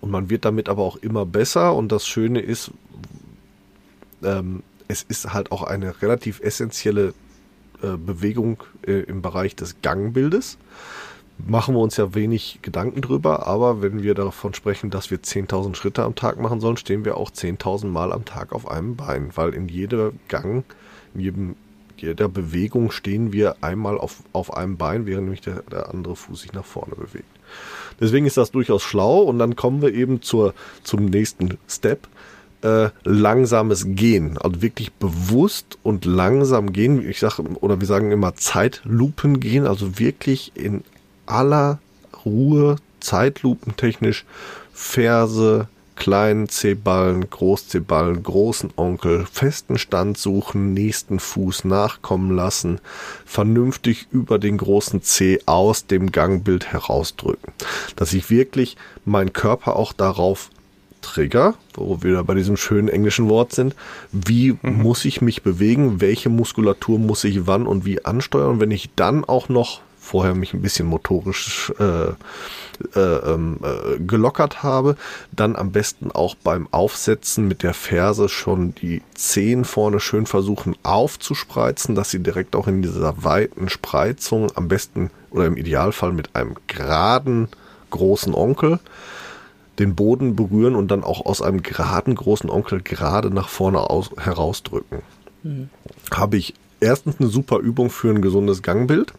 Und 0.00 0.12
man 0.12 0.30
wird 0.30 0.44
damit 0.44 0.68
aber 0.68 0.84
auch 0.84 0.94
immer 0.96 1.26
besser. 1.26 1.74
Und 1.74 1.90
das 1.90 2.06
Schöne 2.06 2.40
ist, 2.40 2.70
ähm, 4.22 4.62
es 4.86 5.02
ist 5.02 5.32
halt 5.32 5.50
auch 5.50 5.64
eine 5.64 6.02
relativ 6.02 6.38
essentielle 6.40 7.14
äh, 7.82 7.96
Bewegung 7.96 8.62
äh, 8.86 9.00
im 9.00 9.22
Bereich 9.22 9.56
des 9.56 9.82
Gangbildes. 9.82 10.56
Machen 11.36 11.74
wir 11.74 11.80
uns 11.80 11.96
ja 11.96 12.14
wenig 12.14 12.60
Gedanken 12.62 13.00
drüber, 13.00 13.48
aber 13.48 13.82
wenn 13.82 14.04
wir 14.04 14.14
davon 14.14 14.54
sprechen, 14.54 14.90
dass 14.90 15.10
wir 15.10 15.18
10.000 15.18 15.74
Schritte 15.74 16.04
am 16.04 16.14
Tag 16.14 16.38
machen 16.38 16.60
sollen, 16.60 16.76
stehen 16.76 17.04
wir 17.04 17.16
auch 17.16 17.30
10.000 17.30 17.86
Mal 17.86 18.12
am 18.12 18.24
Tag 18.24 18.52
auf 18.52 18.70
einem 18.70 18.94
Bein, 18.94 19.30
weil 19.34 19.52
in 19.52 19.68
jedem 19.68 20.20
Gang, 20.28 20.64
in 21.14 21.20
jedem 21.20 21.56
jeder 22.02 22.28
Bewegung 22.28 22.90
stehen 22.90 23.32
wir 23.32 23.56
einmal 23.60 23.98
auf, 23.98 24.22
auf 24.32 24.56
einem 24.56 24.76
Bein, 24.76 25.06
während 25.06 25.24
nämlich 25.24 25.40
der, 25.40 25.62
der 25.62 25.90
andere 25.90 26.16
Fuß 26.16 26.42
sich 26.42 26.52
nach 26.52 26.64
vorne 26.64 26.94
bewegt. 26.94 27.24
Deswegen 28.00 28.26
ist 28.26 28.36
das 28.36 28.50
durchaus 28.50 28.82
schlau 28.82 29.22
und 29.22 29.38
dann 29.38 29.56
kommen 29.56 29.82
wir 29.82 29.92
eben 29.92 30.22
zur, 30.22 30.54
zum 30.82 31.06
nächsten 31.06 31.58
Step. 31.68 32.08
Äh, 32.62 32.90
langsames 33.04 33.86
Gehen, 33.88 34.36
also 34.36 34.60
wirklich 34.60 34.92
bewusst 34.92 35.78
und 35.82 36.04
langsam 36.04 36.74
gehen. 36.74 37.08
Ich 37.08 37.18
sage, 37.18 37.42
oder 37.42 37.80
wir 37.80 37.86
sagen 37.86 38.10
immer 38.10 38.34
Zeitlupen 38.34 39.40
gehen, 39.40 39.66
also 39.66 39.98
wirklich 39.98 40.52
in 40.56 40.84
aller 41.24 41.78
Ruhe, 42.26 42.76
zeitlupentechnisch 43.00 44.26
Ferse, 44.74 45.68
kleinen 46.00 46.48
C-Ballen, 46.48 47.28
Groß-C-Ballen, 47.30 48.24
großen 48.24 48.72
Onkel, 48.76 49.26
festen 49.30 49.78
Stand 49.78 50.18
suchen, 50.18 50.72
nächsten 50.72 51.20
Fuß 51.20 51.64
nachkommen 51.66 52.34
lassen, 52.34 52.80
vernünftig 53.24 54.08
über 54.10 54.38
den 54.38 54.56
großen 54.56 55.02
C 55.02 55.40
aus 55.46 55.86
dem 55.86 56.10
Gangbild 56.10 56.72
herausdrücken. 56.72 57.52
Dass 57.94 58.14
ich 58.14 58.30
wirklich 58.30 58.76
meinen 59.04 59.32
Körper 59.32 59.76
auch 59.76 59.92
darauf 59.92 60.50
trigger, 61.02 61.54
wo 61.74 62.02
wir 62.02 62.22
bei 62.24 62.34
diesem 62.34 62.56
schönen 62.56 62.88
englischen 62.88 63.28
Wort 63.28 63.52
sind, 63.52 63.76
wie 64.10 64.52
mhm. 64.52 64.82
muss 64.82 65.04
ich 65.04 65.20
mich 65.20 65.42
bewegen, 65.42 66.00
welche 66.00 66.30
Muskulatur 66.30 66.98
muss 66.98 67.24
ich 67.24 67.46
wann 67.46 67.66
und 67.66 67.84
wie 67.84 68.04
ansteuern. 68.04 68.58
Wenn 68.58 68.70
ich 68.70 68.90
dann 68.96 69.24
auch 69.24 69.50
noch 69.50 69.82
vorher 70.10 70.34
mich 70.34 70.54
ein 70.54 70.62
bisschen 70.62 70.86
motorisch 70.86 71.72
äh, 71.78 72.10
äh, 72.96 73.00
ähm, 73.00 73.60
äh, 73.62 73.98
gelockert 74.00 74.62
habe, 74.64 74.96
dann 75.32 75.54
am 75.54 75.70
besten 75.70 76.10
auch 76.10 76.34
beim 76.34 76.66
Aufsetzen 76.72 77.46
mit 77.46 77.62
der 77.62 77.74
Ferse 77.74 78.28
schon 78.28 78.74
die 78.74 79.02
Zehen 79.14 79.64
vorne 79.64 80.00
schön 80.00 80.26
versuchen 80.26 80.74
aufzuspreizen, 80.82 81.94
dass 81.94 82.10
sie 82.10 82.20
direkt 82.20 82.56
auch 82.56 82.66
in 82.66 82.82
dieser 82.82 83.22
weiten 83.22 83.68
Spreizung 83.68 84.50
am 84.56 84.66
besten 84.66 85.10
oder 85.30 85.46
im 85.46 85.56
Idealfall 85.56 86.12
mit 86.12 86.34
einem 86.34 86.56
geraden 86.66 87.48
großen 87.90 88.34
Onkel 88.34 88.80
den 89.78 89.94
Boden 89.94 90.34
berühren 90.34 90.74
und 90.74 90.90
dann 90.90 91.04
auch 91.04 91.24
aus 91.24 91.40
einem 91.40 91.62
geraden 91.62 92.14
großen 92.16 92.50
Onkel 92.50 92.82
gerade 92.82 93.30
nach 93.30 93.48
vorne 93.48 93.78
aus, 93.78 94.10
herausdrücken. 94.18 95.02
Mhm. 95.42 95.68
Habe 96.10 96.36
ich 96.36 96.54
erstens 96.80 97.20
eine 97.20 97.28
super 97.28 97.58
Übung 97.58 97.90
für 97.90 98.10
ein 98.10 98.22
gesundes 98.22 98.62
Gangbild 98.62 99.12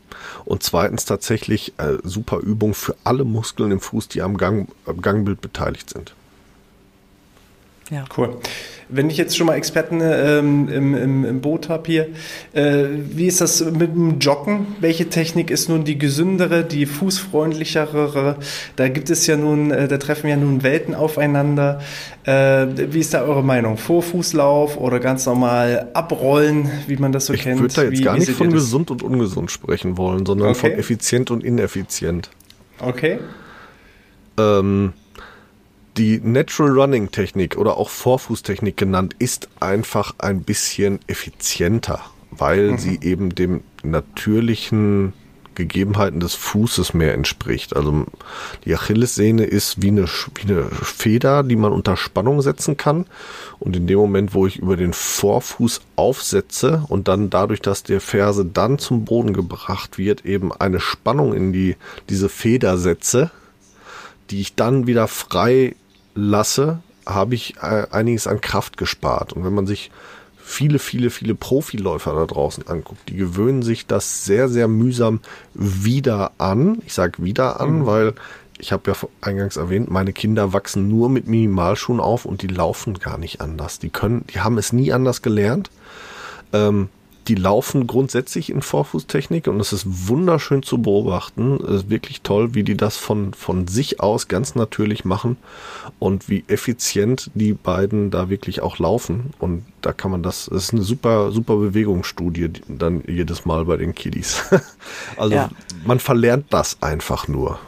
und 0.46 0.64
zweitens 0.64 1.06
tatsächlich 1.06 1.74
äh, 1.78 1.98
super 2.04 2.40
Übung 2.40 2.74
für 2.74 2.96
alle 3.04 3.24
Muskeln 3.24 3.72
im 3.72 3.80
Fuß, 3.80 4.08
die 4.08 4.22
am, 4.22 4.38
Gang, 4.38 4.70
am 4.86 5.02
Gangbild 5.02 5.42
beteiligt 5.42 5.90
sind. 5.90 6.14
Ja. 7.92 8.06
Cool. 8.16 8.38
Wenn 8.88 9.10
ich 9.10 9.18
jetzt 9.18 9.38
schon 9.38 9.48
mal 9.48 9.56
Experten 9.56 10.00
ähm, 10.02 10.70
im, 10.70 10.96
im, 10.96 11.26
im, 11.26 11.42
Boot 11.42 11.68
habe 11.70 11.84
hier, 11.86 12.08
äh, 12.54 12.86
wie 13.10 13.28
ist 13.28 13.42
das 13.42 13.64
mit 13.64 13.94
dem 13.94 14.20
Joggen? 14.20 14.76
Welche 14.80 15.10
Technik 15.10 15.52
ist 15.52 15.70
nun 15.70 15.84
die 15.84 15.98
gesündere, 15.98 16.64
die 16.64 16.86
fußfreundlichere? 16.86 18.38
Da 18.78 18.88
gibt 18.88 19.10
es 19.10 19.28
ja 19.28 19.36
nun, 19.36 19.72
äh, 19.72 19.90
da 19.90 19.98
treffen 19.98 20.30
ja 20.30 20.38
nun 20.38 20.64
Welten 20.64 20.96
aufeinander. 20.96 21.82
Äh, 22.24 22.68
wie 22.92 23.00
ist 23.00 23.14
da 23.14 23.24
eure 23.24 23.44
Meinung? 23.44 23.78
Vorfußlauf 23.78 24.78
oder 24.78 25.00
ganz 25.00 25.26
normal 25.26 25.90
abrollen, 25.94 26.72
wie 26.88 26.96
man 26.96 27.12
das 27.12 27.26
so 27.26 27.34
ich 27.34 27.44
kennt? 27.44 27.56
Ich 27.58 27.62
würde 27.62 27.74
da 27.74 27.84
jetzt 27.84 28.00
wie, 28.00 28.04
gar 28.04 28.18
nicht 28.18 28.32
von 28.32 28.52
gesund 28.52 28.90
und 28.90 29.04
ungesund 29.04 29.52
sprechen 29.52 29.98
wollen, 29.98 30.26
sondern 30.26 30.50
okay. 30.50 30.60
von 30.60 30.72
effizient 30.72 31.30
und 31.30 31.44
ineffizient. 31.44 32.30
Okay. 32.80 33.20
Ähm, 34.38 34.94
die 35.98 36.20
Natural 36.20 36.72
Running 36.72 37.12
Technik 37.12 37.58
oder 37.58 37.78
auch 37.78 37.90
Vorfußtechnik 37.90 38.78
genannt 38.78 39.16
ist 39.20 39.50
einfach 39.60 40.16
ein 40.20 40.44
bisschen 40.44 41.00
effizienter, 41.08 42.02
weil 42.32 42.72
mhm. 42.72 42.78
sie 42.78 43.00
eben 43.02 43.36
dem 43.36 43.62
natürlichen 43.84 45.14
Gegebenheiten 45.56 46.20
des 46.20 46.34
Fußes 46.34 46.94
mehr 46.94 47.14
entspricht. 47.14 47.76
Also 47.76 48.06
die 48.66 48.74
Achillessehne 48.74 49.44
ist 49.44 49.82
wie 49.82 49.90
eine, 49.90 50.06
wie 50.36 50.52
eine 50.52 50.64
Feder, 50.64 51.44
die 51.44 51.58
man 51.58 51.74
unter 51.74 51.98
Spannung 51.98 52.42
setzen 52.42 52.78
kann. 52.78 53.06
Und 53.60 53.76
in 53.76 53.86
dem 53.86 54.00
Moment, 54.00 54.34
wo 54.34 54.48
ich 54.48 54.58
über 54.58 54.78
den 54.78 54.94
Vorfuß 54.94 55.82
aufsetze 55.98 56.86
und 56.88 57.08
dann 57.08 57.30
dadurch, 57.30 57.62
dass 57.62 57.84
der 57.84 58.00
Ferse 58.02 58.46
dann 58.46 58.80
zum 58.80 59.04
Boden 59.06 59.34
gebracht 59.34 59.98
wird, 59.98 60.26
eben 60.26 60.54
eine 60.54 60.80
Spannung 60.80 61.34
in 61.34 61.52
die, 61.52 61.76
diese 62.10 62.30
Feder 62.30 62.78
setze, 62.78 63.30
die 64.30 64.40
ich 64.40 64.56
dann 64.56 64.88
wieder 64.88 65.10
frei 65.10 65.76
lasse, 66.16 66.80
habe 67.06 67.36
ich 67.36 67.56
äh, 67.62 67.88
einiges 67.92 68.28
an 68.28 68.42
Kraft 68.42 68.78
gespart. 68.78 69.34
Und 69.34 69.44
wenn 69.44 69.54
man 69.54 69.68
sich 69.68 69.92
viele, 70.38 70.80
viele, 70.80 71.10
viele 71.10 71.36
Profiläufer 71.36 72.14
da 72.14 72.26
draußen 72.26 72.68
anguckt, 72.68 73.10
die 73.10 73.16
gewöhnen 73.16 73.64
sich 73.64 73.88
das 73.88 74.26
sehr, 74.26 74.50
sehr 74.50 74.68
mühsam 74.68 75.22
wieder 75.54 76.32
an. 76.38 76.82
Ich 76.86 76.94
sage 76.94 77.24
wieder 77.24 77.60
an, 77.60 77.80
mhm. 77.80 77.86
weil 77.86 78.14
ich 78.60 78.72
habe 78.72 78.92
ja 78.92 78.98
eingangs 79.22 79.58
erwähnt, 79.58 79.90
meine 79.90 80.14
Kinder 80.14 80.54
wachsen 80.54 80.88
nur 80.88 81.10
mit 81.10 81.28
Minimalschuhen 81.28 82.00
auf 82.00 82.26
und 82.26 82.44
die 82.44 82.48
laufen 82.48 83.00
gar 83.00 83.18
nicht 83.18 83.42
anders. 83.42 83.80
Die 83.80 83.90
können, 83.90 84.26
die 84.34 84.42
haben 84.42 84.58
es 84.58 84.72
nie 84.72 84.94
anders 84.94 85.22
gelernt. 85.22 85.72
Ähm, 86.54 86.90
die 87.32 87.36
laufen 87.36 87.88
grundsätzlich 87.88 88.50
in 88.50 88.62
Vorfußtechnik 88.62 89.48
und 89.48 89.62
es 89.62 89.72
ist 89.72 90.10
wunderschön 90.10 90.64
zu 90.64 90.82
beobachten. 90.82 91.64
Es 91.64 91.84
ist 91.84 91.90
wirklich 91.90 92.24
toll, 92.24 92.54
wie 92.56 92.64
die 92.64 92.76
das 92.76 92.98
von, 92.98 93.34
von 93.34 93.70
sich 93.70 94.02
aus 94.02 94.28
ganz 94.28 94.54
natürlich 94.54 95.06
machen 95.06 95.38
und 95.98 96.28
wie 96.28 96.44
effizient 96.50 97.32
die 97.34 97.54
beiden 97.54 98.12
da 98.12 98.30
wirklich 98.30 98.62
auch 98.62 98.80
laufen. 98.80 99.30
Und 99.40 99.64
da 99.80 99.94
kann 99.94 100.12
man 100.12 100.24
das, 100.24 100.50
es 100.50 100.64
ist 100.64 100.74
eine 100.74 100.82
super, 100.82 101.32
super 101.32 101.56
Bewegungsstudie 101.56 102.50
dann 102.68 103.02
jedes 103.08 103.46
Mal 103.46 103.64
bei 103.64 103.78
den 103.78 103.96
Kiddies. 103.96 104.44
also 105.16 105.34
ja. 105.34 105.50
man 105.86 106.00
verlernt 106.00 106.48
das 106.50 106.82
einfach 106.82 107.30
nur. 107.30 107.60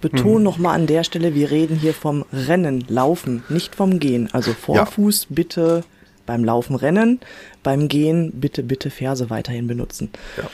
Beton 0.00 0.38
mhm. 0.38 0.42
nochmal 0.42 0.74
an 0.74 0.86
der 0.86 1.04
Stelle, 1.04 1.34
wir 1.34 1.50
reden 1.50 1.76
hier 1.76 1.92
vom 1.92 2.24
Rennen, 2.32 2.82
Laufen, 2.88 3.42
nicht 3.50 3.74
vom 3.74 4.00
Gehen. 4.00 4.30
Also 4.32 4.54
Vorfuß 4.54 5.26
ja. 5.28 5.34
bitte 5.34 5.84
beim 6.26 6.44
Laufen 6.44 6.76
rennen, 6.76 7.20
beim 7.62 7.88
Gehen 7.88 8.32
bitte, 8.34 8.62
bitte 8.62 8.90
Ferse 8.90 9.30
weiterhin 9.30 9.66
benutzen. 9.66 10.10
Ja. 10.36 10.44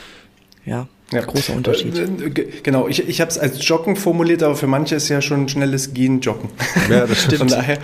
Ja. 0.65 0.87
Ja. 1.11 1.21
Großer 1.21 1.53
Unterschied. 1.53 1.95
Äh, 1.95 2.29
genau, 2.63 2.87
ich, 2.87 3.07
ich 3.07 3.21
habe 3.21 3.29
es 3.29 3.37
als 3.37 3.67
Joggen 3.67 3.95
formuliert, 3.95 4.41
aber 4.41 4.55
für 4.55 4.65
manche 4.65 4.95
ist 4.95 5.09
ja 5.09 5.21
schon 5.21 5.47
schnelles 5.47 5.93
Gehen 5.93 6.21
Joggen. 6.21 6.49
Ja, 6.89 7.05
das 7.05 7.21
stimmt. 7.23 7.39
Von 7.39 7.47
daher, 7.49 7.77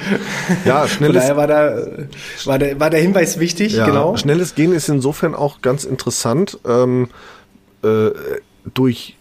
ja, 0.66 0.88
schnelles, 0.88 1.28
von 1.28 1.38
daher 1.38 1.38
war, 1.38 1.48
da, 1.48 2.08
war, 2.46 2.58
der, 2.60 2.80
war 2.80 2.90
der 2.90 3.02
Hinweis 3.02 3.40
wichtig, 3.40 3.74
ja, 3.74 3.86
genau. 3.86 4.18
Schnelles 4.18 4.56
Gehen 4.56 4.74
ist 4.74 4.90
insofern 4.90 5.36
auch 5.36 5.62
ganz 5.62 5.84
interessant. 5.84 6.58
Ähm, 6.66 7.10
äh, 7.84 8.10
durch 8.74 9.16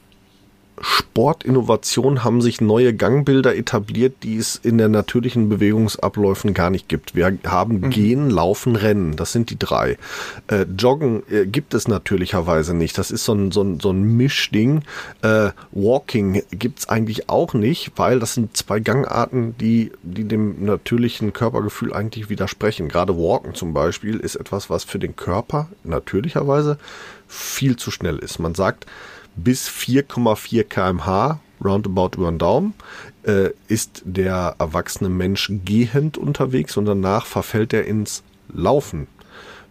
Sportinnovation 0.80 2.24
haben 2.24 2.40
sich 2.40 2.60
neue 2.60 2.94
Gangbilder 2.94 3.56
etabliert, 3.56 4.22
die 4.22 4.36
es 4.36 4.56
in 4.56 4.78
der 4.78 4.88
natürlichen 4.88 5.48
Bewegungsabläufen 5.48 6.54
gar 6.54 6.70
nicht 6.70 6.88
gibt. 6.88 7.14
Wir 7.14 7.38
haben 7.46 7.80
mhm. 7.80 7.90
Gehen, 7.90 8.30
Laufen, 8.30 8.76
Rennen. 8.76 9.16
Das 9.16 9.32
sind 9.32 9.50
die 9.50 9.58
drei. 9.58 9.98
Äh, 10.48 10.66
Joggen 10.78 11.22
äh, 11.30 11.46
gibt 11.46 11.74
es 11.74 11.88
natürlicherweise 11.88 12.74
nicht. 12.74 12.98
Das 12.98 13.10
ist 13.10 13.24
so 13.24 13.32
ein, 13.32 13.50
so 13.50 13.62
ein, 13.62 13.80
so 13.80 13.90
ein 13.90 14.02
Mischding. 14.02 14.82
Äh, 15.22 15.50
Walking 15.72 16.42
gibt's 16.50 16.88
eigentlich 16.88 17.28
auch 17.28 17.54
nicht, 17.54 17.92
weil 17.96 18.20
das 18.20 18.34
sind 18.34 18.56
zwei 18.56 18.80
Gangarten, 18.80 19.56
die, 19.58 19.92
die 20.02 20.24
dem 20.24 20.64
natürlichen 20.64 21.32
Körpergefühl 21.32 21.92
eigentlich 21.92 22.28
widersprechen. 22.30 22.88
Gerade 22.88 23.16
Walken 23.16 23.54
zum 23.54 23.72
Beispiel 23.72 24.18
ist 24.18 24.36
etwas, 24.36 24.70
was 24.70 24.84
für 24.84 24.98
den 24.98 25.16
Körper 25.16 25.68
natürlicherweise 25.84 26.78
viel 27.26 27.76
zu 27.76 27.90
schnell 27.90 28.18
ist. 28.18 28.38
Man 28.38 28.54
sagt, 28.54 28.86
bis 29.42 29.68
4,4 29.68 30.64
kmh, 30.64 31.40
roundabout 31.64 32.16
über 32.16 32.30
den 32.30 32.38
Daumen, 32.38 32.74
äh, 33.24 33.50
ist 33.68 34.02
der 34.04 34.56
erwachsene 34.58 35.08
Mensch 35.08 35.52
gehend 35.64 36.18
unterwegs 36.18 36.76
und 36.76 36.86
danach 36.86 37.26
verfällt 37.26 37.72
er 37.72 37.86
ins 37.86 38.22
Laufen. 38.52 39.06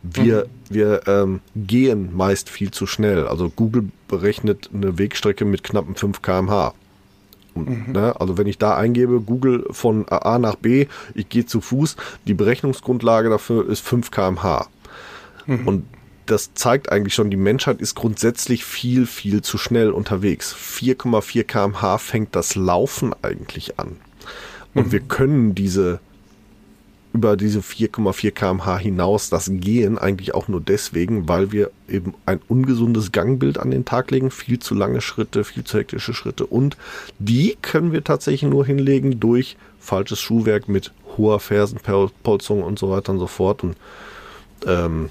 Wir, 0.03 0.45
mhm. 0.45 0.74
wir 0.74 1.07
ähm, 1.07 1.41
gehen 1.55 2.15
meist 2.15 2.49
viel 2.49 2.72
zu 2.72 2.86
schnell. 2.86 3.28
Also 3.28 3.49
Google 3.49 3.89
berechnet 4.07 4.70
eine 4.74 4.97
Wegstrecke 4.97 5.43
mit 5.43 5.63
knappen 5.63 5.95
5 5.95 6.22
kmh. 6.22 6.74
Und, 7.55 7.88
mhm. 7.88 7.93
ne, 7.93 8.15
also 8.20 8.38
wenn 8.38 8.47
ich 8.47 8.57
da 8.57 8.78
eingebe, 8.78 9.20
Google 9.20 9.65
von 9.72 10.07
A 10.07 10.38
nach 10.38 10.55
B, 10.55 10.88
ich 11.15 11.28
gehe 11.30 11.45
zu 11.45 11.61
Fuß, 11.61 11.95
die 12.28 12.36
Berechnungsgrundlage 12.36 13.30
dafür 13.30 13.68
ist 13.68 13.82
5 13.82 14.11
kmh. 14.11 14.68
Mhm. 15.47 15.68
Und 15.68 15.86
das 16.30 16.54
zeigt 16.54 16.92
eigentlich 16.92 17.14
schon, 17.14 17.30
die 17.30 17.38
Menschheit 17.38 17.82
ist 17.82 17.96
grundsätzlich 17.96 18.66
viel, 18.66 19.06
viel 19.06 19.42
zu 19.42 19.58
schnell 19.58 19.92
unterwegs. 19.92 20.56
4,4 20.56 21.44
kmh 21.44 21.98
fängt 21.98 22.36
das 22.36 22.56
Laufen 22.56 23.14
eigentlich 23.22 23.80
an. 23.80 23.98
Und 24.74 24.88
mhm. 24.88 24.92
wir 24.92 25.00
können 25.02 25.56
diese 25.56 26.00
über 27.14 27.36
diese 27.36 27.62
4,4 27.62 28.32
kmh 28.32 28.78
hinaus 28.78 29.30
das 29.32 29.50
Gehen 29.52 29.98
eigentlich 29.98 30.36
auch 30.36 30.48
nur 30.48 30.62
deswegen, 30.62 31.28
weil 31.28 31.52
wir 31.52 31.72
eben 31.90 32.14
ein 32.28 32.40
ungesundes 32.48 33.12
Gangbild 33.12 33.58
an 33.58 33.72
den 33.72 33.86
Tag 33.86 34.12
legen, 34.12 34.30
viel 34.30 34.60
zu 34.60 34.76
lange 34.76 35.02
Schritte, 35.02 35.44
viel 35.44 35.64
zu 35.64 35.80
hektische 35.80 36.14
Schritte 36.14 36.46
und 36.46 36.78
die 37.18 37.58
können 37.62 37.92
wir 37.92 38.04
tatsächlich 38.04 38.44
nur 38.44 38.68
hinlegen 38.68 39.20
durch 39.20 39.58
falsches 39.80 40.20
Schuhwerk 40.20 40.70
mit 40.70 40.92
hoher 41.18 41.40
Fersenpolzung 41.40 42.62
und 42.62 42.78
so 42.78 42.92
weiter 42.92 43.14
und 43.14 43.20
so 43.20 43.28
fort 43.28 43.64
und 43.64 43.76
ähm, 44.68 45.10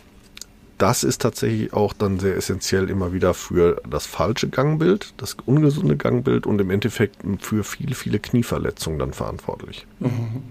das 0.79 1.05
ist 1.05 1.23
tatsächlich 1.23 1.73
auch 1.73 1.93
dann 1.93 2.19
sehr 2.19 2.37
essentiell 2.37 2.91
immer 2.91 3.13
wieder 3.13 3.35
für 3.35 3.81
das 3.89 4.07
falsche 4.07 4.49
Gangbild, 4.49 5.15
das 5.17 5.37
ungesunde 5.47 5.97
Gangbild 5.97 6.47
und 6.47 6.61
im 6.61 6.71
Endeffekt 6.71 7.17
für 7.41 7.65
viele, 7.65 7.95
viele 7.95 8.19
Knieverletzungen 8.19 8.99
dann 8.99 9.13
verantwortlich. 9.13 9.87
Mhm. 10.01 10.43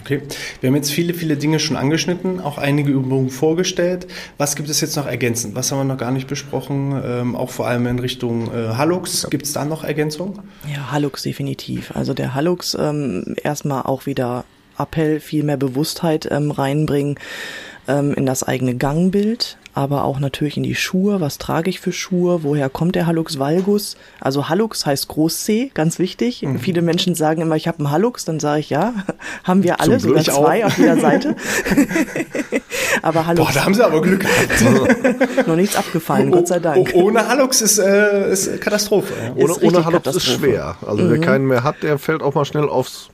Okay, 0.00 0.22
wir 0.60 0.68
haben 0.68 0.76
jetzt 0.76 0.90
viele, 0.90 1.12
viele 1.12 1.36
Dinge 1.36 1.58
schon 1.58 1.76
angeschnitten, 1.76 2.40
auch 2.40 2.56
einige 2.56 2.90
Übungen 2.90 3.28
vorgestellt. 3.28 4.06
Was 4.38 4.56
gibt 4.56 4.70
es 4.70 4.80
jetzt 4.80 4.96
noch 4.96 5.06
ergänzend? 5.06 5.54
Was 5.54 5.70
haben 5.70 5.78
wir 5.80 5.84
noch 5.84 5.98
gar 5.98 6.10
nicht 6.10 6.28
besprochen? 6.28 6.98
Ähm, 7.04 7.36
auch 7.36 7.50
vor 7.50 7.66
allem 7.66 7.86
in 7.86 7.98
Richtung 7.98 8.50
äh, 8.52 8.68
Hallux. 8.68 9.24
Ja. 9.24 9.28
Gibt 9.28 9.44
es 9.44 9.52
da 9.52 9.66
noch 9.66 9.84
Ergänzungen? 9.84 10.38
Ja, 10.72 10.90
Hallux 10.90 11.22
definitiv. 11.22 11.94
Also 11.94 12.14
der 12.14 12.32
Hallux 12.32 12.74
ähm, 12.80 13.36
erstmal 13.42 13.82
auch 13.82 14.06
wieder 14.06 14.46
Appell, 14.78 15.20
viel 15.20 15.42
mehr 15.42 15.58
Bewusstheit 15.58 16.26
ähm, 16.30 16.50
reinbringen 16.50 17.18
ähm, 17.88 18.14
in 18.14 18.26
das 18.26 18.42
eigene 18.42 18.76
Gangbild, 18.76 19.58
aber 19.74 20.04
auch 20.04 20.20
natürlich 20.20 20.56
in 20.56 20.62
die 20.62 20.74
Schuhe. 20.74 21.20
Was 21.20 21.38
trage 21.38 21.70
ich 21.70 21.80
für 21.80 21.92
Schuhe? 21.92 22.42
Woher 22.42 22.68
kommt 22.68 22.94
der 22.94 23.06
Hallux 23.06 23.38
valgus? 23.38 23.96
Also 24.20 24.48
Hallux 24.48 24.84
heißt 24.84 25.08
Groß-C, 25.08 25.70
ganz 25.72 25.98
wichtig. 25.98 26.42
Mhm. 26.42 26.58
Viele 26.58 26.82
Menschen 26.82 27.14
sagen 27.14 27.40
immer, 27.40 27.56
ich 27.56 27.68
habe 27.68 27.78
einen 27.78 27.90
Hallux. 27.90 28.24
Dann 28.24 28.38
sage 28.38 28.60
ich, 28.60 28.70
ja, 28.70 28.92
haben 29.44 29.62
wir 29.62 29.80
alle, 29.80 29.98
sogar 29.98 30.22
zwei 30.24 30.64
auch. 30.64 30.68
auf 30.68 30.78
jeder 30.78 30.98
Seite. 30.98 31.36
aber 33.02 33.26
Hallux. 33.26 33.46
Boah, 33.46 33.54
da 33.54 33.64
haben 33.64 33.74
sie 33.74 33.84
aber 33.84 34.02
Glück 34.02 34.20
gehabt. 34.20 35.46
Noch 35.46 35.56
nichts 35.56 35.76
abgefallen, 35.76 36.28
oh, 36.28 36.36
Gott 36.36 36.48
sei 36.48 36.58
Dank. 36.58 36.90
Oh, 36.94 37.04
ohne 37.04 37.26
Hallux 37.26 37.62
ist, 37.62 37.78
äh, 37.78 38.30
ist 38.30 38.60
Katastrophe. 38.60 39.14
Ohne, 39.36 39.52
ist 39.52 39.62
ohne 39.62 39.84
Hallux 39.84 40.06
ist 40.06 40.24
schwer. 40.24 40.76
Also 40.86 41.04
mhm. 41.04 41.10
wer 41.10 41.20
keinen 41.20 41.46
mehr 41.46 41.64
hat, 41.64 41.82
der 41.82 41.98
fällt 41.98 42.22
auch 42.22 42.34
mal 42.34 42.44
schnell 42.44 42.68
aufs 42.68 43.08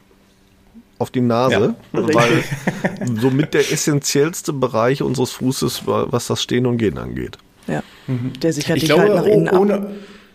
auf 0.98 1.10
die 1.10 1.20
Nase, 1.20 1.74
ja, 1.92 2.14
weil 2.14 2.44
somit 3.20 3.54
der 3.54 3.72
essentiellste 3.72 4.52
Bereich 4.52 5.02
unseres 5.02 5.32
Fußes, 5.32 5.82
was 5.86 6.26
das 6.26 6.42
Stehen 6.42 6.66
und 6.66 6.78
Gehen 6.78 6.98
angeht. 6.98 7.38
Ja, 7.66 7.82
mhm. 8.06 8.32
der 8.40 8.52
sichert 8.52 8.78
ich 8.78 8.84
dich 8.84 8.92
glaube, 8.92 9.02
halt 9.02 9.14
nach 9.14 9.26
innen 9.26 9.48
ohne, 9.48 9.74
ab. 9.74 9.90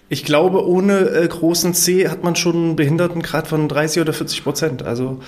Ich 0.10 0.24
glaube, 0.24 0.68
ohne 0.68 1.00
äh, 1.10 1.28
großen 1.28 1.74
C 1.74 2.08
hat 2.08 2.24
man 2.24 2.36
schon 2.36 2.56
einen 2.56 2.76
Behindertengrad 2.76 3.48
von 3.48 3.68
30 3.68 4.02
oder 4.02 4.14
40 4.14 4.44
Prozent. 4.44 4.84
Also 4.84 5.20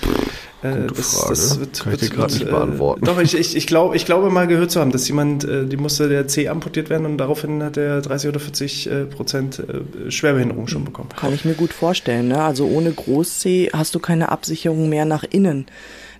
äh, 0.61 0.87
das, 0.95 1.15
Frage. 1.15 1.29
das 1.29 1.59
wird, 1.59 1.79
Kann 1.79 1.91
wird, 1.91 2.01
ich 2.03 2.11
gerade 2.11 2.33
nicht 2.33 2.45
beantworten. 2.45 3.05
Doch, 3.05 3.19
ich, 3.19 3.37
ich, 3.37 3.55
ich, 3.55 3.67
glaube, 3.67 3.95
ich 3.95 4.05
glaube 4.05 4.29
mal 4.29 4.47
gehört 4.47 4.71
zu 4.71 4.79
haben, 4.79 4.91
dass 4.91 5.07
jemand, 5.07 5.43
äh, 5.43 5.65
die 5.65 5.77
musste 5.77 6.09
der 6.09 6.27
C 6.27 6.49
amputiert 6.49 6.89
werden 6.89 7.05
und 7.05 7.17
daraufhin 7.17 7.63
hat 7.63 7.77
er 7.77 8.01
30 8.01 8.29
oder 8.29 8.39
40 8.39 8.87
äh, 8.87 9.05
Prozent 9.05 9.59
äh, 9.59 10.11
Schwerbehinderung 10.11 10.67
schon 10.67 10.85
bekommen. 10.85 11.09
Kann 11.15 11.33
ich 11.33 11.45
mir 11.45 11.55
gut 11.55 11.73
vorstellen. 11.73 12.27
Ne? 12.27 12.43
Also 12.43 12.65
ohne 12.65 12.91
Groß 12.91 13.39
C 13.39 13.69
hast 13.73 13.95
du 13.95 13.99
keine 13.99 14.29
Absicherung 14.29 14.89
mehr 14.89 15.05
nach 15.05 15.23
innen. 15.23 15.65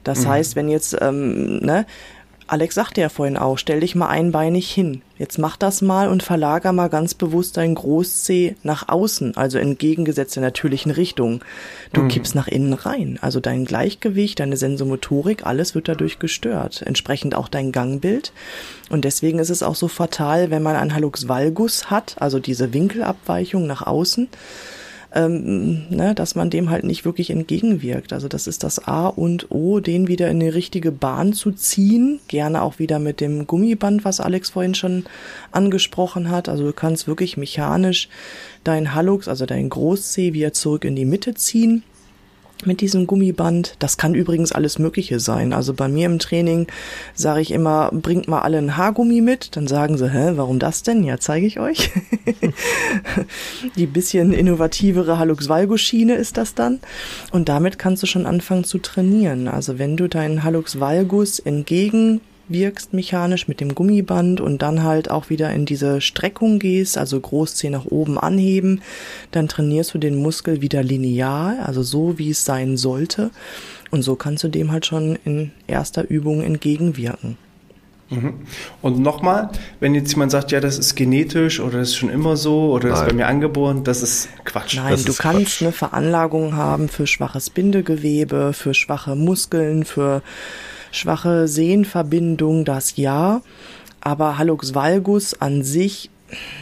Das 0.04 0.24
mhm. 0.24 0.30
heißt, 0.30 0.56
wenn 0.56 0.70
jetzt, 0.70 0.96
ähm, 1.02 1.58
ne, 1.58 1.86
Alex 2.48 2.76
sagte 2.76 3.02
ja 3.02 3.10
vorhin 3.10 3.38
auch, 3.38 3.58
stell 3.58 3.80
dich 3.80 3.96
mal 3.96 4.08
einbeinig 4.08 4.72
hin. 4.72 5.02
Jetzt 5.18 5.40
mach 5.40 5.58
das 5.58 5.82
mal 5.82 6.10
und 6.10 6.22
verlager 6.22 6.74
mal 6.74 6.90
ganz 6.90 7.16
bewusst 7.16 7.58
dein 7.58 7.74
Groß-C 7.74 8.56
nach 8.62 8.88
außen, 8.88 9.36
also 9.36 9.58
entgegengesetzt 9.58 10.36
der 10.36 10.44
natürlichen 10.44 10.92
Richtung. 10.92 11.44
Du 11.92 12.02
mhm. 12.02 12.10
kippst 12.10 12.36
nach 12.36 12.48
innen 12.48 12.74
rein. 12.74 13.18
Also 13.22 13.40
dein 13.40 13.66
Gleichgewicht, 13.66 14.40
deine 14.40 14.58
Sensomotorik, 14.58 15.46
alles 15.46 15.74
wird 15.74 15.88
dadurch 15.88 16.20
gestört. 16.20 16.84
Entsprechend 16.86 17.34
auch 17.34 17.48
dein 17.48 17.72
Gangbild. 17.72 18.32
Und 18.90 19.06
deswegen 19.06 19.40
ist 19.40 19.50
es 19.50 19.64
auch 19.64 19.76
so 19.76 19.88
fatal, 19.88 20.52
wenn 20.52 20.62
man 20.62 20.76
einen 20.76 20.94
Hallux 20.94 21.28
valgus 21.28 21.90
hat, 21.90 22.16
also 22.20 22.38
diese 22.38 22.74
Winkelabweichung 22.74 23.66
nach 23.66 23.82
außen 23.88 24.30
ähm, 25.16 25.84
ne, 25.90 26.14
dass 26.14 26.36
man 26.36 26.50
dem 26.50 26.70
halt 26.70 26.84
nicht 26.84 27.06
wirklich 27.06 27.30
entgegenwirkt. 27.30 28.14
Also 28.14 28.28
das 28.28 28.48
ist 28.48 28.64
das 28.64 28.86
A 28.86 29.08
und 29.08 29.50
O, 29.50 29.80
den 29.80 30.08
wieder 30.08 30.30
in 30.30 30.42
die 30.42 30.50
richtige 30.50 30.92
Bahn 30.92 31.34
zu 31.34 31.52
ziehen. 31.52 32.20
Gerne 32.28 32.62
auch 32.62 32.78
wieder 32.78 33.00
mit 33.00 33.22
dem 33.22 33.48
Gummiband, 33.48 34.06
was 34.06 34.20
Alex 34.20 34.52
vorhin 34.52 34.76
schon 34.76 35.06
angesprochen 35.52 36.30
hat. 36.30 36.50
Also 36.50 36.66
du 36.66 36.74
kannst 36.74 37.08
wirklich 37.08 37.38
mechanisch 37.38 38.10
dein 38.66 38.94
Hallux, 38.94 39.28
also 39.28 39.46
dein 39.46 39.70
Großzeh, 39.70 40.34
wieder 40.34 40.54
zurück 40.54 40.84
in 40.84 40.96
die 40.96 41.06
Mitte 41.06 41.34
ziehen 41.34 41.84
mit 42.64 42.82
diesem 42.82 43.08
Gummiband. 43.08 43.76
Das 43.80 43.98
kann 43.98 44.16
übrigens 44.16 44.52
alles 44.52 44.80
Mögliche 44.80 45.20
sein. 45.20 45.54
Also 45.54 45.74
bei 45.74 45.88
mir 45.88 46.06
im 46.06 46.20
Training 46.20 46.68
sage 47.14 47.42
ich 47.42 47.52
immer, 47.52 47.90
bringt 47.92 48.28
mal 48.28 48.42
alle 48.42 48.58
ein 48.58 48.78
Haargummi 48.78 49.22
mit. 49.22 49.56
Dann 49.56 49.68
sagen 49.68 49.98
sie, 49.98 50.12
hä, 50.12 50.34
warum 50.36 50.60
das 50.60 50.84
denn? 50.84 51.04
Ja, 51.04 51.20
zeige 51.20 51.46
ich 51.46 51.60
euch. 51.60 51.92
Die 53.76 53.88
bisschen 53.88 54.34
innovativere 54.34 55.20
Halux 55.20 55.50
Valgus 55.50 55.82
Schiene 55.82 56.16
ist 56.16 56.38
das 56.38 56.56
dann. 56.56 56.80
Und 57.32 57.50
damit 57.50 57.78
kannst 57.78 58.04
du 58.04 58.08
schon 58.08 58.26
anfangen 58.26 58.64
zu 58.64 58.80
trainieren. 58.80 59.48
Also 59.48 59.78
wenn 59.78 59.98
du 59.98 60.08
deinen 60.08 60.44
Halux 60.44 60.80
Valgus 60.80 61.40
entgegen 61.40 62.22
wirkst 62.48 62.94
mechanisch 62.94 63.48
mit 63.48 63.60
dem 63.60 63.76
Gummiband 63.76 64.42
und 64.42 64.62
dann 64.62 64.84
halt 64.84 65.10
auch 65.10 65.30
wieder 65.30 65.52
in 65.52 65.66
diese 65.66 66.02
Streckung 66.02 66.60
gehst, 66.60 66.98
also 66.98 67.20
Großzeh 67.20 67.70
nach 67.70 67.86
oben 67.86 68.18
anheben, 68.18 68.82
dann 69.32 69.48
trainierst 69.48 69.94
du 69.94 69.98
den 69.98 70.16
Muskel 70.16 70.62
wieder 70.62 70.84
linear, 70.84 71.58
also 71.66 71.84
so 71.84 72.18
wie 72.18 72.32
es 72.32 72.46
sein 72.46 72.78
sollte. 72.78 73.32
Und 73.92 74.02
so 74.02 74.16
kannst 74.16 74.44
du 74.44 74.48
dem 74.48 74.72
halt 74.72 74.86
schon 74.86 75.18
in 75.26 75.52
erster 75.68 76.10
Übung 76.10 76.42
entgegenwirken. 76.42 77.38
Mhm. 78.10 78.34
Und 78.82 79.00
nochmal, 79.00 79.50
wenn 79.80 79.96
jetzt 79.96 80.12
jemand 80.12 80.32
sagt, 80.32 80.52
ja, 80.52 80.60
das 80.60 80.78
ist 80.78 80.96
genetisch 80.96 81.60
oder 81.60 81.80
das 81.80 81.90
ist 81.90 81.96
schon 81.96 82.10
immer 82.10 82.38
so 82.38 82.72
oder 82.72 82.90
das 82.90 83.00
ist 83.02 83.08
bei 83.08 83.14
mir 83.14 83.28
angeboren, 83.28 83.84
das 83.84 84.04
ist 84.04 84.30
Quatsch. 84.44 84.76
Nein, 84.76 84.92
das 84.92 85.06
du 85.06 85.14
kannst 85.14 85.58
Quatsch. 85.58 85.62
eine 85.64 85.72
Veranlagung 85.72 86.56
haben 86.56 86.88
für 86.88 87.08
schwaches 87.08 87.50
Bindegewebe, 87.50 88.54
für 88.54 88.74
schwache 88.76 89.16
Muskeln, 89.16 89.86
für 89.86 90.22
schwache 90.96 91.48
Sehnenverbindung, 91.48 92.66
das 92.66 92.98
ja, 92.98 93.42
aber 94.02 94.38
Hallux 94.38 94.74
valgus 94.74 95.40
an 95.40 95.64
sich 95.64 96.10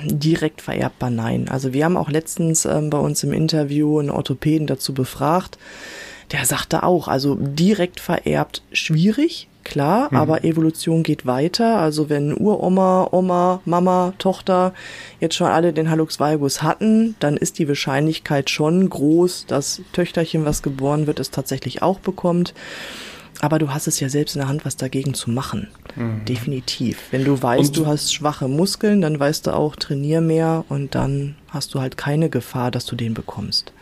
direkt 0.06 0.62
vererbbar 0.62 1.10
nein. 1.10 1.48
Also 1.50 1.74
wir 1.74 1.86
haben 1.86 1.98
auch 1.98 2.10
letztens 2.10 2.66
ähm, 2.66 2.90
bei 2.90 2.98
uns 2.98 3.24
im 3.24 3.34
Interview 3.34 4.00
einen 4.00 4.10
Orthopäden 4.10 4.68
dazu 4.68 4.94
befragt. 4.94 5.58
Der 6.32 6.46
sagte 6.46 6.84
auch, 6.84 7.08
also 7.08 7.36
direkt 7.36 8.00
vererbt 8.00 8.64
schwierig, 8.72 9.48
Klar, 9.64 10.10
mhm. 10.12 10.18
aber 10.18 10.44
Evolution 10.44 11.04
geht 11.04 11.26
weiter. 11.26 11.78
Also 11.78 12.10
wenn 12.10 12.34
Uroma, 12.34 13.08
Oma, 13.12 13.62
Mama, 13.66 14.14
Tochter 14.18 14.74
jetzt 15.20 15.36
schon 15.36 15.48
alle 15.48 15.74
den 15.74 15.90
Hallux 15.90 16.20
valgus 16.20 16.62
hatten, 16.62 17.16
dann 17.20 17.38
ist 17.38 17.60
die 17.60 17.68
Wahrscheinlichkeit 17.68 18.50
schon 18.50 18.90
groß, 18.90 19.46
dass 19.48 19.82
Töchterchen, 19.94 20.46
was 20.46 20.64
geboren 20.64 21.08
wird, 21.08 21.20
es 21.20 21.32
tatsächlich 21.32 21.82
auch 21.82 22.00
bekommt. 22.00 22.54
Aber 23.42 23.60
du 23.60 23.74
hast 23.74 23.88
es 23.88 24.00
ja 24.00 24.10
selbst 24.10 24.36
in 24.36 24.40
der 24.40 24.48
Hand, 24.48 24.66
was 24.66 24.78
dagegen 24.78 25.14
zu 25.14 25.30
machen. 25.30 25.68
Mhm. 25.96 26.26
Definitiv. 26.26 27.00
Wenn 27.12 27.26
du 27.26 27.42
weißt, 27.42 27.70
und 27.70 27.78
du 27.78 27.88
hast 27.88 28.14
schwache 28.14 28.48
Muskeln, 28.48 29.02
dann 29.02 29.20
weißt 29.20 29.48
du 29.48 29.52
auch, 29.52 29.76
trainier 29.76 30.22
mehr 30.22 30.66
und 30.70 30.96
dann 30.96 31.36
hast 31.50 31.74
du 31.74 31.82
halt 31.82 31.98
keine 31.98 32.30
Gefahr, 32.30 32.72
dass 32.72 32.86
du 32.86 32.96
den 32.96 33.14
bekommst. 33.14 33.74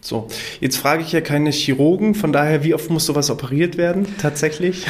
So, 0.00 0.28
jetzt 0.60 0.76
frage 0.76 1.02
ich 1.02 1.12
ja 1.12 1.20
keine 1.20 1.50
Chirurgen, 1.50 2.14
von 2.14 2.32
daher, 2.32 2.62
wie 2.62 2.72
oft 2.72 2.88
muss 2.88 3.06
sowas 3.06 3.30
operiert 3.30 3.76
werden, 3.76 4.06
tatsächlich? 4.18 4.86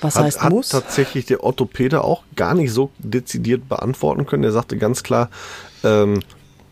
Was 0.00 0.16
hat, 0.16 0.24
heißt 0.24 0.44
muss? 0.50 0.72
Hat 0.72 0.84
tatsächlich 0.84 1.26
der 1.26 1.42
Orthopäde 1.42 2.04
auch 2.04 2.22
gar 2.36 2.54
nicht 2.54 2.72
so 2.72 2.90
dezidiert 2.98 3.68
beantworten 3.68 4.26
können. 4.26 4.44
Er 4.44 4.52
sagte 4.52 4.76
ganz 4.76 5.02
klar, 5.02 5.30
ähm, 5.84 6.20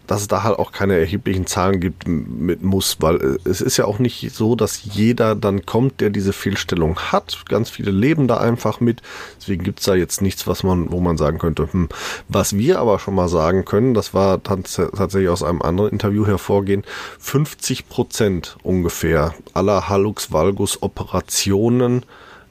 dass 0.06 0.22
es 0.22 0.28
da 0.28 0.42
halt 0.42 0.58
auch 0.58 0.72
keine 0.72 0.98
erheblichen 0.98 1.46
Zahlen 1.46 1.80
gibt 1.80 2.06
mit 2.06 2.62
muss, 2.62 2.96
weil 3.00 3.16
äh, 3.16 3.48
es 3.48 3.60
ist 3.60 3.76
ja 3.76 3.84
auch 3.84 3.98
nicht 3.98 4.32
so, 4.32 4.54
dass 4.54 4.84
jeder 4.84 5.34
dann 5.34 5.66
kommt, 5.66 6.00
der 6.00 6.10
diese 6.10 6.32
Fehlstellung 6.32 6.96
hat. 6.96 7.44
Ganz 7.48 7.70
viele 7.70 7.90
leben 7.90 8.28
da 8.28 8.38
einfach 8.38 8.80
mit. 8.80 9.02
Deswegen 9.40 9.64
gibt's 9.64 9.84
da 9.84 9.94
jetzt 9.94 10.22
nichts, 10.22 10.46
was 10.46 10.62
man, 10.62 10.90
wo 10.90 11.00
man 11.00 11.16
sagen 11.16 11.38
könnte, 11.38 11.72
hm. 11.72 11.88
was 12.28 12.56
wir 12.56 12.78
aber 12.78 12.98
schon 12.98 13.14
mal 13.14 13.28
sagen 13.28 13.64
können, 13.64 13.94
das 13.94 14.14
war 14.14 14.42
tatsächlich 14.42 15.28
aus 15.28 15.42
einem 15.42 15.62
anderen 15.62 15.90
Interview 15.90 16.26
hervorgehen, 16.26 16.84
50 17.18 17.88
Prozent 17.88 18.56
ungefähr 18.62 19.34
aller 19.54 19.88
Hallux 19.88 20.32
Valgus 20.32 20.82
Operationen 20.82 22.04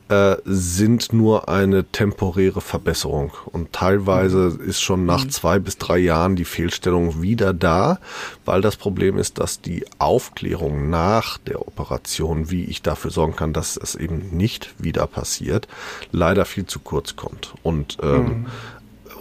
äh, 0.07 0.35
sind 0.45 1.13
nur 1.13 1.49
eine 1.49 1.83
temporäre 1.85 2.61
Verbesserung. 2.61 3.31
Und 3.45 3.73
teilweise 3.73 4.57
ist 4.65 4.81
schon 4.81 5.05
nach 5.05 5.25
mhm. 5.25 5.29
zwei 5.31 5.59
bis 5.59 5.77
drei 5.77 5.97
Jahren 5.97 6.35
die 6.35 6.45
Fehlstellung 6.45 7.21
wieder 7.21 7.53
da, 7.53 7.99
weil 8.45 8.61
das 8.61 8.75
Problem 8.75 9.17
ist, 9.17 9.39
dass 9.39 9.61
die 9.61 9.85
Aufklärung 9.97 10.89
nach 10.89 11.39
der 11.39 11.67
Operation, 11.67 12.51
wie 12.51 12.65
ich 12.65 12.83
dafür 12.83 13.09
sorgen 13.09 13.35
kann, 13.35 13.53
dass 13.53 13.77
es 13.77 13.95
eben 13.95 14.29
nicht 14.37 14.75
wieder 14.77 15.07
passiert, 15.07 15.67
leider 16.11 16.45
viel 16.45 16.65
zu 16.67 16.79
kurz 16.79 17.15
kommt. 17.15 17.55
Und 17.63 17.97
ähm, 18.03 18.25
mhm. 18.25 18.45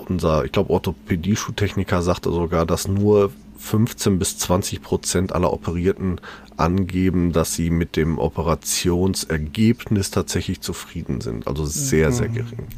unser, 0.09 0.45
ich 0.45 0.53
glaube, 0.53 0.71
Orthopädie-Schuhtechniker 0.71 2.03
sagte 2.03 2.31
sogar, 2.31 2.67
dass 2.67 2.89
nur 2.89 3.33
15 3.65 4.19
bis 4.19 4.39
20 4.39 4.83
Prozent 4.83 5.33
aller 5.33 5.53
Operierten 5.53 6.21
angeben, 6.57 7.33
dass 7.33 7.55
sie 7.55 7.71
mit 7.71 7.97
dem 7.97 8.19
Operationsergebnis 8.19 10.11
tatsächlich 10.11 10.61
zufrieden 10.61 11.21
sind. 11.21 11.49
Also 11.49 11.65
sehr, 11.65 12.13
sehr 12.13 12.29
mhm. 12.29 12.35
gering. 12.35 12.69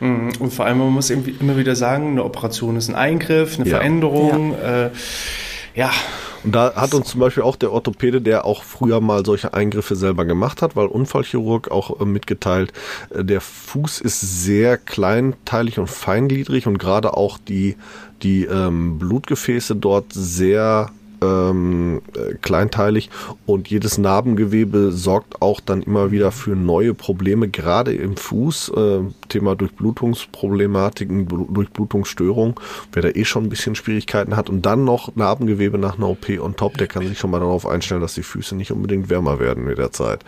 Mhm. 0.00 0.30
Und 0.38 0.52
vor 0.52 0.66
allem, 0.66 0.78
man 0.78 0.92
muss 0.92 1.10
immer 1.10 1.56
wieder 1.56 1.76
sagen, 1.76 2.12
eine 2.12 2.24
Operation 2.24 2.76
ist 2.76 2.88
ein 2.88 2.94
Eingriff, 2.94 3.58
eine 3.58 3.68
ja. 3.68 3.76
Veränderung. 3.76 4.52
Ja. 4.52 4.86
Äh, 4.86 4.90
ja. 5.74 5.90
Und 6.42 6.54
da 6.54 6.74
hat 6.74 6.94
uns 6.94 7.08
zum 7.08 7.20
Beispiel 7.20 7.42
auch 7.42 7.56
der 7.56 7.70
Orthopäde, 7.70 8.22
der 8.22 8.46
auch 8.46 8.62
früher 8.62 9.00
mal 9.02 9.26
solche 9.26 9.52
Eingriffe 9.52 9.94
selber 9.94 10.24
gemacht 10.24 10.62
hat, 10.62 10.74
weil 10.74 10.86
Unfallchirurg 10.86 11.70
auch 11.70 12.00
äh, 12.00 12.04
mitgeteilt, 12.06 12.72
äh, 13.10 13.24
der 13.24 13.42
Fuß 13.42 14.00
ist 14.00 14.20
sehr 14.20 14.78
kleinteilig 14.78 15.78
und 15.78 15.88
feingliedrig 15.88 16.66
und 16.66 16.78
gerade 16.78 17.14
auch 17.14 17.36
die, 17.36 17.76
die 18.22 18.44
ähm, 18.44 18.98
Blutgefäße 18.98 19.76
dort 19.76 20.12
sehr 20.12 20.90
ähm, 21.22 22.00
äh, 22.14 22.34
kleinteilig 22.34 23.10
und 23.46 23.68
jedes 23.68 23.98
Narbengewebe 23.98 24.92
sorgt 24.92 25.42
auch 25.42 25.60
dann 25.60 25.82
immer 25.82 26.10
wieder 26.10 26.32
für 26.32 26.56
neue 26.56 26.94
Probleme, 26.94 27.48
gerade 27.48 27.92
im 27.94 28.16
Fuß. 28.16 28.72
Äh, 28.76 29.00
Thema 29.28 29.54
Durchblutungsproblematiken, 29.54 31.28
Durchblutungsstörung. 31.28 32.58
Wer 32.92 33.02
da 33.02 33.08
eh 33.10 33.24
schon 33.24 33.44
ein 33.44 33.48
bisschen 33.48 33.74
Schwierigkeiten 33.74 34.36
hat 34.36 34.48
und 34.48 34.64
dann 34.66 34.84
noch 34.84 35.14
Narbengewebe 35.14 35.78
nach 35.78 35.96
einer 35.96 36.08
OP 36.08 36.28
on 36.40 36.56
top, 36.56 36.78
der 36.78 36.86
kann 36.86 37.06
sich 37.06 37.18
schon 37.18 37.30
mal 37.30 37.40
darauf 37.40 37.66
einstellen, 37.66 38.00
dass 38.00 38.14
die 38.14 38.22
Füße 38.22 38.56
nicht 38.56 38.72
unbedingt 38.72 39.10
wärmer 39.10 39.38
werden 39.38 39.64
mit 39.64 39.78
der 39.78 39.92
Zeit. 39.92 40.24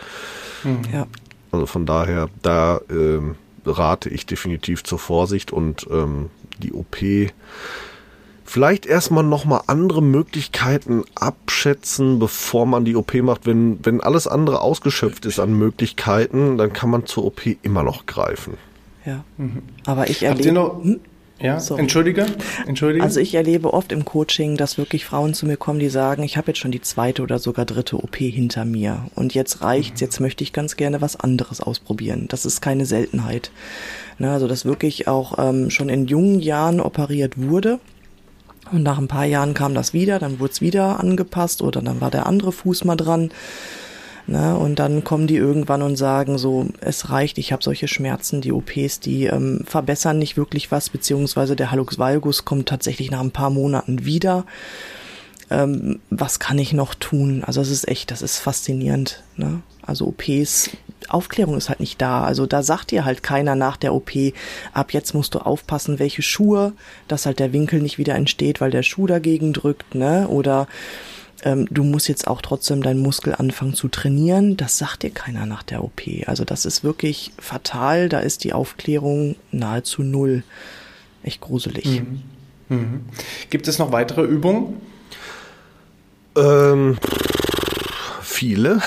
Mhm. 0.65 0.83
Ja. 0.93 1.07
Also 1.51 1.67
von 1.67 1.87
daher, 1.87 2.29
da 2.43 2.81
ähm, 2.91 3.37
rate 3.67 4.09
ich 4.09 4.27
definitiv 4.27 4.85
zur 4.85 4.99
Vorsicht 4.99 5.53
und 5.53 5.87
ähm, 5.91 6.31
die 6.63 6.73
OP 6.73 6.97
vielleicht 8.53 8.85
erstmal 8.85 9.25
nochmal 9.25 9.63
andere 9.67 10.03
Möglichkeiten 10.03 11.05
abschätzen, 11.15 12.19
bevor 12.19 12.67
man 12.67 12.85
die 12.85 12.97
OP 12.97 13.15
macht. 13.15 13.47
Wenn, 13.47 13.79
wenn 13.83 14.03
alles 14.03 14.27
andere 14.27 14.61
ausgeschöpft 14.61 15.25
ist 15.25 15.41
an 15.41 15.55
Möglichkeiten, 15.55 16.59
dann 16.59 16.73
kann 16.75 16.91
man 16.91 17.07
zur 17.07 17.25
OP 17.25 17.41
immer 17.63 17.83
noch 17.83 18.05
greifen. 18.05 18.59
Ja, 19.07 19.25
mhm. 19.39 19.63
aber 19.87 20.11
ich 20.11 20.23
erlebe... 20.23 20.79
Hm? 20.83 21.01
Ja, 21.41 21.59
Sorry. 21.59 21.81
entschuldige, 21.81 22.27
entschuldige. 22.69 23.03
Also 23.03 23.19
ich 23.19 23.35
erlebe 23.35 23.75
oft 23.75 23.91
im 23.91 24.05
Coaching, 24.05 24.57
dass 24.57 24.79
wirklich 24.79 25.05
Frauen 25.05 25.35
zu 25.35 25.45
mir 25.45 25.57
kommen, 25.57 25.81
die 25.81 25.89
sagen, 25.89 26.23
ich 26.23 26.37
habe 26.37 26.49
jetzt 26.49 26.59
schon 26.59 26.71
die 26.71 26.81
zweite 26.81 27.21
oder 27.23 27.41
sogar 27.41 27.65
dritte 27.65 27.97
OP 27.97 28.15
hinter 28.15 28.65
mir 28.65 29.07
und 29.17 29.35
jetzt 29.35 29.61
reicht's, 29.61 30.01
mhm. 30.01 30.05
jetzt 30.05 30.21
möchte 30.21 30.45
ich 30.45 30.53
ganz 30.53 30.77
gerne 30.77 31.01
was 31.01 31.17
anderes 31.17 31.61
ausprobieren. 31.61 32.27
Das 32.29 32.47
ist 32.47 32.61
keine 32.61 32.87
Seltenheit. 32.87 33.51
Ne, 34.23 34.31
also 34.31 34.47
dass 34.47 34.65
wirklich 34.65 35.09
auch 35.09 35.37
ähm, 35.37 35.69
schon 35.69 35.89
in 35.89 36.07
jungen 36.07 36.39
Jahren 36.39 36.79
operiert 36.79 37.43
wurde 37.43 37.81
und 38.71 38.85
nach 38.85 38.99
ein 38.99 39.09
paar 39.09 39.25
Jahren 39.25 39.53
kam 39.53 39.75
das 39.75 39.95
wieder, 39.95 40.21
dann 40.21 40.39
wurde 40.39 40.53
es 40.53 40.61
wieder 40.61 41.01
angepasst 41.01 41.61
oder 41.61 41.83
dann 41.83 42.01
war 42.01 42.13
der 42.13 42.27
andere 42.27 42.53
Fuß 42.53 42.85
mal 42.85 42.95
dran. 42.95 43.33
Ne, 44.29 44.57
und 44.57 44.79
dann 44.79 45.03
kommen 45.03 45.27
die 45.27 45.35
irgendwann 45.35 45.83
und 45.83 45.97
sagen 45.97 46.39
so, 46.39 46.69
es 46.81 47.11
reicht, 47.11 47.37
ich 47.37 47.51
habe 47.51 47.65
solche 47.65 47.89
Schmerzen, 47.89 48.41
die 48.41 48.53
OPs, 48.53 49.01
die 49.01 49.25
ähm, 49.25 49.65
verbessern 49.67 50.21
nicht 50.21 50.37
wirklich 50.37 50.71
was, 50.71 50.89
beziehungsweise 50.89 51.57
der 51.57 51.73
Hallux 51.73 51.99
valgus 51.99 52.45
kommt 52.45 52.69
tatsächlich 52.69 53.11
nach 53.11 53.23
ein 53.23 53.33
paar 53.33 53.51
Monaten 53.51 54.05
wieder. 54.05 54.45
Ähm, 55.53 56.01
was 56.11 56.39
kann 56.39 56.59
ich 56.59 56.73
noch 56.73 56.95
tun? 56.95 57.45
Also 57.45 57.61
es 57.61 57.71
ist 57.71 57.87
echt, 57.87 58.11
das 58.11 58.23
ist 58.23 58.39
faszinierend. 58.39 59.23
Ne? 59.37 59.63
Also 59.83 60.07
OPs 60.07 60.71
Aufklärung 61.09 61.57
ist 61.57 61.69
halt 61.69 61.81
nicht 61.81 62.01
da. 62.01 62.25
Also 62.25 62.47
da 62.47 62.63
sagt 62.63 62.91
dir 62.91 63.05
halt 63.05 63.23
keiner 63.23 63.55
nach 63.55 63.77
der 63.77 63.95
OP, 63.95 64.13
ab 64.73 64.93
jetzt 64.93 65.15
musst 65.15 65.35
du 65.35 65.41
aufpassen, 65.41 65.99
welche 65.99 66.23
Schuhe, 66.23 66.73
dass 67.09 67.27
halt 67.27 67.39
der 67.39 67.53
Winkel 67.53 67.81
nicht 67.81 67.99
wieder 67.99 68.15
entsteht, 68.15 68.61
weil 68.61 68.71
der 68.71 68.83
Schuh 68.83 69.07
dagegen 69.07 69.53
drückt, 69.53 69.95
ne? 69.95 70.29
Oder 70.29 70.69
ähm, 71.45 71.67
du 71.71 71.83
musst 71.85 72.09
jetzt 72.09 72.27
auch 72.27 72.41
trotzdem 72.41 72.83
deinen 72.83 73.01
Muskel 73.01 73.35
anfangen 73.35 73.75
zu 73.75 73.89
trainieren. 73.89 74.57
Das 74.57 74.79
sagt 74.79 75.03
dir 75.03 75.11
keiner 75.11 75.45
nach 75.45 75.63
der 75.63 75.83
OP. 75.83 76.03
Also 76.27 76.45
das 76.45 76.65
ist 76.65 76.85
wirklich 76.85 77.33
fatal. 77.39 78.09
Da 78.09 78.21
ist 78.21 78.45
die 78.45 78.53
Aufklärung 78.53 79.37
nahezu 79.51 80.03
null. 80.03 80.45
Echt 81.25 81.41
gruselig. 81.41 82.01
Mhm. 82.01 82.23
Mhm. 82.69 83.01
Gibt 83.51 83.69
es 83.69 83.79
noch 83.79 83.93
weitere 83.93 84.23
Übungen? 84.23 84.81
Ähm, 86.37 86.99
viele. 88.21 88.81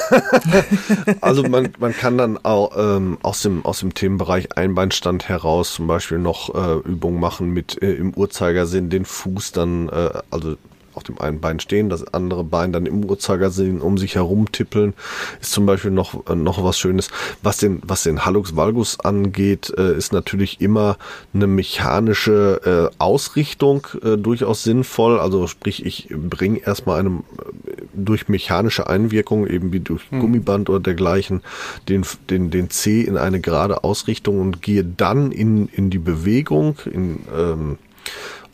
also 1.22 1.44
man, 1.44 1.70
man 1.80 1.94
kann 1.94 2.18
dann 2.18 2.38
auch 2.44 2.72
ähm, 2.78 3.18
aus, 3.22 3.42
dem, 3.42 3.64
aus 3.66 3.80
dem 3.80 3.94
Themenbereich 3.94 4.58
Einbeinstand 4.58 5.30
heraus 5.30 5.74
zum 5.74 5.88
Beispiel 5.88 6.20
noch 6.20 6.54
äh, 6.54 6.88
Übungen 6.88 7.20
machen 7.20 7.52
mit 7.52 7.82
äh, 7.82 7.94
im 7.94 8.14
Uhrzeigersinn 8.14 8.90
den 8.90 9.06
Fuß 9.06 9.52
dann, 9.52 9.90
äh, 9.90 10.10
also 10.30 10.58
auf 10.96 11.04
dem 11.04 11.20
einen 11.20 11.40
Bein 11.40 11.60
stehen, 11.60 11.90
das 11.90 12.14
andere 12.14 12.44
Bein 12.44 12.72
dann 12.72 12.86
im 12.86 13.04
Uhrzeigersinn 13.04 13.82
um 13.82 13.98
sich 13.98 14.16
herum 14.16 14.52
tippeln, 14.52 14.94
ist 15.42 15.52
zum 15.52 15.66
Beispiel 15.66 15.92
noch, 15.92 16.28
äh, 16.30 16.36
noch 16.36 16.64
was 16.64 16.80
Schönes. 16.80 17.10
Was 17.42 17.58
den, 17.58 17.82
was 17.86 18.04
den 18.04 18.26
Hallux 18.26 18.56
valgus 18.56 19.00
angeht, 19.00 19.74
äh, 19.78 19.96
ist 19.96 20.14
natürlich 20.14 20.62
immer 20.62 20.98
eine 21.34 21.48
mechanische 21.48 22.92
äh, 22.92 22.96
Ausrichtung 23.00 23.88
äh, 24.04 24.18
durchaus 24.18 24.64
sinnvoll. 24.64 25.20
Also 25.20 25.48
sprich, 25.48 25.86
ich 25.86 26.10
bringe 26.10 26.60
erstmal 26.60 27.00
einem 27.00 27.24
äh, 27.38 27.82
durch 27.94 28.28
mechanische 28.28 28.88
Einwirkung, 28.88 29.48
eben 29.48 29.72
wie 29.72 29.80
durch 29.80 30.04
hm. 30.10 30.20
Gummiband 30.20 30.70
oder 30.70 30.80
dergleichen, 30.80 31.42
den, 31.90 32.06
den, 32.30 32.52
den 32.52 32.70
C 32.70 33.02
in 33.02 33.18
eine 33.18 33.40
gerade 33.40 33.84
Ausrichtung 33.84 34.40
und 34.40 34.62
gehe 34.62 34.84
dann 34.84 35.32
in, 35.32 35.68
in 35.68 35.90
die 35.90 36.00
Bewegung, 36.00 36.78
in 36.86 37.20
ähm, 37.36 37.78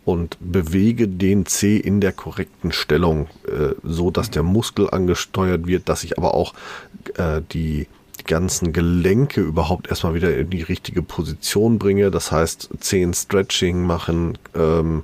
und 0.05 0.37
bewege 0.39 1.07
den 1.07 1.45
C 1.45 1.77
in 1.77 2.01
der 2.01 2.11
korrekten 2.11 2.71
Stellung, 2.71 3.27
äh, 3.47 3.75
so 3.83 4.11
dass 4.11 4.31
der 4.31 4.43
Muskel 4.43 4.89
angesteuert 4.89 5.67
wird, 5.67 5.89
dass 5.89 6.03
ich 6.03 6.17
aber 6.17 6.33
auch 6.33 6.53
äh, 7.15 7.41
die, 7.51 7.87
ganzen 8.25 8.73
Gelenke 8.73 9.41
überhaupt 9.41 9.89
erstmal 9.89 10.13
wieder 10.13 10.35
in 10.35 10.49
die 10.49 10.61
richtige 10.61 11.01
Position 11.01 11.79
bringe. 11.79 12.11
Das 12.11 12.31
heißt, 12.31 12.69
Zehen 12.79 13.13
Stretching 13.13 13.83
machen, 13.85 14.37
ähm, 14.55 15.03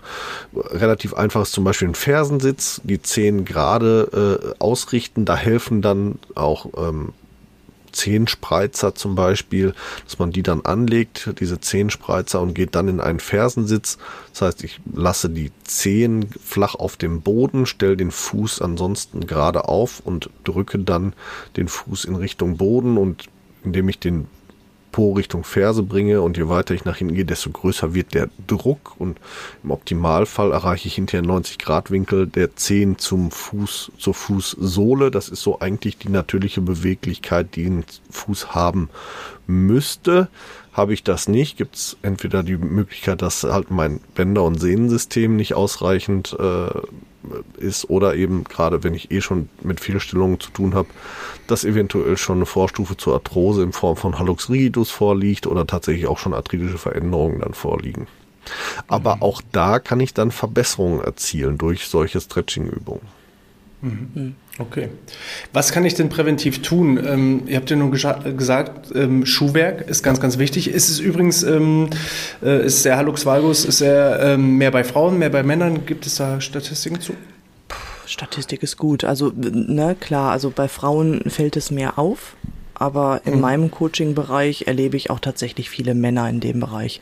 relativ 0.56 1.14
einfach 1.14 1.42
ist 1.42 1.54
zum 1.54 1.64
Beispiel 1.64 1.90
ein 1.90 1.96
Fersensitz, 1.96 2.82
die 2.84 3.02
Zehen 3.02 3.46
gerade 3.46 4.52
äh, 4.54 4.56
ausrichten. 4.60 5.26
Da 5.26 5.36
helfen 5.36 5.82
dann 5.82 6.20
auch 6.36 6.68
ähm, 6.78 7.14
Zehenspreizer 7.92 8.96
zum 8.96 9.16
Beispiel, 9.16 9.74
dass 10.06 10.20
man 10.20 10.32
die 10.32 10.44
dann 10.44 10.62
anlegt, 10.62 11.30
diese 11.40 11.60
Zehenspreizer 11.60 12.42
und 12.42 12.54
geht 12.54 12.76
dann 12.76 12.88
in 12.88 13.00
einen 13.00 13.20
Fersensitz. 13.20 13.98
Das 14.32 14.42
heißt, 14.42 14.64
ich 14.64 14.80
lasse 14.94 15.30
die 15.30 15.52
Zehen 15.64 16.30
flach 16.44 16.76
auf 16.76 16.98
dem 16.98 17.22
Boden, 17.22 17.66
stelle 17.66 17.98
den 17.98 18.12
Fuß 18.12 18.62
ansonsten 18.62 19.28
gerade 19.28 19.68
auf 19.68 20.02
und 20.04 20.30
drücke 20.44 20.80
dann 20.80 21.14
den 21.56 21.68
Fuß 21.68 22.06
in 22.06 22.16
Richtung 22.16 22.58
Boden 22.58 22.98
und 22.98 23.26
indem 23.64 23.90
ich 23.90 24.00
den 24.00 24.28
Po 24.98 25.14
Richtung 25.14 25.44
Ferse 25.44 25.84
bringe 25.84 26.24
und 26.24 26.38
je 26.38 26.50
weiter 26.50 26.74
ich 26.74 26.84
nach 26.84 26.98
hinten 26.98 27.14
gehe, 27.14 27.24
desto 27.24 27.52
größer 27.52 27.94
wird 27.94 28.16
der 28.16 28.30
Druck 28.48 28.96
und 28.98 29.20
im 29.64 29.70
Optimalfall 29.70 30.52
erreiche 30.52 30.88
ich 30.88 30.96
hinterher 30.96 31.22
90 31.22 31.60
Grad 31.60 31.92
Winkel 31.92 32.26
der 32.26 32.56
Zehen 32.56 32.98
zum 32.98 33.30
Fuß, 33.30 33.92
zur 34.00 34.16
Fußsohle. 34.16 35.12
Das 35.12 35.30
ist 35.30 35.44
so 35.44 35.60
eigentlich 35.60 36.00
die 36.00 36.10
natürliche 36.10 36.62
Beweglichkeit, 36.62 37.56
die 37.56 37.68
ein 37.68 37.86
Fuß 38.10 38.56
haben 38.56 38.90
müsste. 39.46 40.30
Habe 40.78 40.94
ich 40.94 41.04
das 41.04 41.28
nicht, 41.28 41.58
gibt 41.58 41.76
es 41.76 41.98
entweder 42.04 42.44
die 42.44 42.56
Möglichkeit, 42.56 43.24
dass 43.24 43.44
halt 43.44 43.72
mein 43.72 44.00
Bänder- 44.14 44.44
und 44.44 44.60
Sehnensystem 44.60 45.36
nicht 45.36 45.56
ausreichend 45.56 46.38
äh, 46.40 46.70
ist 47.58 47.90
oder 47.90 48.14
eben 48.14 48.44
gerade 48.44 48.84
wenn 48.84 48.94
ich 48.94 49.10
eh 49.10 49.22
schon 49.22 49.50
mit 49.64 49.80
Fehlstellungen 49.80 50.40
zu 50.40 50.52
tun 50.52 50.76
habe, 50.76 50.88
dass 51.48 51.66
eventuell 51.66 52.16
schon 52.16 52.38
eine 52.38 52.46
Vorstufe 52.46 52.96
zur 52.96 53.16
Arthrose 53.16 53.64
in 53.64 53.74
Form 53.74 53.98
von 53.98 54.20
Hallux 54.20 54.52
rigidus 54.52 54.92
vorliegt 54.92 55.48
oder 55.48 55.66
tatsächlich 55.66 56.06
auch 56.06 56.20
schon 56.20 56.36
arthritische 56.36 56.78
Veränderungen 56.78 57.40
dann 57.40 57.56
vorliegen. 57.56 58.06
Aber 58.88 59.16
mhm. 59.16 59.22
auch 59.24 59.42
da 59.52 59.80
kann 59.80 60.00
ich 60.00 60.14
dann 60.14 60.30
Verbesserungen 60.30 61.02
erzielen 61.02 61.58
durch 61.58 61.88
solche 61.88 62.22
Stretching-Übungen. 62.22 63.02
Mhm. 63.82 64.36
Okay. 64.60 64.90
Was 65.54 65.72
kann 65.72 65.86
ich 65.86 65.94
denn 65.94 66.10
präventiv 66.10 66.62
tun? 66.62 66.98
Ähm, 67.06 67.44
ihr 67.46 67.58
habt 67.58 67.70
ja 67.70 67.76
nun 67.76 67.92
gesagt, 67.92 68.96
ähm, 68.96 69.26
Schuhwerk 69.26 69.88
ist 69.88 70.02
ganz, 70.02 70.20
ganz 70.20 70.40
wichtig. 70.40 70.70
Ist 70.70 70.90
es 70.90 71.00
übrigens, 71.00 71.44
ähm, 71.44 71.90
äh, 72.42 72.66
ist 72.66 72.84
der 72.84 72.98
Hallux 72.98 73.26
valgus, 73.26 73.66
ist 73.66 73.82
er 73.82 74.20
ähm, 74.22 74.58
mehr 74.58 74.72
bei 74.72 74.84
Frauen, 74.84 75.20
mehr 75.20 75.30
bei 75.30 75.44
Männern? 75.44 75.86
Gibt 75.86 76.08
es 76.08 76.16
da 76.16 76.42
Statistiken 76.42 77.00
zu? 77.00 77.14
Statistik 78.08 78.64
ist 78.64 78.78
gut. 78.78 79.04
Also, 79.04 79.32
ne, 79.36 79.96
klar, 80.00 80.32
also 80.32 80.50
bei 80.50 80.68
Frauen 80.68 81.22
fällt 81.30 81.56
es 81.56 81.70
mehr 81.70 82.00
auf. 82.00 82.36
Aber 82.80 83.22
in 83.26 83.36
mhm. 83.36 83.42
meinem 83.42 83.72
Coaching-Bereich 83.72 84.68
erlebe 84.68 84.98
ich 84.98 85.10
auch 85.10 85.20
tatsächlich 85.20 85.70
viele 85.70 85.96
Männer 85.96 86.30
in 86.30 86.40
dem 86.40 86.60
Bereich. 86.60 87.02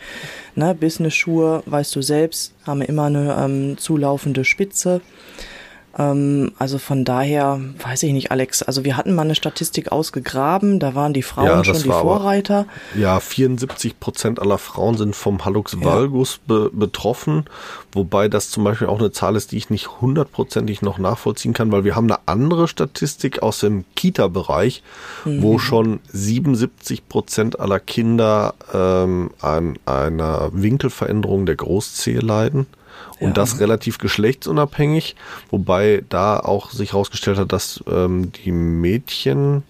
Ne, 0.56 0.74
Business-Schuhe, 0.74 1.64
weißt 1.66 1.94
du 1.96 2.02
selbst, 2.02 2.54
haben 2.66 2.82
immer 2.82 3.06
eine 3.06 3.36
ähm, 3.38 3.78
zulaufende 3.78 4.46
Spitze. 4.46 5.02
Ähm, 5.98 6.52
also 6.60 6.78
von 6.78 7.06
daher, 7.06 7.60
weiß 7.82 8.04
ich 8.04 8.14
nicht, 8.14 8.32
Alex. 8.32 8.62
Also 8.62 8.84
wir 8.84 8.98
hatten 8.98 9.16
mal 9.16 9.22
eine 9.22 9.36
Statistik 9.36 9.92
ausgegraben, 9.92 10.80
da 10.80 10.94
waren 10.94 11.14
die 11.14 11.22
Frauen 11.22 11.48
ja, 11.48 11.64
schon 11.64 11.82
die 11.82 11.90
Vorreiter. 11.90 12.66
Aber, 12.92 13.00
ja, 13.00 13.20
74 13.20 14.00
Prozent 14.00 14.40
aller 14.40 14.58
Frauen 14.58 14.98
sind 14.98 15.16
vom 15.16 15.46
Hallux 15.46 15.82
valgus 15.82 16.40
ja. 16.48 16.56
be 16.56 16.72
betroffen, 16.74 17.46
wobei 17.94 18.28
das 18.28 18.50
zum 18.50 18.64
Beispiel 18.64 18.88
auch 18.88 19.00
eine 19.00 19.12
Zahl 19.12 19.36
ist, 19.36 19.52
die 19.52 19.58
ich 19.58 19.70
nicht 19.70 20.02
hundertprozentig 20.02 20.82
noch 20.82 20.98
nachvollziehen 20.98 21.54
kann, 21.54 21.72
weil 21.72 21.86
wir 21.86 21.96
haben 21.96 22.12
eine 22.12 22.20
andere 22.26 22.68
Statistik 22.68 23.42
aus 23.42 23.60
dem 23.60 23.86
Kita-Bereich, 23.96 24.84
mhm. 25.24 25.42
wo 25.42 25.60
schon 25.60 26.00
77 26.12 27.08
Prozent 27.08 27.60
aller 27.60 27.80
Kinder 27.80 28.54
ähm, 28.74 29.32
an 29.40 29.80
einer 29.86 30.50
Winkelveränderung 30.52 31.46
der 31.46 31.56
Großzehe 31.56 32.20
leiden. 32.20 32.68
Und 33.20 33.30
ja. 33.30 33.34
das 33.34 33.60
relativ 33.60 33.98
geschlechtsunabhängig, 33.98 35.16
wobei 35.50 36.04
da 36.10 36.40
auch 36.40 36.72
sich 36.72 36.94
herausgestellt 36.94 37.38
hat, 37.38 37.54
dass 37.54 37.84
ähm, 37.88 38.32
die 38.34 38.52
Mädchen 38.52 39.64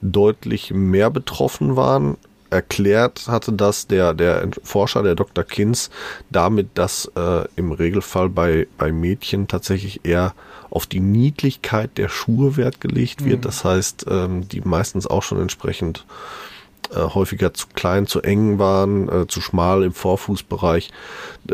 deutlich 0.00 0.72
mehr 0.72 1.10
betroffen 1.10 1.76
waren. 1.76 2.16
Erklärt 2.50 3.28
hatte 3.28 3.52
das 3.52 3.86
der, 3.86 4.14
der 4.14 4.48
Forscher, 4.62 5.02
der 5.02 5.14
Dr. 5.14 5.44
Kins, 5.44 5.90
damit, 6.30 6.70
dass 6.74 7.10
äh, 7.14 7.44
im 7.56 7.72
Regelfall 7.72 8.30
bei, 8.30 8.66
bei 8.78 8.90
Mädchen 8.90 9.48
tatsächlich 9.48 10.04
eher 10.04 10.34
auf 10.70 10.86
die 10.86 11.00
Niedlichkeit 11.00 11.98
der 11.98 12.08
Schuhe 12.08 12.56
Wert 12.56 12.80
gelegt 12.80 13.24
wird. 13.24 13.40
Mhm. 13.40 13.42
Das 13.42 13.64
heißt, 13.64 14.06
ähm, 14.08 14.48
die 14.48 14.62
meistens 14.62 15.06
auch 15.06 15.22
schon 15.22 15.40
entsprechend 15.40 16.06
äh, 16.90 17.00
häufiger 17.00 17.52
zu 17.52 17.66
klein, 17.74 18.06
zu 18.06 18.22
eng 18.22 18.58
waren, 18.58 19.08
äh, 19.08 19.26
zu 19.26 19.40
schmal 19.40 19.82
im 19.82 19.92
Vorfußbereich. 19.92 20.90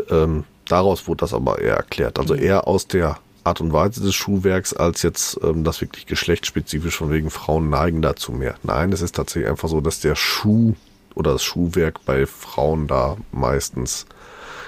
Ähm, 0.09 0.45
Daraus 0.67 1.07
wurde 1.07 1.19
das 1.19 1.33
aber 1.33 1.59
eher 1.59 1.75
erklärt. 1.75 2.19
Also 2.19 2.33
mhm. 2.33 2.41
eher 2.41 2.67
aus 2.67 2.87
der 2.87 3.19
Art 3.43 3.61
und 3.61 3.71
Weise 3.71 4.01
des 4.01 4.15
Schuhwerks 4.15 4.73
als 4.73 5.03
jetzt 5.03 5.39
ähm, 5.43 5.63
das 5.63 5.79
wirklich 5.79 6.07
geschlechtsspezifisch 6.07 6.97
von 6.97 7.11
wegen 7.11 7.29
Frauen 7.29 7.69
neigen 7.69 8.01
dazu 8.01 8.31
mehr. 8.31 8.55
Nein, 8.63 8.91
es 8.91 9.01
ist 9.01 9.15
tatsächlich 9.15 9.49
einfach 9.49 9.69
so, 9.69 9.81
dass 9.81 9.99
der 9.99 10.15
Schuh 10.15 10.73
oder 11.13 11.33
das 11.33 11.43
Schuhwerk 11.43 12.03
bei 12.05 12.25
Frauen 12.25 12.87
da 12.87 13.17
meistens 13.31 14.07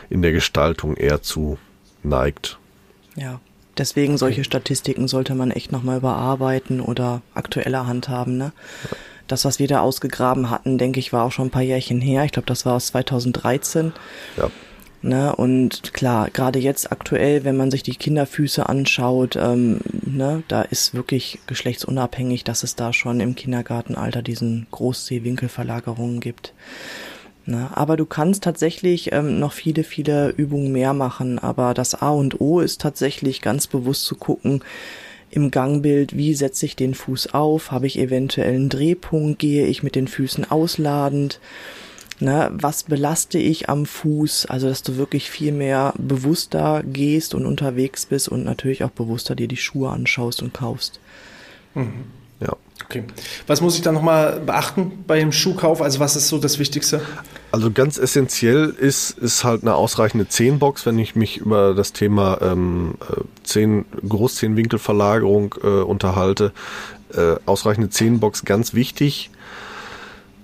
in 0.09 0.21
der 0.21 0.31
Gestaltung 0.31 0.95
eher 0.95 1.21
zu 1.21 1.57
neigt. 2.03 2.59
Ja, 3.15 3.39
deswegen 3.77 4.17
solche 4.17 4.43
Statistiken 4.43 5.07
sollte 5.07 5.33
man 5.33 5.51
echt 5.51 5.71
nochmal 5.71 5.97
überarbeiten 5.97 6.79
oder 6.79 7.21
aktueller 7.33 7.87
handhaben. 7.87 8.37
Ne? 8.37 8.53
Ja. 8.83 8.97
Das, 9.27 9.43
was 9.43 9.59
wir 9.59 9.67
da 9.67 9.81
ausgegraben 9.81 10.49
hatten, 10.49 10.77
denke 10.77 10.99
ich, 10.99 11.11
war 11.11 11.25
auch 11.25 11.31
schon 11.31 11.47
ein 11.47 11.51
paar 11.51 11.63
Jährchen 11.63 11.99
her. 11.99 12.23
Ich 12.23 12.31
glaube, 12.31 12.45
das 12.45 12.65
war 12.65 12.75
aus 12.75 12.87
2013. 12.87 13.91
Ja. 14.37 14.49
Ne? 15.01 15.35
Und 15.35 15.93
klar, 15.93 16.29
gerade 16.31 16.59
jetzt 16.59 16.91
aktuell, 16.91 17.43
wenn 17.43 17.55
man 17.55 17.69
sich 17.69 17.83
die 17.83 17.95
Kinderfüße 17.95 18.67
anschaut, 18.67 19.35
ähm, 19.35 19.79
ne, 20.03 20.43
da 20.47 20.63
ist 20.63 20.95
wirklich 20.95 21.39
geschlechtsunabhängig, 21.45 22.43
dass 22.43 22.63
es 22.63 22.75
da 22.75 22.93
schon 22.93 23.19
im 23.19 23.35
Kindergartenalter 23.35 24.23
diesen 24.23 24.65
Großsehwinkelverlagerungen 24.71 26.19
gibt. 26.19 26.53
Ne? 27.45 27.69
Aber 27.73 27.95
du 27.95 28.05
kannst 28.05 28.43
tatsächlich 28.43 29.11
ähm, 29.13 29.39
noch 29.39 29.53
viele, 29.53 29.83
viele 29.83 30.29
Übungen 30.29 30.71
mehr 30.71 30.93
machen. 30.93 31.39
Aber 31.39 31.73
das 31.73 31.95
A 31.95 32.09
und 32.09 32.41
O 32.41 32.59
ist 32.59 32.81
tatsächlich 32.81 33.41
ganz 33.41 33.67
bewusst 33.67 34.05
zu 34.05 34.15
gucken, 34.15 34.63
im 35.29 35.51
Gangbild, 35.51 36.15
wie 36.15 36.33
setze 36.33 36.65
ich 36.65 36.75
den 36.75 36.93
Fuß 36.93 37.33
auf, 37.33 37.71
habe 37.71 37.85
ich 37.85 37.99
eventuell 37.99 38.55
einen 38.55 38.69
Drehpunkt, 38.69 39.39
gehe 39.39 39.67
ich 39.67 39.83
mit 39.83 39.95
den 39.95 40.07
Füßen 40.07 40.49
ausladend, 40.49 41.39
Ne, 42.19 42.49
was 42.51 42.83
belaste 42.83 43.37
ich 43.37 43.69
am 43.69 43.85
Fuß? 43.85 44.47
Also, 44.47 44.67
dass 44.67 44.81
du 44.81 44.97
wirklich 44.97 45.29
viel 45.29 45.51
mehr 45.51 45.93
bewusster 45.97 46.81
gehst 46.83 47.35
und 47.35 47.45
unterwegs 47.45 48.07
bist 48.07 48.27
und 48.27 48.43
natürlich 48.43 48.83
auch 48.83 48.89
bewusster 48.89 49.35
dir 49.35 49.47
die 49.47 49.57
Schuhe 49.57 49.91
anschaust 49.91 50.41
und 50.41 50.53
kaufst. 50.53 50.99
Mhm. 51.75 52.05
Ja. 52.39 52.53
Okay. 52.85 53.03
Was 53.45 53.61
muss 53.61 53.75
ich 53.75 53.81
da 53.81 53.91
nochmal 53.91 54.39
beachten 54.39 55.03
beim 55.05 55.31
Schuhkauf? 55.31 55.79
Also, 55.81 55.99
was 55.99 56.15
ist 56.15 56.27
so 56.29 56.39
das 56.39 56.57
Wichtigste? 56.57 57.01
Also, 57.51 57.69
ganz 57.69 57.99
essentiell 57.99 58.69
ist, 58.69 59.11
ist 59.11 59.43
halt 59.43 59.61
eine 59.61 59.75
ausreichende 59.75 60.27
Zehenbox, 60.27 60.87
wenn 60.87 60.97
ich 60.97 61.15
mich 61.15 61.37
über 61.37 61.75
das 61.75 61.93
Thema 61.93 62.39
ähm, 62.41 62.95
äh, 63.11 63.21
Zehn, 63.43 63.85
Großzehenwinkelverlagerung 64.07 65.53
äh, 65.63 65.67
unterhalte. 65.67 66.51
Äh, 67.13 67.35
ausreichende 67.45 67.91
Zehenbox 67.91 68.43
ganz 68.43 68.73
wichtig 68.73 69.29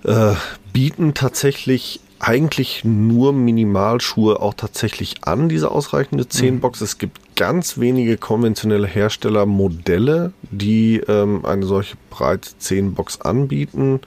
äh, 0.04 0.34
bieten 0.74 1.14
tatsächlich 1.14 2.00
eigentlich 2.18 2.84
nur 2.84 3.32
Minimalschuhe 3.32 4.40
auch 4.40 4.54
tatsächlich 4.54 5.24
an, 5.24 5.48
diese 5.48 5.70
ausreichende 5.70 6.24
10-Box. 6.24 6.80
Mhm. 6.80 6.84
Es 6.84 6.98
gibt 6.98 7.36
ganz 7.36 7.78
wenige 7.78 8.16
konventionelle 8.16 8.86
Herstellermodelle, 8.86 10.32
die 10.50 11.00
ähm, 11.08 11.44
eine 11.44 11.64
solche 11.64 11.96
breite 12.10 12.50
10-Box 12.60 13.20
anbieten. 13.20 14.00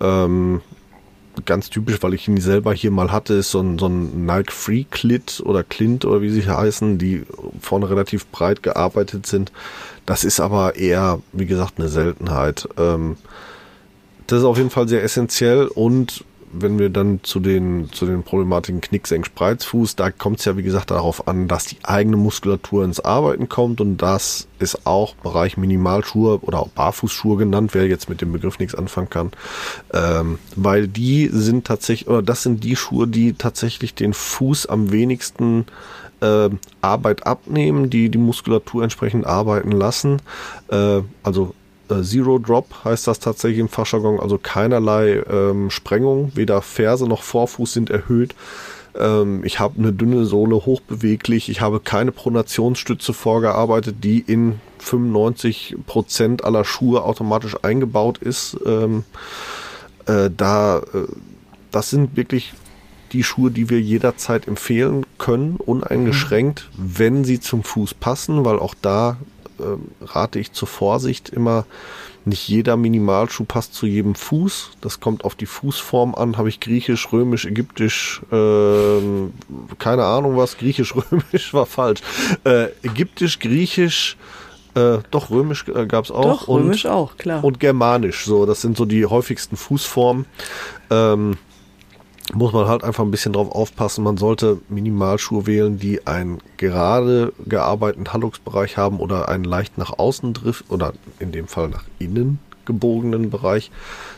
Ähm, 0.00 0.62
ganz 1.44 1.68
typisch, 1.68 2.02
weil 2.02 2.14
ich 2.14 2.26
ihn 2.26 2.40
selber 2.40 2.72
hier 2.72 2.90
mal 2.90 3.12
hatte, 3.12 3.34
ist 3.34 3.50
so 3.50 3.60
ein, 3.60 3.78
so 3.78 3.86
ein 3.86 4.24
Nike 4.24 4.52
Free 4.52 4.84
Clit 4.90 5.42
oder 5.44 5.62
Clint 5.62 6.04
oder 6.04 6.22
wie 6.22 6.30
sie 6.30 6.48
heißen, 6.48 6.96
die 6.96 7.24
vorne 7.60 7.90
relativ 7.90 8.26
breit 8.28 8.62
gearbeitet 8.62 9.26
sind. 9.26 9.52
Das 10.06 10.24
ist 10.24 10.40
aber 10.40 10.76
eher, 10.76 11.20
wie 11.32 11.46
gesagt, 11.46 11.74
eine 11.78 11.88
Seltenheit. 11.88 12.68
Ähm, 12.78 13.16
das 14.26 14.40
ist 14.40 14.44
auf 14.44 14.56
jeden 14.56 14.70
Fall 14.70 14.88
sehr 14.88 15.02
essentiell 15.02 15.66
und 15.66 16.24
wenn 16.56 16.78
wir 16.78 16.88
dann 16.88 17.20
zu 17.22 17.40
den, 17.40 17.90
zu 17.92 18.06
den 18.06 18.22
Problematiken 18.22 18.80
Knicksenk, 18.80 19.26
Spreizfuß, 19.26 19.96
da 19.96 20.10
kommt 20.10 20.38
es 20.38 20.44
ja 20.44 20.56
wie 20.56 20.62
gesagt 20.62 20.90
darauf 20.90 21.26
an, 21.26 21.48
dass 21.48 21.66
die 21.66 21.78
eigene 21.82 22.16
Muskulatur 22.16 22.84
ins 22.84 23.00
Arbeiten 23.00 23.48
kommt 23.48 23.80
und 23.80 23.98
das 23.98 24.46
ist 24.58 24.86
auch 24.86 25.14
Bereich 25.16 25.56
Minimalschuhe 25.56 26.38
oder 26.42 26.60
auch 26.60 26.68
Barfußschuhe 26.68 27.36
genannt, 27.36 27.74
wer 27.74 27.86
jetzt 27.86 28.08
mit 28.08 28.20
dem 28.20 28.32
Begriff 28.32 28.58
nichts 28.58 28.74
anfangen 28.74 29.10
kann, 29.10 29.32
ähm, 29.92 30.38
weil 30.54 30.86
die 30.86 31.28
sind 31.32 31.66
tatsächlich, 31.66 32.08
oder 32.08 32.22
das 32.22 32.42
sind 32.42 32.62
die 32.62 32.76
Schuhe, 32.76 33.08
die 33.08 33.34
tatsächlich 33.34 33.94
den 33.94 34.14
Fuß 34.14 34.66
am 34.66 34.92
wenigsten 34.92 35.66
äh, 36.20 36.50
Arbeit 36.80 37.26
abnehmen, 37.26 37.90
die 37.90 38.08
die 38.08 38.18
Muskulatur 38.18 38.82
entsprechend 38.82 39.26
arbeiten 39.26 39.72
lassen. 39.72 40.22
Äh, 40.68 41.00
also 41.22 41.54
Zero 42.02 42.38
Drop 42.38 42.84
heißt 42.84 43.06
das 43.06 43.20
tatsächlich 43.20 43.58
im 43.60 43.68
Fachjargon, 43.68 44.20
also 44.20 44.38
keinerlei 44.38 45.22
ähm, 45.30 45.70
Sprengung, 45.70 46.32
weder 46.34 46.62
Ferse 46.62 47.06
noch 47.06 47.22
Vorfuß 47.22 47.72
sind 47.72 47.90
erhöht. 47.90 48.34
Ähm, 48.96 49.42
ich 49.44 49.60
habe 49.60 49.78
eine 49.78 49.92
dünne 49.92 50.24
Sohle, 50.24 50.56
hochbeweglich. 50.56 51.48
Ich 51.48 51.60
habe 51.60 51.80
keine 51.80 52.12
Pronationsstütze 52.12 53.12
vorgearbeitet, 53.12 53.96
die 54.02 54.20
in 54.20 54.60
95 54.78 55.76
Prozent 55.86 56.44
aller 56.44 56.64
Schuhe 56.64 57.02
automatisch 57.02 57.56
eingebaut 57.62 58.18
ist. 58.18 58.56
Ähm, 58.66 59.04
äh, 60.06 60.30
da, 60.34 60.78
äh, 60.78 61.06
das 61.70 61.90
sind 61.90 62.16
wirklich 62.16 62.54
die 63.12 63.22
Schuhe, 63.22 63.50
die 63.50 63.70
wir 63.70 63.80
jederzeit 63.80 64.48
empfehlen 64.48 65.06
können, 65.18 65.56
uneingeschränkt, 65.56 66.68
mhm. 66.76 66.98
wenn 66.98 67.24
sie 67.24 67.40
zum 67.40 67.62
Fuß 67.62 67.94
passen, 67.94 68.44
weil 68.44 68.58
auch 68.58 68.74
da 68.80 69.16
äh, 69.58 70.04
rate 70.04 70.38
ich 70.38 70.52
zur 70.52 70.68
Vorsicht 70.68 71.28
immer. 71.30 71.66
Nicht 72.26 72.48
jeder 72.48 72.78
Minimalschuh 72.78 73.44
passt 73.44 73.74
zu 73.74 73.84
jedem 73.84 74.14
Fuß. 74.14 74.70
Das 74.80 74.98
kommt 74.98 75.26
auf 75.26 75.34
die 75.34 75.44
Fußform 75.44 76.14
an. 76.14 76.38
Habe 76.38 76.48
ich 76.48 76.58
griechisch, 76.58 77.12
römisch, 77.12 77.44
ägyptisch, 77.44 78.22
äh, 78.32 79.00
keine 79.78 80.04
Ahnung 80.04 80.36
was. 80.38 80.56
Griechisch, 80.56 80.94
römisch 81.12 81.52
war 81.52 81.66
falsch. 81.66 82.00
Äh, 82.44 82.68
ägyptisch, 82.82 83.40
griechisch, 83.40 84.16
äh, 84.74 84.98
doch, 85.10 85.30
römisch 85.30 85.66
äh, 85.68 85.86
gab 85.86 86.04
es 86.04 86.10
auch. 86.10 86.22
Doch, 86.22 86.48
römisch 86.48 86.84
und, 86.84 86.90
auch, 86.90 87.16
klar. 87.16 87.44
Und 87.44 87.60
germanisch, 87.60 88.24
so, 88.24 88.44
das 88.44 88.60
sind 88.60 88.76
so 88.76 88.84
die 88.84 89.06
häufigsten 89.06 89.56
Fußformen. 89.56 90.26
Ähm, 90.90 91.36
muss 92.32 92.52
man 92.52 92.66
halt 92.66 92.84
einfach 92.84 93.04
ein 93.04 93.10
bisschen 93.10 93.34
drauf 93.34 93.52
aufpassen. 93.52 94.02
Man 94.02 94.16
sollte 94.16 94.58
Minimalschuhe 94.68 95.46
wählen, 95.46 95.78
die 95.78 96.06
einen 96.06 96.38
gerade 96.56 97.32
gearbeiteten 97.46 98.12
Handlungsbereich 98.12 98.76
haben 98.76 98.98
oder 98.98 99.28
einen 99.28 99.44
leicht 99.44 99.76
nach 99.76 99.98
außen 99.98 100.32
drift 100.32 100.64
oder 100.70 100.94
in 101.18 101.32
dem 101.32 101.46
Fall 101.46 101.68
nach 101.68 101.84
innen 101.98 102.38
gebogenen 102.64 103.28
Bereich. 103.28 103.70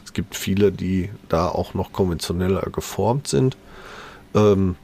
Es 0.05 0.13
gibt 0.13 0.37
viele, 0.37 0.71
die 0.71 1.11
da 1.29 1.49
auch 1.49 1.75
noch 1.75 1.93
konventioneller 1.93 2.63
geformt 2.71 3.27
sind. 3.27 3.57
Ähm, 4.35 4.77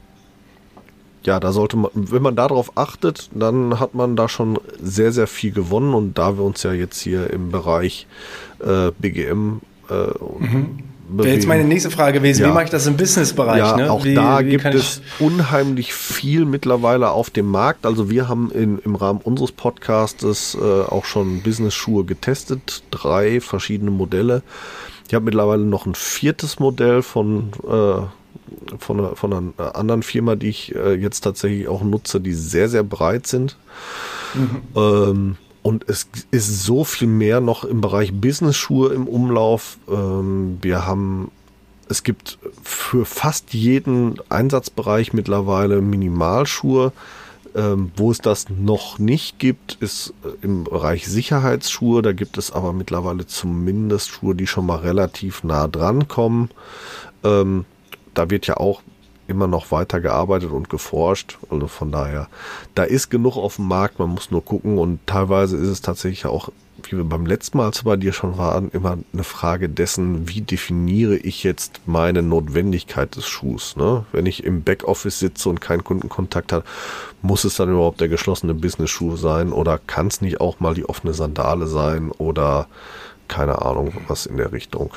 ja, 1.25 1.39
da 1.39 1.53
sollte 1.53 1.77
man, 1.77 1.93
wenn 1.95 2.23
man 2.23 2.35
darauf 2.35 2.77
achtet, 2.77 3.31
dann 3.33 3.79
hat 3.79 3.95
man 3.95 4.17
da 4.17 4.29
schon 4.29 4.59
sehr, 4.81 5.13
sehr 5.13 5.29
viel 5.29 5.53
gewonnen. 5.53 5.95
Und 5.95 6.19
da 6.19 6.37
wir 6.37 6.45
uns 6.45 6.65
ja 6.65 6.73
jetzt 6.73 7.01
hier 7.01 7.31
im 7.31 7.53
Bereich 7.53 8.09
äh, 8.59 8.91
BGM 8.99 9.61
äh, 9.89 10.07
mhm. 10.41 10.79
Wäre 11.13 11.35
jetzt 11.35 11.47
meine 11.47 11.65
nächste 11.65 11.91
Frage 11.91 12.19
gewesen, 12.19 12.43
ja. 12.43 12.49
wie 12.49 12.53
mache 12.53 12.65
ich 12.65 12.71
das 12.71 12.87
im 12.87 12.97
Businessbereich? 12.97 13.59
Ja, 13.59 13.77
ne? 13.77 13.91
auch 13.91 14.05
wie, 14.05 14.15
da 14.15 14.41
wie 14.41 14.51
gibt 14.51 14.65
es 14.67 15.03
unheimlich 15.19 15.95
viel 15.95 16.45
mittlerweile 16.45 17.11
auf 17.11 17.31
dem 17.31 17.47
Markt. 17.51 17.87
Also 17.87 18.11
wir 18.11 18.29
haben 18.29 18.51
in, 18.51 18.79
im 18.79 18.95
Rahmen 18.95 19.21
unseres 19.23 19.53
Podcastes 19.53 20.57
äh, 20.61 20.61
auch 20.61 21.05
schon 21.05 21.43
Business-Schuhe 21.43 22.05
getestet, 22.05 22.83
drei 22.91 23.41
verschiedene 23.41 23.91
Modelle. 23.91 24.43
Ich 25.09 25.15
habe 25.15 25.25
mittlerweile 25.25 25.65
noch 25.65 25.87
ein 25.87 25.95
viertes 25.95 26.59
Modell 26.59 27.03
von 27.03 27.51
äh, 27.69 28.03
von, 28.79 29.17
von 29.17 29.33
einer 29.33 29.77
anderen 29.77 30.03
Firma, 30.03 30.37
die 30.37 30.49
ich 30.49 30.75
äh, 30.75 30.95
jetzt 30.95 31.21
tatsächlich 31.21 31.69
auch 31.69 31.83
nutze, 31.83 32.21
die 32.21 32.33
sehr, 32.33 32.69
sehr 32.69 32.83
breit 32.83 33.27
sind. 33.27 33.57
Mhm. 34.35 34.63
Ähm, 34.77 35.37
und 35.63 35.89
es 35.89 36.09
ist 36.31 36.65
so 36.65 36.85
viel 36.85 37.09
mehr 37.09 37.41
noch 37.41 37.65
im 37.65 37.81
Bereich 37.81 38.13
Business-Schuhe 38.13 38.93
im 38.93 39.07
Umlauf. 39.07 39.79
Ähm, 39.89 40.59
wir 40.61 40.87
haben, 40.87 41.31
es 41.89 42.03
gibt 42.03 42.39
für 42.63 43.05
fast 43.05 43.55
jeden 43.55 44.17
Einsatzbereich 44.29 45.13
mittlerweile 45.13 45.81
Minimalschuhe. 45.81 46.93
Ähm, 47.55 47.93
wo 47.97 48.11
es 48.11 48.19
das 48.19 48.47
noch 48.49 48.99
nicht 48.99 49.39
gibt, 49.39 49.77
ist 49.81 50.15
äh, 50.25 50.45
im 50.45 50.65
Bereich 50.65 51.07
Sicherheitsschuhe. 51.07 52.01
Da 52.01 52.13
gibt 52.13 52.39
es 52.39 52.51
aber 52.51 52.73
mittlerweile 52.73 53.27
zumindest 53.27 54.09
Schuhe, 54.09 54.35
die 54.35 54.47
schon 54.47 54.65
mal 54.65 54.79
relativ 54.79 55.45
nah 55.45 55.69
dran 55.69 56.09
kommen. 56.09 56.49
Ähm, 57.23 57.67
da 58.15 58.31
wird 58.31 58.47
ja 58.47 58.57
auch 58.57 58.81
immer 59.29 59.47
noch 59.47 59.71
weiter 59.71 60.01
gearbeitet 60.01 60.51
und 60.51 60.69
geforscht. 60.69 61.39
Also 61.51 61.67
von 61.67 61.93
daher, 61.93 62.29
da 62.75 62.85
ist 62.85 63.11
genug 63.11 63.37
auf 63.37 63.57
dem 63.57 63.69
Markt, 63.69 63.99
man 63.99 64.11
muss 64.11 64.31
nur 64.31 64.45
gucken 64.45 64.79
und 64.79 65.07
teilweise 65.07 65.57
ist 65.57 65.69
es 65.69 65.81
tatsächlich 65.81 66.27
auch, 66.27 66.51
wie 66.83 66.97
wir 66.97 67.05
beim 67.05 67.27
letzten 67.27 67.59
Mal, 67.59 67.71
bei 67.85 67.97
dir 67.97 68.13
schon 68.13 68.39
waren, 68.39 68.71
immer 68.71 68.99
eine 69.13 69.25
Frage 69.25 69.69
dessen, 69.69 70.29
wie 70.29 70.41
definiere 70.41 71.17
ich 71.17 71.45
jetzt 71.45 71.81
meine 71.87 72.23
Notwendigkeit 72.23 73.15
des 73.15 73.27
Schuhs. 73.27 73.77
Ne? 73.77 74.05
Wenn 74.13 74.27
ich 74.27 74.45
im 74.45 74.63
Backoffice 74.63 75.19
sitze 75.19 75.49
und 75.49 75.61
keinen 75.61 75.85
Kundenkontakt 75.85 76.53
habe, 76.53 76.65
muss 77.21 77.45
es 77.45 77.57
dann 77.57 77.71
überhaupt 77.71 78.01
der 78.01 78.09
geschlossene 78.09 78.55
Business-Schuh 78.55 79.17
sein 79.17 79.53
oder 79.53 79.79
kann 79.79 80.09
es 80.09 80.21
nicht 80.21 80.41
auch 80.41 80.61
mal 80.61 80.75
die 80.75 80.89
offene 80.89 81.15
Sandale 81.15 81.67
sein 81.67 82.11
oder 82.11 82.67
keine 83.29 83.63
Ahnung, 83.63 83.95
was 84.09 84.27
in 84.27 84.37
der 84.37 84.53
Richtung. 84.53 84.91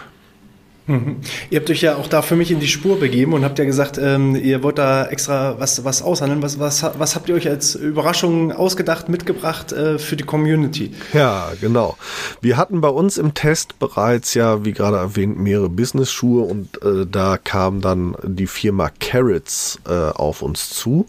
Mhm. 0.88 1.18
Ihr 1.50 1.60
habt 1.60 1.70
euch 1.70 1.82
ja 1.82 1.96
auch 1.96 2.08
da 2.08 2.22
für 2.22 2.36
mich 2.36 2.52
in 2.52 2.60
die 2.60 2.68
Spur 2.68 3.00
begeben 3.00 3.34
und 3.34 3.44
habt 3.44 3.58
ja 3.58 3.66
gesagt, 3.66 3.98
ähm, 3.98 4.36
ihr 4.36 4.62
wollt 4.62 4.78
da 4.78 5.08
extra 5.08 5.60
was, 5.60 5.84
was 5.84 6.02
aushandeln. 6.02 6.42
Was, 6.42 6.60
was, 6.60 6.84
was 6.98 7.16
habt 7.16 7.28
ihr 7.30 7.36
euch 7.36 7.48
als 7.48 7.76
Überraschung 7.76 8.52
ausgedacht, 8.52 9.10
mitgebracht 9.10 9.72
äh, 9.72 9.98
für 9.98 10.16
die 10.16 10.24
Community? 10.24 10.94
Ja, 11.14 11.52
genau. 11.60 11.98
Wir 12.42 12.58
hatten 12.58 12.82
bei 12.82 12.90
uns 12.90 13.18
im 13.18 13.34
Test 13.34 13.80
bereits 13.80 14.36
ja, 14.36 14.64
wie 14.64 14.74
gerade 14.74 14.98
erwähnt, 14.98 15.40
mehrere 15.40 15.70
Business-Schuhe 15.70 16.44
und 16.44 16.82
äh, 16.84 17.08
da 17.10 17.38
kam 17.38 17.82
dann 17.82 18.16
die 18.24 18.48
Firma 18.48 18.92
Carrots 19.00 19.80
äh, 19.88 19.92
auf 19.92 20.42
uns 20.42 20.70
zu 20.70 21.08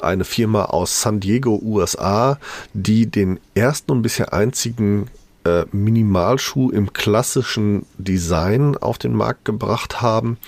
eine 0.00 0.24
Firma 0.24 0.66
aus 0.66 1.02
San 1.02 1.18
Diego, 1.18 1.60
USA, 1.60 2.38
die 2.72 3.06
den 3.06 3.40
ersten 3.54 3.90
und 3.90 4.02
bisher 4.02 4.32
einzigen 4.32 5.08
äh, 5.44 5.64
Minimalschuh 5.72 6.70
im 6.70 6.92
klassischen 6.92 7.86
Design 7.96 8.76
auf 8.76 8.98
den 8.98 9.14
Markt 9.14 9.44
gebracht 9.44 10.00
haben. 10.00 10.38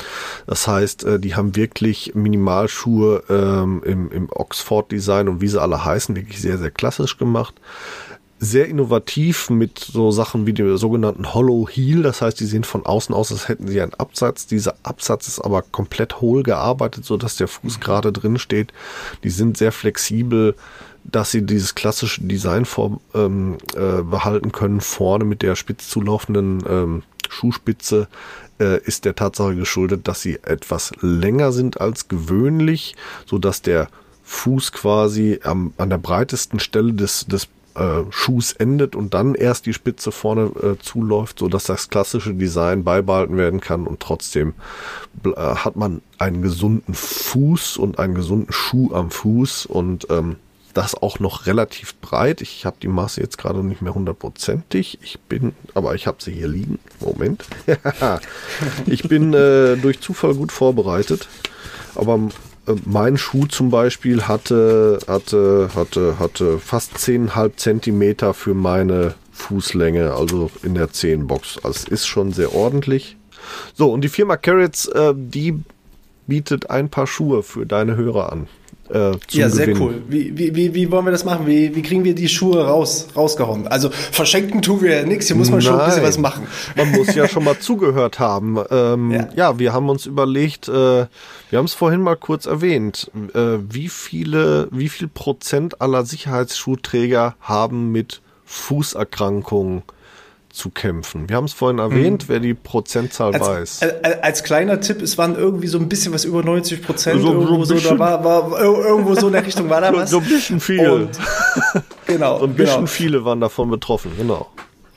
Das 0.47 0.67
heißt, 0.67 1.05
äh, 1.05 1.21
die 1.21 1.35
haben 1.35 1.57
wirklich 1.57 2.15
Minimalschuhe 2.15 3.23
ähm, 3.29 3.83
im, 3.85 4.11
im 4.11 4.29
Oxford-Design 4.31 5.29
und 5.29 5.41
wie 5.41 5.49
sie 5.49 5.61
alle 5.61 5.85
heißen, 5.85 6.17
wirklich 6.17 6.41
sehr, 6.41 6.59
sehr 6.59 6.71
klassisch 6.71 7.19
gemacht 7.19 7.55
sehr 8.43 8.69
innovativ 8.69 9.51
mit 9.51 9.79
so 9.79 10.11
Sachen 10.11 10.47
wie 10.47 10.55
dem 10.55 10.75
sogenannten 10.79 11.35
Hollow 11.35 11.69
Heel. 11.69 12.03
Das 12.03 12.23
heißt, 12.23 12.41
die 12.41 12.47
sehen 12.47 12.65
von 12.65 12.87
außen 12.87 13.15
aus, 13.15 13.31
als 13.31 13.49
hätten 13.49 13.69
sie 13.69 13.83
einen 13.83 13.93
Absatz. 13.93 14.47
Dieser 14.47 14.77
Absatz 14.83 15.29
ist 15.29 15.41
aber 15.41 15.61
komplett 15.61 16.23
hohl 16.23 16.43
gearbeitet, 16.43 17.05
so 17.05 17.19
dass 17.19 17.37
der 17.37 17.49
Fuß 17.49 17.77
mhm. 17.77 17.81
gerade 17.81 18.13
drin 18.13 18.39
steht. 18.39 18.73
Die 19.25 19.31
sind 19.31 19.59
sehr 19.59 19.73
flexibel, 19.73 20.57
dass 21.13 21.31
sie 21.31 21.43
dieses 21.43 21.75
klassische 21.75 22.23
Design 22.23 22.65
vor, 22.65 23.01
ähm, 23.15 23.59
äh, 23.75 24.03
behalten 24.03 24.53
können. 24.53 24.81
Vorne 24.81 25.25
mit 25.25 25.43
der 25.43 25.57
spitz 25.57 25.89
zulaufenden 25.89 26.63
ähm, 26.69 27.03
Schuhspitze 27.29 28.09
äh, 28.59 28.81
ist 28.83 29.05
der 29.05 29.15
Tatsache 29.15 29.55
geschuldet, 29.55 30.09
dass 30.09 30.21
sie 30.21 30.39
etwas 30.43 30.93
länger 31.01 31.53
sind 31.53 31.81
als 31.81 32.09
gewöhnlich, 32.09 32.97
so 33.27 33.39
dass 33.39 33.63
der 33.63 33.89
Fuß 34.25 34.73
quasi 34.73 35.41
am, 35.43 35.73
an 35.77 35.91
der 35.91 35.99
breitesten 35.99 36.61
Stelle 36.61 36.93
des, 36.93 37.27
des 37.27 37.49
äh, 37.75 38.03
Schuhs 38.11 38.53
endet 38.53 38.95
und 38.95 39.15
dann 39.15 39.35
erst 39.35 39.67
die 39.67 39.73
Spitze 39.73 40.13
vorne 40.13 40.51
äh, 40.63 40.79
zuläuft, 40.83 41.39
so 41.39 41.49
dass 41.49 41.65
das 41.65 41.89
klassische 41.89 42.35
Design 42.35 42.85
beibehalten 42.85 43.37
werden 43.37 43.61
kann 43.61 43.87
und 43.87 44.01
trotzdem 44.01 44.55
äh, 45.25 45.31
hat 45.37 45.77
man 45.77 46.03
einen 46.19 46.43
gesunden 46.43 46.95
Fuß 46.95 47.77
und 47.77 47.99
einen 47.99 48.15
gesunden 48.15 48.53
Schuh 48.53 48.93
am 48.93 49.11
Fuß 49.11 49.67
und 49.67 50.07
ähm, 50.11 50.37
das 50.75 50.95
auch 50.95 51.19
noch 51.19 51.47
relativ 51.47 51.95
breit. 51.97 52.41
Ich 52.41 52.65
habe 52.65 52.77
die 52.83 52.89
Maße 52.89 53.21
jetzt 53.21 53.39
gerade 53.39 53.65
nicht 53.65 53.83
mehr 53.83 53.95
hundertprozentig. 53.95 54.99
Ich 55.03 55.19
bin, 55.21 55.53
aber 55.75 55.95
ich 55.95 56.07
habe 56.07 56.19
sie 56.21 56.33
hier 56.33 56.49
liegen. 56.49 56.79
Moment. 57.01 57.45
ich 58.87 59.03
bin 59.09 59.33
äh, 59.35 59.77
durch 59.77 60.01
Zufall 60.01 60.35
gut 60.35 60.53
vorbereitet. 60.53 61.29
Aber 61.95 62.21
äh, 62.67 62.75
mein 62.85 63.17
Schuh 63.17 63.47
zum 63.47 63.71
Beispiel 63.71 64.23
hatte, 64.23 64.99
hatte, 65.07 65.71
hatte, 65.75 66.19
hatte 66.19 66.59
fast 66.59 66.97
10,5 66.97 67.57
Zentimeter 67.57 68.35
für 68.35 68.55
meine 68.55 69.15
Fußlänge, 69.33 70.13
also 70.13 70.51
in 70.63 70.75
der 70.75 70.93
10 70.93 71.27
Box. 71.27 71.59
Also 71.63 71.71
es 71.71 71.85
ist 71.85 72.07
schon 72.07 72.33
sehr 72.33 72.55
ordentlich. 72.55 73.17
So, 73.75 73.93
und 73.93 74.03
die 74.03 74.09
Firma 74.09 74.37
Carrots, 74.37 74.87
äh, 74.89 75.15
die 75.17 75.63
bietet 76.27 76.71
ein 76.71 76.91
paar 76.91 77.07
Schuhe 77.07 77.43
für 77.43 77.67
deine 77.67 77.97
Hörer 77.97 78.33
an 78.33 78.47
äh, 78.93 79.13
Ja, 79.31 79.49
sehr 79.49 79.67
Gewinnen. 79.67 79.83
cool. 79.83 80.03
Wie, 80.09 80.37
wie, 80.37 80.55
wie, 80.55 80.75
wie 80.75 80.91
wollen 80.91 81.05
wir 81.05 81.13
das 81.13 81.25
machen? 81.25 81.47
Wie, 81.47 81.75
wie 81.75 81.83
kriegen 81.83 82.05
wir 82.05 82.15
die 82.15 82.29
Schuhe 82.29 82.65
raus, 82.67 83.09
rausgehauen? 83.17 83.67
Also 83.69 83.91
verschenken 83.91 84.63
tun 84.63 84.83
wir 84.83 85.01
ja 85.01 85.03
nichts, 85.05 85.27
hier 85.29 85.37
muss 85.37 85.49
man 85.51 85.59
Nein. 85.59 85.67
schon 85.67 85.81
ein 85.81 85.87
bisschen 85.87 86.03
was 86.03 86.19
machen. 86.19 86.47
Man 86.77 86.91
muss 86.93 87.15
ja 87.15 87.29
schon 87.33 87.45
mal 87.45 87.59
zugehört 87.59 88.19
haben. 88.19 88.59
Ähm, 88.71 89.11
ja. 89.11 89.29
ja. 89.37 89.59
wir 89.59 89.73
haben 89.73 89.89
uns 89.89 90.07
überlegt, 90.07 90.69
äh, 90.69 90.73
wir 90.73 91.09
haben 91.59 91.67
es 91.67 91.75
vorhin 91.75 92.01
mal 92.01 92.17
kurz 92.17 92.47
erwähnt, 92.47 93.11
äh, 93.35 93.59
wie 93.69 93.89
viele, 93.89 94.69
wie 94.71 94.89
viel 94.89 95.09
Prozent 95.09 95.81
aller 95.81 96.05
Sicherheitsschuhträger 96.05 97.37
haben 97.41 97.93
mit 97.93 98.21
Fußerkrankungen 98.45 99.83
zu 100.53 100.71
kämpfen. 100.71 101.29
Wir 101.29 101.37
haben 101.37 101.45
es 101.45 101.53
vorhin 101.53 101.79
erwähnt, 101.79 102.25
mhm. 102.25 102.33
wer 102.33 102.41
die 102.41 102.55
Prozentzahl 102.55 103.35
als, 103.35 103.47
weiß. 103.47 103.83
Als, 104.03 104.23
als, 104.23 104.45
kleiner 104.45 104.81
Tipp, 104.81 105.01
es 105.01 105.17
waren 105.17 105.37
irgendwie 105.37 105.69
so 105.69 105.79
ein 105.79 105.89
bisschen 105.89 106.13
was 106.13 106.25
über 106.25 106.43
90 106.43 106.83
Prozent. 106.83 107.23
So, 107.23 107.33
irgendwo 107.33 107.65
so, 107.65 107.75
da 107.75 107.99
war, 107.99 108.25
war, 108.25 108.61
irgendwo 108.61 109.15
so 109.15 109.29
in 109.29 109.35
der 109.35 109.47
Richtung 109.47 109.69
war 109.71 109.81
da 109.81 109.93
was. 109.95 110.11
So 110.11 110.19
ein 110.19 110.25
bisschen 110.25 110.61
viel. 110.61 110.89
Und, 110.89 111.11
genau. 112.07 112.39
So 112.39 112.45
ein 112.45 112.55
bisschen 112.55 112.75
genau. 112.77 112.87
viele 112.87 113.25
waren 113.25 113.41
davon 113.41 113.71
betroffen, 113.71 114.13
genau. 114.17 114.49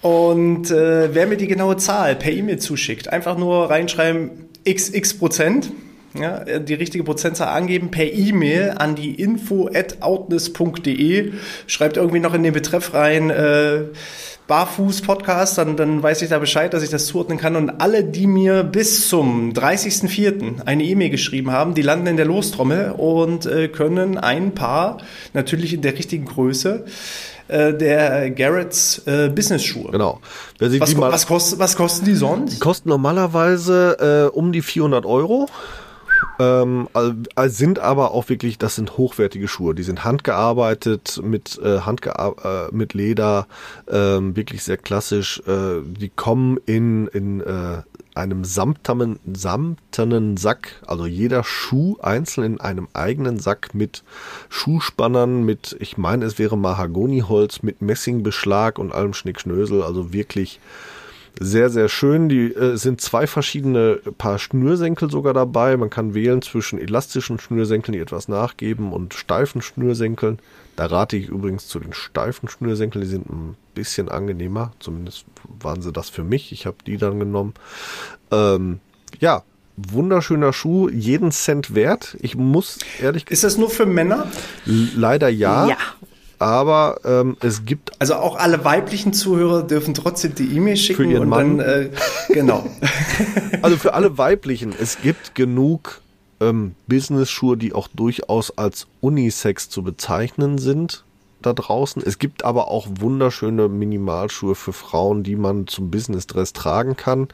Und 0.01 0.69
äh, 0.69 1.13
wer 1.13 1.27
mir 1.27 1.37
die 1.37 1.47
genaue 1.47 1.77
Zahl 1.77 2.15
per 2.15 2.31
E-Mail 2.31 2.59
zuschickt, 2.59 3.07
einfach 3.07 3.37
nur 3.37 3.69
reinschreiben 3.69 4.49
xx 4.67 5.17
Prozent 5.17 5.71
ja, 6.13 6.59
die 6.59 6.73
richtige 6.73 7.03
Prozentzahl 7.03 7.49
angeben 7.49 7.91
per 7.91 8.11
E-Mail 8.11 8.75
an 8.77 8.95
die 8.95 9.15
info 9.15 9.69
at 9.73 10.01
outness.de. 10.01 11.33
Schreibt 11.67 11.97
irgendwie 11.97 12.19
noch 12.19 12.33
in 12.33 12.43
den 12.43 12.53
Betreff 12.53 12.93
rein, 12.93 13.29
äh, 13.29 13.85
Barfuß-Podcast, 14.47 15.57
dann, 15.57 15.77
dann 15.77 16.03
weiß 16.03 16.21
ich 16.21 16.29
da 16.29 16.37
Bescheid, 16.37 16.73
dass 16.73 16.83
ich 16.83 16.89
das 16.89 17.05
zuordnen 17.05 17.37
kann. 17.37 17.55
Und 17.55 17.69
alle, 17.81 18.03
die 18.03 18.27
mir 18.27 18.63
bis 18.63 19.07
zum 19.07 19.53
30.04. 19.53 20.65
eine 20.65 20.83
E-Mail 20.83 21.09
geschrieben 21.09 21.51
haben, 21.51 21.73
die 21.73 21.81
landen 21.81 22.07
in 22.07 22.17
der 22.17 22.25
Lostrommel 22.25 22.91
und 22.91 23.45
äh, 23.45 23.69
können 23.69 24.17
ein 24.17 24.53
paar, 24.53 24.97
natürlich 25.33 25.73
in 25.73 25.81
der 25.81 25.93
richtigen 25.97 26.25
Größe, 26.25 26.85
äh, 27.47 27.73
der 27.73 28.31
Garrett's 28.31 29.01
äh, 29.05 29.29
Business-Schuhe. 29.29 29.91
Genau. 29.91 30.19
Was, 30.59 30.97
was, 30.97 31.25
kost, 31.25 31.59
was 31.59 31.75
kosten 31.77 32.05
die 32.05 32.15
sonst? 32.15 32.55
Die 32.55 32.59
kosten 32.59 32.89
normalerweise 32.89 34.29
äh, 34.33 34.37
um 34.37 34.51
die 34.51 34.61
400 34.61 35.05
Euro. 35.05 35.47
Ähm, 36.39 36.87
sind 37.45 37.79
aber 37.79 38.11
auch 38.11 38.29
wirklich, 38.29 38.57
das 38.57 38.75
sind 38.75 38.97
hochwertige 38.97 39.47
Schuhe. 39.47 39.75
Die 39.75 39.83
sind 39.83 40.03
handgearbeitet 40.03 41.21
mit, 41.23 41.59
äh, 41.63 41.79
handgear 41.81 42.35
äh, 42.43 42.75
mit 42.75 42.93
Leder, 42.93 43.47
ähm, 43.89 44.35
wirklich 44.35 44.63
sehr 44.63 44.77
klassisch. 44.77 45.41
Äh, 45.47 45.81
die 45.83 46.09
kommen 46.09 46.57
in, 46.65 47.07
in 47.07 47.41
äh, 47.41 47.81
einem 48.15 48.43
samtenen, 48.43 49.19
samtenen 49.33 50.37
Sack, 50.37 50.81
also 50.85 51.05
jeder 51.05 51.43
Schuh 51.43 51.97
einzeln 52.01 52.53
in 52.53 52.61
einem 52.61 52.87
eigenen 52.93 53.39
Sack 53.39 53.73
mit 53.73 54.03
Schuhspannern, 54.49 55.43
mit, 55.43 55.75
ich 55.79 55.97
meine, 55.97 56.25
es 56.25 56.37
wäre 56.37 56.57
Mahagoniholz, 56.57 57.63
mit 57.63 57.81
Messingbeschlag 57.81 58.77
und 58.77 58.91
allem 58.91 59.13
Schnickschnösel, 59.13 59.81
also 59.81 60.13
wirklich 60.13 60.59
sehr, 61.39 61.69
sehr 61.69 61.89
schön. 61.89 62.29
Die 62.29 62.53
äh, 62.53 62.77
sind 62.77 63.01
zwei 63.01 63.27
verschiedene 63.27 63.99
Paar 64.17 64.39
Schnürsenkel 64.39 65.09
sogar 65.09 65.33
dabei. 65.33 65.77
Man 65.77 65.89
kann 65.89 66.13
wählen 66.13 66.41
zwischen 66.41 66.79
elastischen 66.79 67.39
Schnürsenkeln, 67.39 67.93
die 67.93 67.99
etwas 67.99 68.27
nachgeben, 68.27 68.93
und 68.93 69.13
steifen 69.13 69.61
Schnürsenkeln. 69.61 70.39
Da 70.75 70.85
rate 70.85 71.17
ich 71.17 71.29
übrigens 71.29 71.67
zu 71.67 71.79
den 71.79 71.93
steifen 71.93 72.49
Schnürsenkeln. 72.49 73.03
Die 73.03 73.09
sind 73.09 73.29
ein 73.29 73.55
bisschen 73.73 74.09
angenehmer. 74.09 74.73
Zumindest 74.79 75.25
waren 75.59 75.81
sie 75.81 75.91
das 75.91 76.09
für 76.09 76.23
mich. 76.23 76.51
Ich 76.51 76.65
habe 76.65 76.77
die 76.85 76.97
dann 76.97 77.19
genommen. 77.19 77.53
Ähm, 78.31 78.79
ja, 79.19 79.43
wunderschöner 79.75 80.53
Schuh, 80.53 80.89
jeden 80.89 81.31
Cent 81.31 81.73
wert. 81.73 82.15
Ich 82.21 82.35
muss 82.35 82.79
ehrlich 83.01 83.29
Ist 83.29 83.43
das 83.43 83.57
nur 83.57 83.69
für 83.69 83.85
Männer? 83.85 84.27
Leider 84.65 85.29
ja. 85.29 85.67
Ja 85.67 85.77
aber 86.43 86.99
ähm, 87.05 87.37
es 87.39 87.63
gibt. 87.65 87.91
Also 87.99 88.15
auch 88.15 88.35
alle 88.35 88.65
weiblichen 88.65 89.13
Zuhörer 89.13 89.63
dürfen 89.63 89.93
trotzdem 89.93 90.35
die 90.35 90.55
E-Mail 90.55 90.75
schicken 90.75 91.03
für 91.03 91.09
ihren 91.09 91.23
und 91.23 91.29
Mann. 91.29 91.57
dann 91.59 91.67
äh, 91.67 91.89
genau. 92.27 92.67
also 93.61 93.77
für 93.77 93.93
alle 93.93 94.17
weiblichen, 94.17 94.73
es 94.77 95.01
gibt 95.01 95.35
genug 95.35 96.01
ähm, 96.41 96.75
Business-Schuhe, 96.87 97.55
die 97.55 97.73
auch 97.73 97.87
durchaus 97.87 98.57
als 98.57 98.87
Unisex 98.99 99.69
zu 99.69 99.83
bezeichnen 99.83 100.57
sind 100.57 101.05
da 101.41 101.53
draußen. 101.53 102.01
Es 102.05 102.19
gibt 102.19 102.43
aber 102.43 102.69
auch 102.69 102.87
wunderschöne 102.99 103.67
Minimalschuhe 103.67 104.55
für 104.55 104.73
Frauen, 104.73 105.23
die 105.23 105.35
man 105.35 105.67
zum 105.67 105.91
Business-Dress 105.91 106.53
tragen 106.53 106.95
kann. 106.95 107.27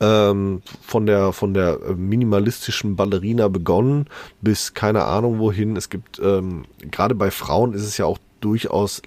Ähm, 0.00 0.62
von 0.82 1.06
der 1.06 1.32
von 1.32 1.54
der 1.54 1.78
äh, 1.88 1.94
minimalistischen 1.94 2.96
Ballerina 2.96 3.48
begonnen 3.48 4.06
bis 4.40 4.74
keine 4.74 5.04
Ahnung 5.04 5.38
wohin. 5.38 5.76
Es 5.76 5.90
gibt 5.90 6.18
ähm, 6.18 6.64
gerade 6.90 7.14
bei 7.14 7.30
Frauen 7.30 7.74
ist 7.74 7.84
es 7.84 7.98
ja 7.98 8.06
auch 8.06 8.18
durchaus 8.42 9.02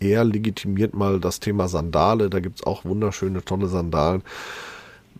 eher 0.00 0.24
legitimiert 0.24 0.94
mal 0.94 1.20
das 1.20 1.40
Thema 1.40 1.68
Sandale. 1.68 2.30
Da 2.30 2.40
gibt 2.40 2.60
es 2.60 2.66
auch 2.66 2.84
wunderschöne, 2.84 3.44
tolle 3.44 3.68
Sandalen. 3.68 4.22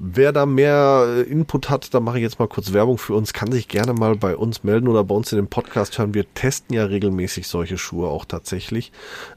Wer 0.03 0.33
da 0.33 0.47
mehr 0.47 1.05
äh, 1.09 1.21
Input 1.23 1.69
hat, 1.69 1.93
da 1.93 2.01
mache 2.01 2.17
ich 2.17 2.23
jetzt 2.23 2.39
mal 2.39 2.49
kurz 2.49 2.73
Werbung 2.73 2.97
für 2.97 3.15
uns, 3.15 3.35
kann 3.35 3.53
sich 3.53 3.69
gerne 3.69 3.93
mal 3.93 4.17
bei 4.17 4.35
uns 4.35 4.65
melden 4.65 4.89
oder 4.89 5.05
bei 5.05 5.15
uns 5.15 5.31
in 5.31 5.37
dem 5.37 5.49
Podcast 5.49 5.99
hören. 5.99 6.15
Wir 6.15 6.33
testen 6.33 6.75
ja 6.75 6.87
regelmäßig 6.87 7.47
solche 7.47 7.77
Schuhe 7.77 8.09
auch 8.09 8.25
tatsächlich. 8.25 8.93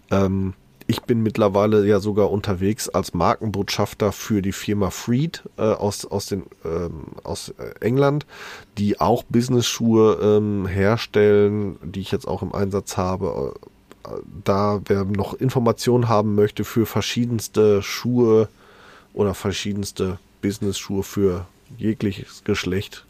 Ähm, 0.09 0.53
ich 0.87 1.01
bin 1.01 1.21
mittlerweile 1.21 1.85
ja 1.85 1.99
sogar 1.99 2.31
unterwegs 2.31 2.87
als 2.87 3.13
Markenbotschafter 3.13 4.13
für 4.13 4.41
die 4.41 4.51
Firma 4.53 4.89
Freed 4.89 5.43
äh, 5.57 5.63
aus, 5.63 6.05
aus, 6.05 6.27
den, 6.27 6.43
ähm, 6.63 7.07
aus 7.23 7.53
äh, 7.57 7.85
England, 7.85 8.25
die 8.77 9.01
auch 9.01 9.23
Business-Schuhe 9.23 10.19
ähm, 10.21 10.65
herstellen, 10.65 11.77
die 11.83 12.01
ich 12.01 12.11
jetzt 12.11 12.27
auch 12.27 12.41
im 12.41 12.53
Einsatz 12.53 12.95
habe 12.95 13.53
da 14.43 14.81
wer 14.85 15.05
noch 15.05 15.33
Informationen 15.33 16.09
haben 16.09 16.35
möchte 16.35 16.63
für 16.63 16.85
verschiedenste 16.85 17.81
Schuhe 17.81 18.49
oder 19.13 19.33
verschiedenste 19.33 20.19
Business-Schuhe 20.41 21.03
für 21.03 21.45
jegliches 21.77 22.43
Geschlecht, 22.43 23.05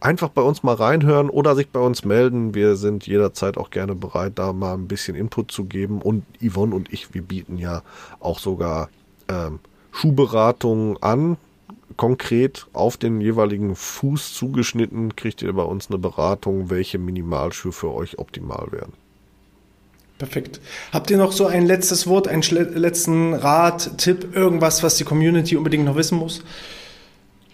einfach 0.00 0.28
bei 0.28 0.42
uns 0.42 0.62
mal 0.62 0.74
reinhören 0.74 1.30
oder 1.30 1.54
sich 1.54 1.68
bei 1.68 1.80
uns 1.80 2.04
melden. 2.04 2.54
Wir 2.54 2.76
sind 2.76 3.06
jederzeit 3.06 3.56
auch 3.58 3.70
gerne 3.70 3.94
bereit, 3.94 4.32
da 4.36 4.52
mal 4.52 4.74
ein 4.74 4.88
bisschen 4.88 5.16
Input 5.16 5.50
zu 5.50 5.64
geben. 5.64 6.00
Und 6.00 6.24
Yvonne 6.40 6.74
und 6.74 6.92
ich, 6.92 7.14
wir 7.14 7.22
bieten 7.22 7.58
ja 7.58 7.82
auch 8.20 8.38
sogar 8.38 8.88
ähm, 9.28 9.58
Schuhberatungen 9.92 11.02
an. 11.02 11.36
Konkret 11.96 12.66
auf 12.72 12.96
den 12.96 13.20
jeweiligen 13.20 13.74
Fuß 13.74 14.32
zugeschnitten 14.34 15.16
kriegt 15.16 15.42
ihr 15.42 15.52
bei 15.52 15.64
uns 15.64 15.88
eine 15.88 15.98
Beratung, 15.98 16.70
welche 16.70 16.98
Minimalschuhe 16.98 17.72
für 17.72 17.92
euch 17.92 18.18
optimal 18.18 18.68
wären. 18.70 18.92
Perfekt. 20.18 20.60
Habt 20.92 21.10
ihr 21.10 21.16
noch 21.16 21.30
so 21.30 21.46
ein 21.46 21.64
letztes 21.64 22.08
Wort, 22.08 22.26
einen 22.26 22.42
letzten 22.42 23.34
Rat, 23.34 23.98
Tipp, 23.98 24.34
irgendwas, 24.34 24.82
was 24.82 24.96
die 24.96 25.04
Community 25.04 25.56
unbedingt 25.56 25.84
noch 25.84 25.94
wissen 25.94 26.18
muss? 26.18 26.42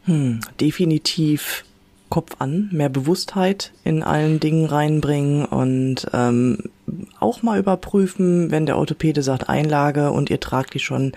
Hm, 0.05 0.41
definitiv 0.61 1.65
Kopf 2.09 2.37
an, 2.39 2.69
mehr 2.73 2.89
Bewusstheit 2.89 3.73
in 3.83 4.03
allen 4.03 4.41
Dingen 4.41 4.67
reinbringen 4.67 5.45
und 5.45 6.07
ähm, 6.13 6.59
auch 7.19 7.43
mal 7.43 7.59
überprüfen, 7.59 8.51
wenn 8.51 8.67
der 8.67 8.79
Orthopäde 8.79 9.23
sagt 9.23 9.49
Einlage 9.49 10.11
und 10.11 10.31
ihr 10.31 10.41
tragt 10.41 10.75
die 10.75 10.79
schon 10.79 11.13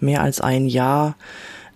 mehr 0.00 0.22
als 0.22 0.40
ein 0.40 0.66
Jahr. 0.66 1.16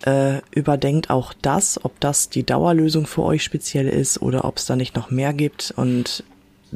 Äh, 0.05 0.41
überdenkt 0.51 1.09
auch 1.09 1.33
das, 1.41 1.83
ob 1.83 1.99
das 2.01 2.29
die 2.29 2.45
Dauerlösung 2.45 3.07
für 3.07 3.23
euch 3.23 3.43
speziell 3.43 3.89
ist 3.89 4.21
oder 4.21 4.45
ob 4.45 4.59
es 4.59 4.67
da 4.67 4.77
nicht 4.77 4.97
noch 4.97 5.11
mehr 5.11 5.33
gibt 5.33 5.73
und 5.77 6.25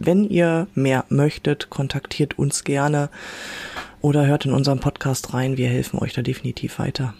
wenn 0.01 0.28
ihr 0.28 0.68
mehr 0.74 1.05
möchtet, 1.09 1.70
kontaktiert 1.70 2.38
uns 2.38 2.64
gerne 2.64 3.11
oder 4.01 4.26
hört 4.26 4.46
in 4.46 4.53
unserem 4.53 4.80
Podcast 4.80 5.34
rein. 5.34 5.57
Wir 5.57 5.68
helfen 5.68 5.99
euch 5.99 6.12
da 6.12 6.22
definitiv 6.22 6.78
weiter. 6.78 7.14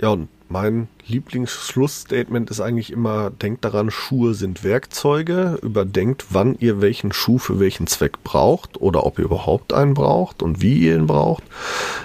Ja, 0.00 0.10
und 0.10 0.28
mein 0.48 0.88
Lieblingsschlussstatement 1.06 2.50
ist 2.50 2.60
eigentlich 2.60 2.90
immer, 2.90 3.30
denkt 3.30 3.64
daran, 3.64 3.90
Schuhe 3.90 4.32
sind 4.32 4.64
Werkzeuge, 4.64 5.58
überdenkt, 5.60 6.26
wann 6.30 6.56
ihr 6.58 6.80
welchen 6.80 7.12
Schuh 7.12 7.38
für 7.38 7.60
welchen 7.60 7.86
Zweck 7.86 8.22
braucht 8.24 8.80
oder 8.80 9.04
ob 9.04 9.18
ihr 9.18 9.26
überhaupt 9.26 9.72
einen 9.74 9.94
braucht 9.94 10.42
und 10.42 10.62
wie 10.62 10.78
ihr 10.78 10.96
ihn 10.96 11.06
braucht. 11.06 11.42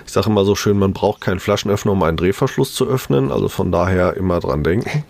Ich 0.05 0.11
sage 0.11 0.29
immer 0.29 0.43
so 0.43 0.55
schön, 0.55 0.77
man 0.77 0.91
braucht 0.91 1.21
keinen 1.21 1.39
Flaschenöffner, 1.39 1.93
um 1.93 2.03
einen 2.03 2.17
Drehverschluss 2.17 2.73
zu 2.73 2.85
öffnen, 2.85 3.31
also 3.31 3.47
von 3.47 3.71
daher 3.71 4.17
immer 4.17 4.39
dran 4.39 4.63
denken. 4.63 5.05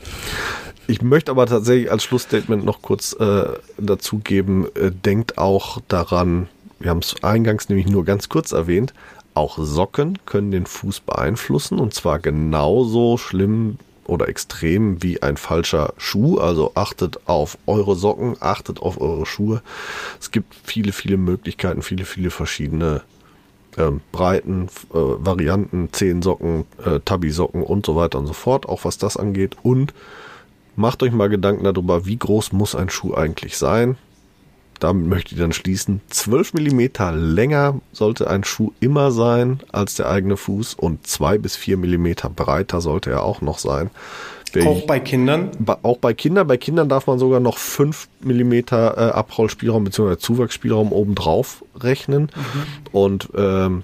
Ich 0.88 1.02
möchte 1.02 1.32
aber 1.32 1.46
tatsächlich 1.46 1.92
als 1.92 2.04
Schlussstatement 2.04 2.66
noch 2.66 2.82
kurz 2.82 3.14
äh, 3.14 3.46
dazu 3.78 4.20
geben, 4.20 4.68
äh, 4.76 4.92
denkt 4.92 5.38
auch 5.38 5.80
daran, 5.88 6.50
wir 6.80 6.90
haben 6.90 7.00
es 7.00 7.24
eingangs 7.24 7.70
nämlich 7.70 7.88
nur 7.88 8.04
ganz 8.04 8.28
kurz 8.28 8.52
erwähnt, 8.52 8.94
auch 9.34 9.58
Socken 9.58 10.20
können 10.26 10.52
den 10.52 10.66
Fuß 10.66 11.00
beeinflussen 11.00 11.80
und 11.80 11.94
zwar 11.94 12.20
genauso 12.20 13.18
schlimm 13.18 13.78
oder 14.06 14.28
extrem 14.28 15.02
wie 15.02 15.22
ein 15.22 15.38
falscher 15.38 15.94
Schuh. 15.98 16.38
Also 16.38 16.74
achtet 16.76 17.28
auf 17.28 17.58
eure 17.66 17.96
Socken, 17.96 18.36
achtet 18.40 18.82
auf 18.82 19.00
eure 19.00 19.26
Schuhe. 19.26 19.62
Es 20.20 20.32
gibt 20.32 20.54
viele, 20.64 20.92
viele 20.92 21.18
Möglichkeiten, 21.18 21.82
viele, 21.82 22.06
viele 22.06 22.30
verschiedene 22.30 23.02
ähm, 23.78 24.02
Breiten, 24.12 24.68
äh, 24.94 24.98
Varianten, 24.98 25.90
Zehensocken, 25.92 26.66
äh, 26.86 27.00
Tabi-Socken 27.00 27.64
und 27.64 27.86
so 27.86 27.96
weiter 27.96 28.20
und 28.20 28.28
so 28.28 28.34
fort, 28.34 28.68
auch 28.68 28.86
was 28.86 28.98
das 28.98 29.18
angeht. 29.18 29.58
Und 29.64 29.94
Macht 30.76 31.04
euch 31.04 31.12
mal 31.12 31.30
Gedanken 31.30 31.64
darüber, 31.64 32.06
wie 32.06 32.18
groß 32.18 32.52
muss 32.52 32.76
ein 32.76 32.90
Schuh 32.90 33.14
eigentlich 33.14 33.58
sein. 33.58 33.98
Damit 34.80 35.08
möchte 35.08 35.36
ich 35.36 35.40
dann 35.40 35.54
schließen. 35.54 36.02
12 36.10 36.56
mm 36.56 36.82
länger 37.14 37.80
sollte 37.92 38.30
ein 38.30 38.44
Schuh 38.44 38.74
immer 38.80 39.12
sein 39.12 39.62
als 39.72 39.96
der 39.96 40.10
eigene 40.10 40.36
Fuß 40.36 40.74
und 40.74 41.08
2 41.08 41.38
bis 41.38 41.56
4 41.56 41.78
mm 41.78 42.14
breiter 42.36 42.82
sollte 42.82 43.12
er 43.12 43.24
auch 43.24 43.42
noch 43.42 43.60
sein. 43.60 43.92
Wer 44.52 44.68
auch 44.68 44.86
bei 44.86 45.00
Kindern? 45.00 45.52
Auch 45.84 45.98
bei 45.98 46.14
Kindern. 46.14 46.48
Bei 46.48 46.58
Kindern 46.58 46.90
darf 46.90 47.08
man 47.08 47.18
sogar 47.18 47.40
noch 47.40 47.58
5 47.58 48.08
mm 48.22 48.54
äh, 48.54 48.76
Abrollspielraum 48.76 49.84
bzw. 49.84 50.18
Zuwachsspielraum 50.18 50.92
obendrauf 50.92 51.64
rechnen. 51.80 52.24
Mhm. 52.24 52.92
Und 52.92 53.30
ähm, 53.36 53.84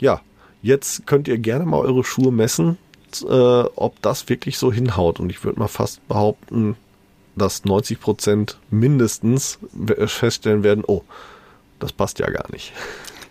ja, 0.00 0.20
jetzt 0.62 1.06
könnt 1.06 1.28
ihr 1.28 1.38
gerne 1.38 1.64
mal 1.64 1.78
eure 1.78 2.04
Schuhe 2.04 2.32
messen 2.32 2.76
äh, 3.22 3.64
ob 3.76 4.00
das 4.02 4.28
wirklich 4.28 4.58
so 4.58 4.72
hinhaut. 4.72 5.20
Und 5.20 5.30
ich 5.30 5.44
würde 5.44 5.58
mal 5.58 5.68
fast 5.68 6.06
behaupten, 6.08 6.76
dass 7.36 7.64
90 7.64 8.00
Prozent 8.00 8.58
mindestens 8.70 9.58
feststellen 10.06 10.62
werden, 10.62 10.84
oh, 10.86 11.02
das 11.78 11.92
passt 11.92 12.18
ja 12.18 12.28
gar 12.30 12.50
nicht. 12.52 12.72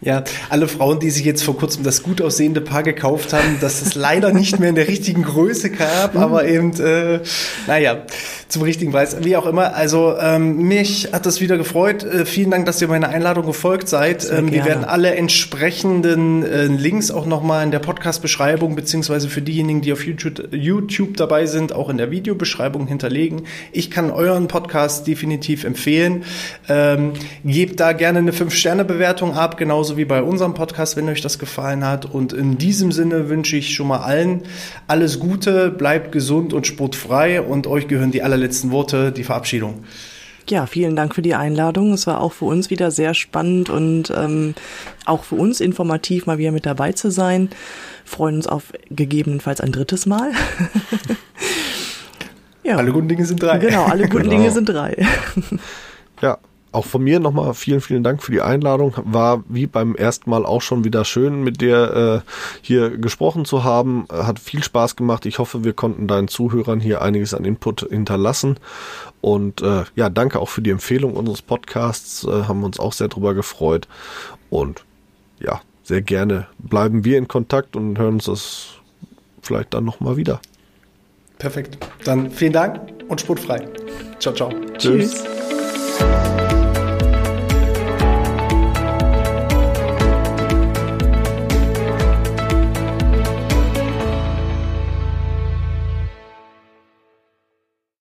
Ja, 0.01 0.23
alle 0.49 0.69
Frauen, 0.69 0.99
die 0.99 1.09
sich 1.09 1.25
jetzt 1.25 1.43
vor 1.43 1.57
kurzem 1.57 1.83
das 1.83 2.03
gut 2.03 2.21
aussehende 2.21 2.61
Paar 2.61 2.83
gekauft 2.83 3.33
haben, 3.33 3.57
dass 3.59 3.81
es 3.81 3.95
leider 3.95 4.31
nicht 4.31 4.57
mehr 4.57 4.69
in 4.69 4.75
der 4.75 4.87
richtigen 4.87 5.23
Größe 5.23 5.71
gab, 5.71 6.15
aber 6.15 6.47
eben, 6.47 6.71
äh, 6.79 7.19
naja, 7.67 8.05
zum 8.49 8.63
richtigen 8.63 8.91
Preis. 8.91 9.17
Wie 9.21 9.35
auch 9.35 9.45
immer. 9.45 9.75
Also 9.75 10.15
ähm, 10.19 10.67
mich 10.67 11.09
hat 11.11 11.25
das 11.25 11.39
wieder 11.39 11.57
gefreut. 11.57 12.03
Äh, 12.03 12.25
vielen 12.25 12.49
Dank, 12.49 12.65
dass 12.65 12.81
ihr 12.81 12.87
meiner 12.87 13.09
Einladung 13.09 13.45
gefolgt 13.45 13.89
seid. 13.89 14.29
Ähm, 14.31 14.51
wir 14.51 14.65
werden 14.65 14.83
alle 14.83 15.15
entsprechenden 15.15 16.43
äh, 16.43 16.65
Links 16.65 17.11
auch 17.11 17.25
nochmal 17.27 17.63
in 17.63 17.71
der 17.71 17.79
Podcast-Beschreibung, 17.79 18.75
beziehungsweise 18.75 19.29
für 19.29 19.41
diejenigen, 19.41 19.81
die 19.81 19.93
auf 19.93 20.05
YouTube, 20.05 20.49
YouTube 20.51 21.17
dabei 21.17 21.45
sind, 21.45 21.73
auch 21.73 21.89
in 21.89 21.97
der 21.97 22.09
Videobeschreibung 22.09 22.87
hinterlegen. 22.87 23.43
Ich 23.71 23.91
kann 23.91 24.09
euren 24.09 24.47
Podcast 24.47 25.05
definitiv 25.05 25.63
empfehlen. 25.63 26.23
Ähm, 26.67 27.13
gebt 27.45 27.79
da 27.79 27.91
gerne 27.93 28.19
eine 28.19 28.31
5-Sterne-Bewertung 28.31 29.35
ab, 29.35 29.57
genauso 29.57 29.88
wie 29.97 30.05
bei 30.05 30.21
unserem 30.23 30.53
Podcast, 30.53 30.97
wenn 30.97 31.07
euch 31.09 31.21
das 31.21 31.39
gefallen 31.39 31.85
hat. 31.85 32.05
Und 32.05 32.33
in 32.33 32.57
diesem 32.57 32.91
Sinne 32.91 33.29
wünsche 33.29 33.57
ich 33.57 33.73
schon 33.73 33.87
mal 33.87 33.99
allen 33.99 34.43
alles 34.87 35.19
Gute, 35.19 35.69
bleibt 35.69 36.11
gesund 36.11 36.53
und 36.53 36.67
sportfrei 36.67 37.41
und 37.41 37.67
euch 37.67 37.87
gehören 37.87 38.11
die 38.11 38.23
aller 38.23 38.37
letzten 38.37 38.71
Worte, 38.71 39.11
die 39.11 39.23
Verabschiedung. 39.23 39.83
Ja, 40.49 40.65
vielen 40.65 40.95
Dank 40.95 41.13
für 41.13 41.21
die 41.21 41.35
Einladung. 41.35 41.93
Es 41.93 42.07
war 42.07 42.21
auch 42.21 42.33
für 42.33 42.45
uns 42.45 42.71
wieder 42.71 42.89
sehr 42.89 43.13
spannend 43.13 43.69
und 43.69 44.11
ähm, 44.15 44.55
auch 45.05 45.23
für 45.23 45.35
uns 45.35 45.61
informativ, 45.61 46.25
mal 46.25 46.39
wieder 46.39 46.51
mit 46.51 46.65
dabei 46.65 46.91
zu 46.91 47.11
sein. 47.11 47.49
Freuen 48.03 48.37
uns 48.37 48.47
auf 48.47 48.73
gegebenenfalls 48.89 49.61
ein 49.61 49.71
drittes 49.71 50.07
Mal. 50.07 50.31
ja. 52.63 52.77
Alle 52.77 52.91
guten 52.91 53.07
Dinge 53.07 53.25
sind 53.25 53.43
drei. 53.43 53.59
Genau, 53.59 53.85
alle 53.85 54.09
guten 54.09 54.23
genau. 54.23 54.37
Dinge 54.37 54.51
sind 54.51 54.67
drei. 54.67 55.05
ja, 56.21 56.39
auch 56.71 56.85
von 56.85 57.03
mir 57.03 57.19
nochmal 57.19 57.53
vielen, 57.53 57.81
vielen 57.81 58.03
Dank 58.03 58.21
für 58.21 58.31
die 58.31 58.41
Einladung. 58.41 58.93
War 59.03 59.43
wie 59.47 59.67
beim 59.67 59.95
ersten 59.95 60.29
Mal 60.29 60.45
auch 60.45 60.61
schon 60.61 60.83
wieder 60.83 61.03
schön, 61.05 61.43
mit 61.43 61.61
dir 61.61 62.23
äh, 62.23 62.31
hier 62.61 62.97
gesprochen 62.97 63.45
zu 63.45 63.63
haben. 63.63 64.05
Hat 64.11 64.39
viel 64.39 64.63
Spaß 64.63 64.95
gemacht. 64.95 65.25
Ich 65.25 65.39
hoffe, 65.39 65.63
wir 65.63 65.73
konnten 65.73 66.07
deinen 66.07 66.27
Zuhörern 66.27 66.79
hier 66.79 67.01
einiges 67.01 67.33
an 67.33 67.45
Input 67.45 67.87
hinterlassen. 67.89 68.57
Und 69.21 69.61
äh, 69.61 69.83
ja, 69.95 70.09
danke 70.09 70.39
auch 70.39 70.49
für 70.49 70.61
die 70.61 70.69
Empfehlung 70.69 71.13
unseres 71.13 71.41
Podcasts. 71.41 72.23
Äh, 72.23 72.43
haben 72.43 72.63
uns 72.63 72.79
auch 72.79 72.93
sehr 72.93 73.07
drüber 73.07 73.33
gefreut. 73.33 73.87
Und 74.49 74.83
ja, 75.39 75.61
sehr 75.83 76.01
gerne 76.01 76.47
bleiben 76.59 77.03
wir 77.03 77.17
in 77.17 77.27
Kontakt 77.27 77.75
und 77.75 77.97
hören 77.97 78.15
uns 78.15 78.25
das 78.25 78.67
vielleicht 79.41 79.73
dann 79.73 79.85
nochmal 79.85 80.17
wieder. 80.17 80.39
Perfekt. 81.39 81.77
Dann 82.03 82.29
vielen 82.29 82.53
Dank 82.53 82.79
und 83.07 83.21
sportfrei. 83.21 83.67
Ciao, 84.19 84.35
ciao. 84.35 84.51
Tschüss. 84.77 85.23
Tschüss. 85.23 86.38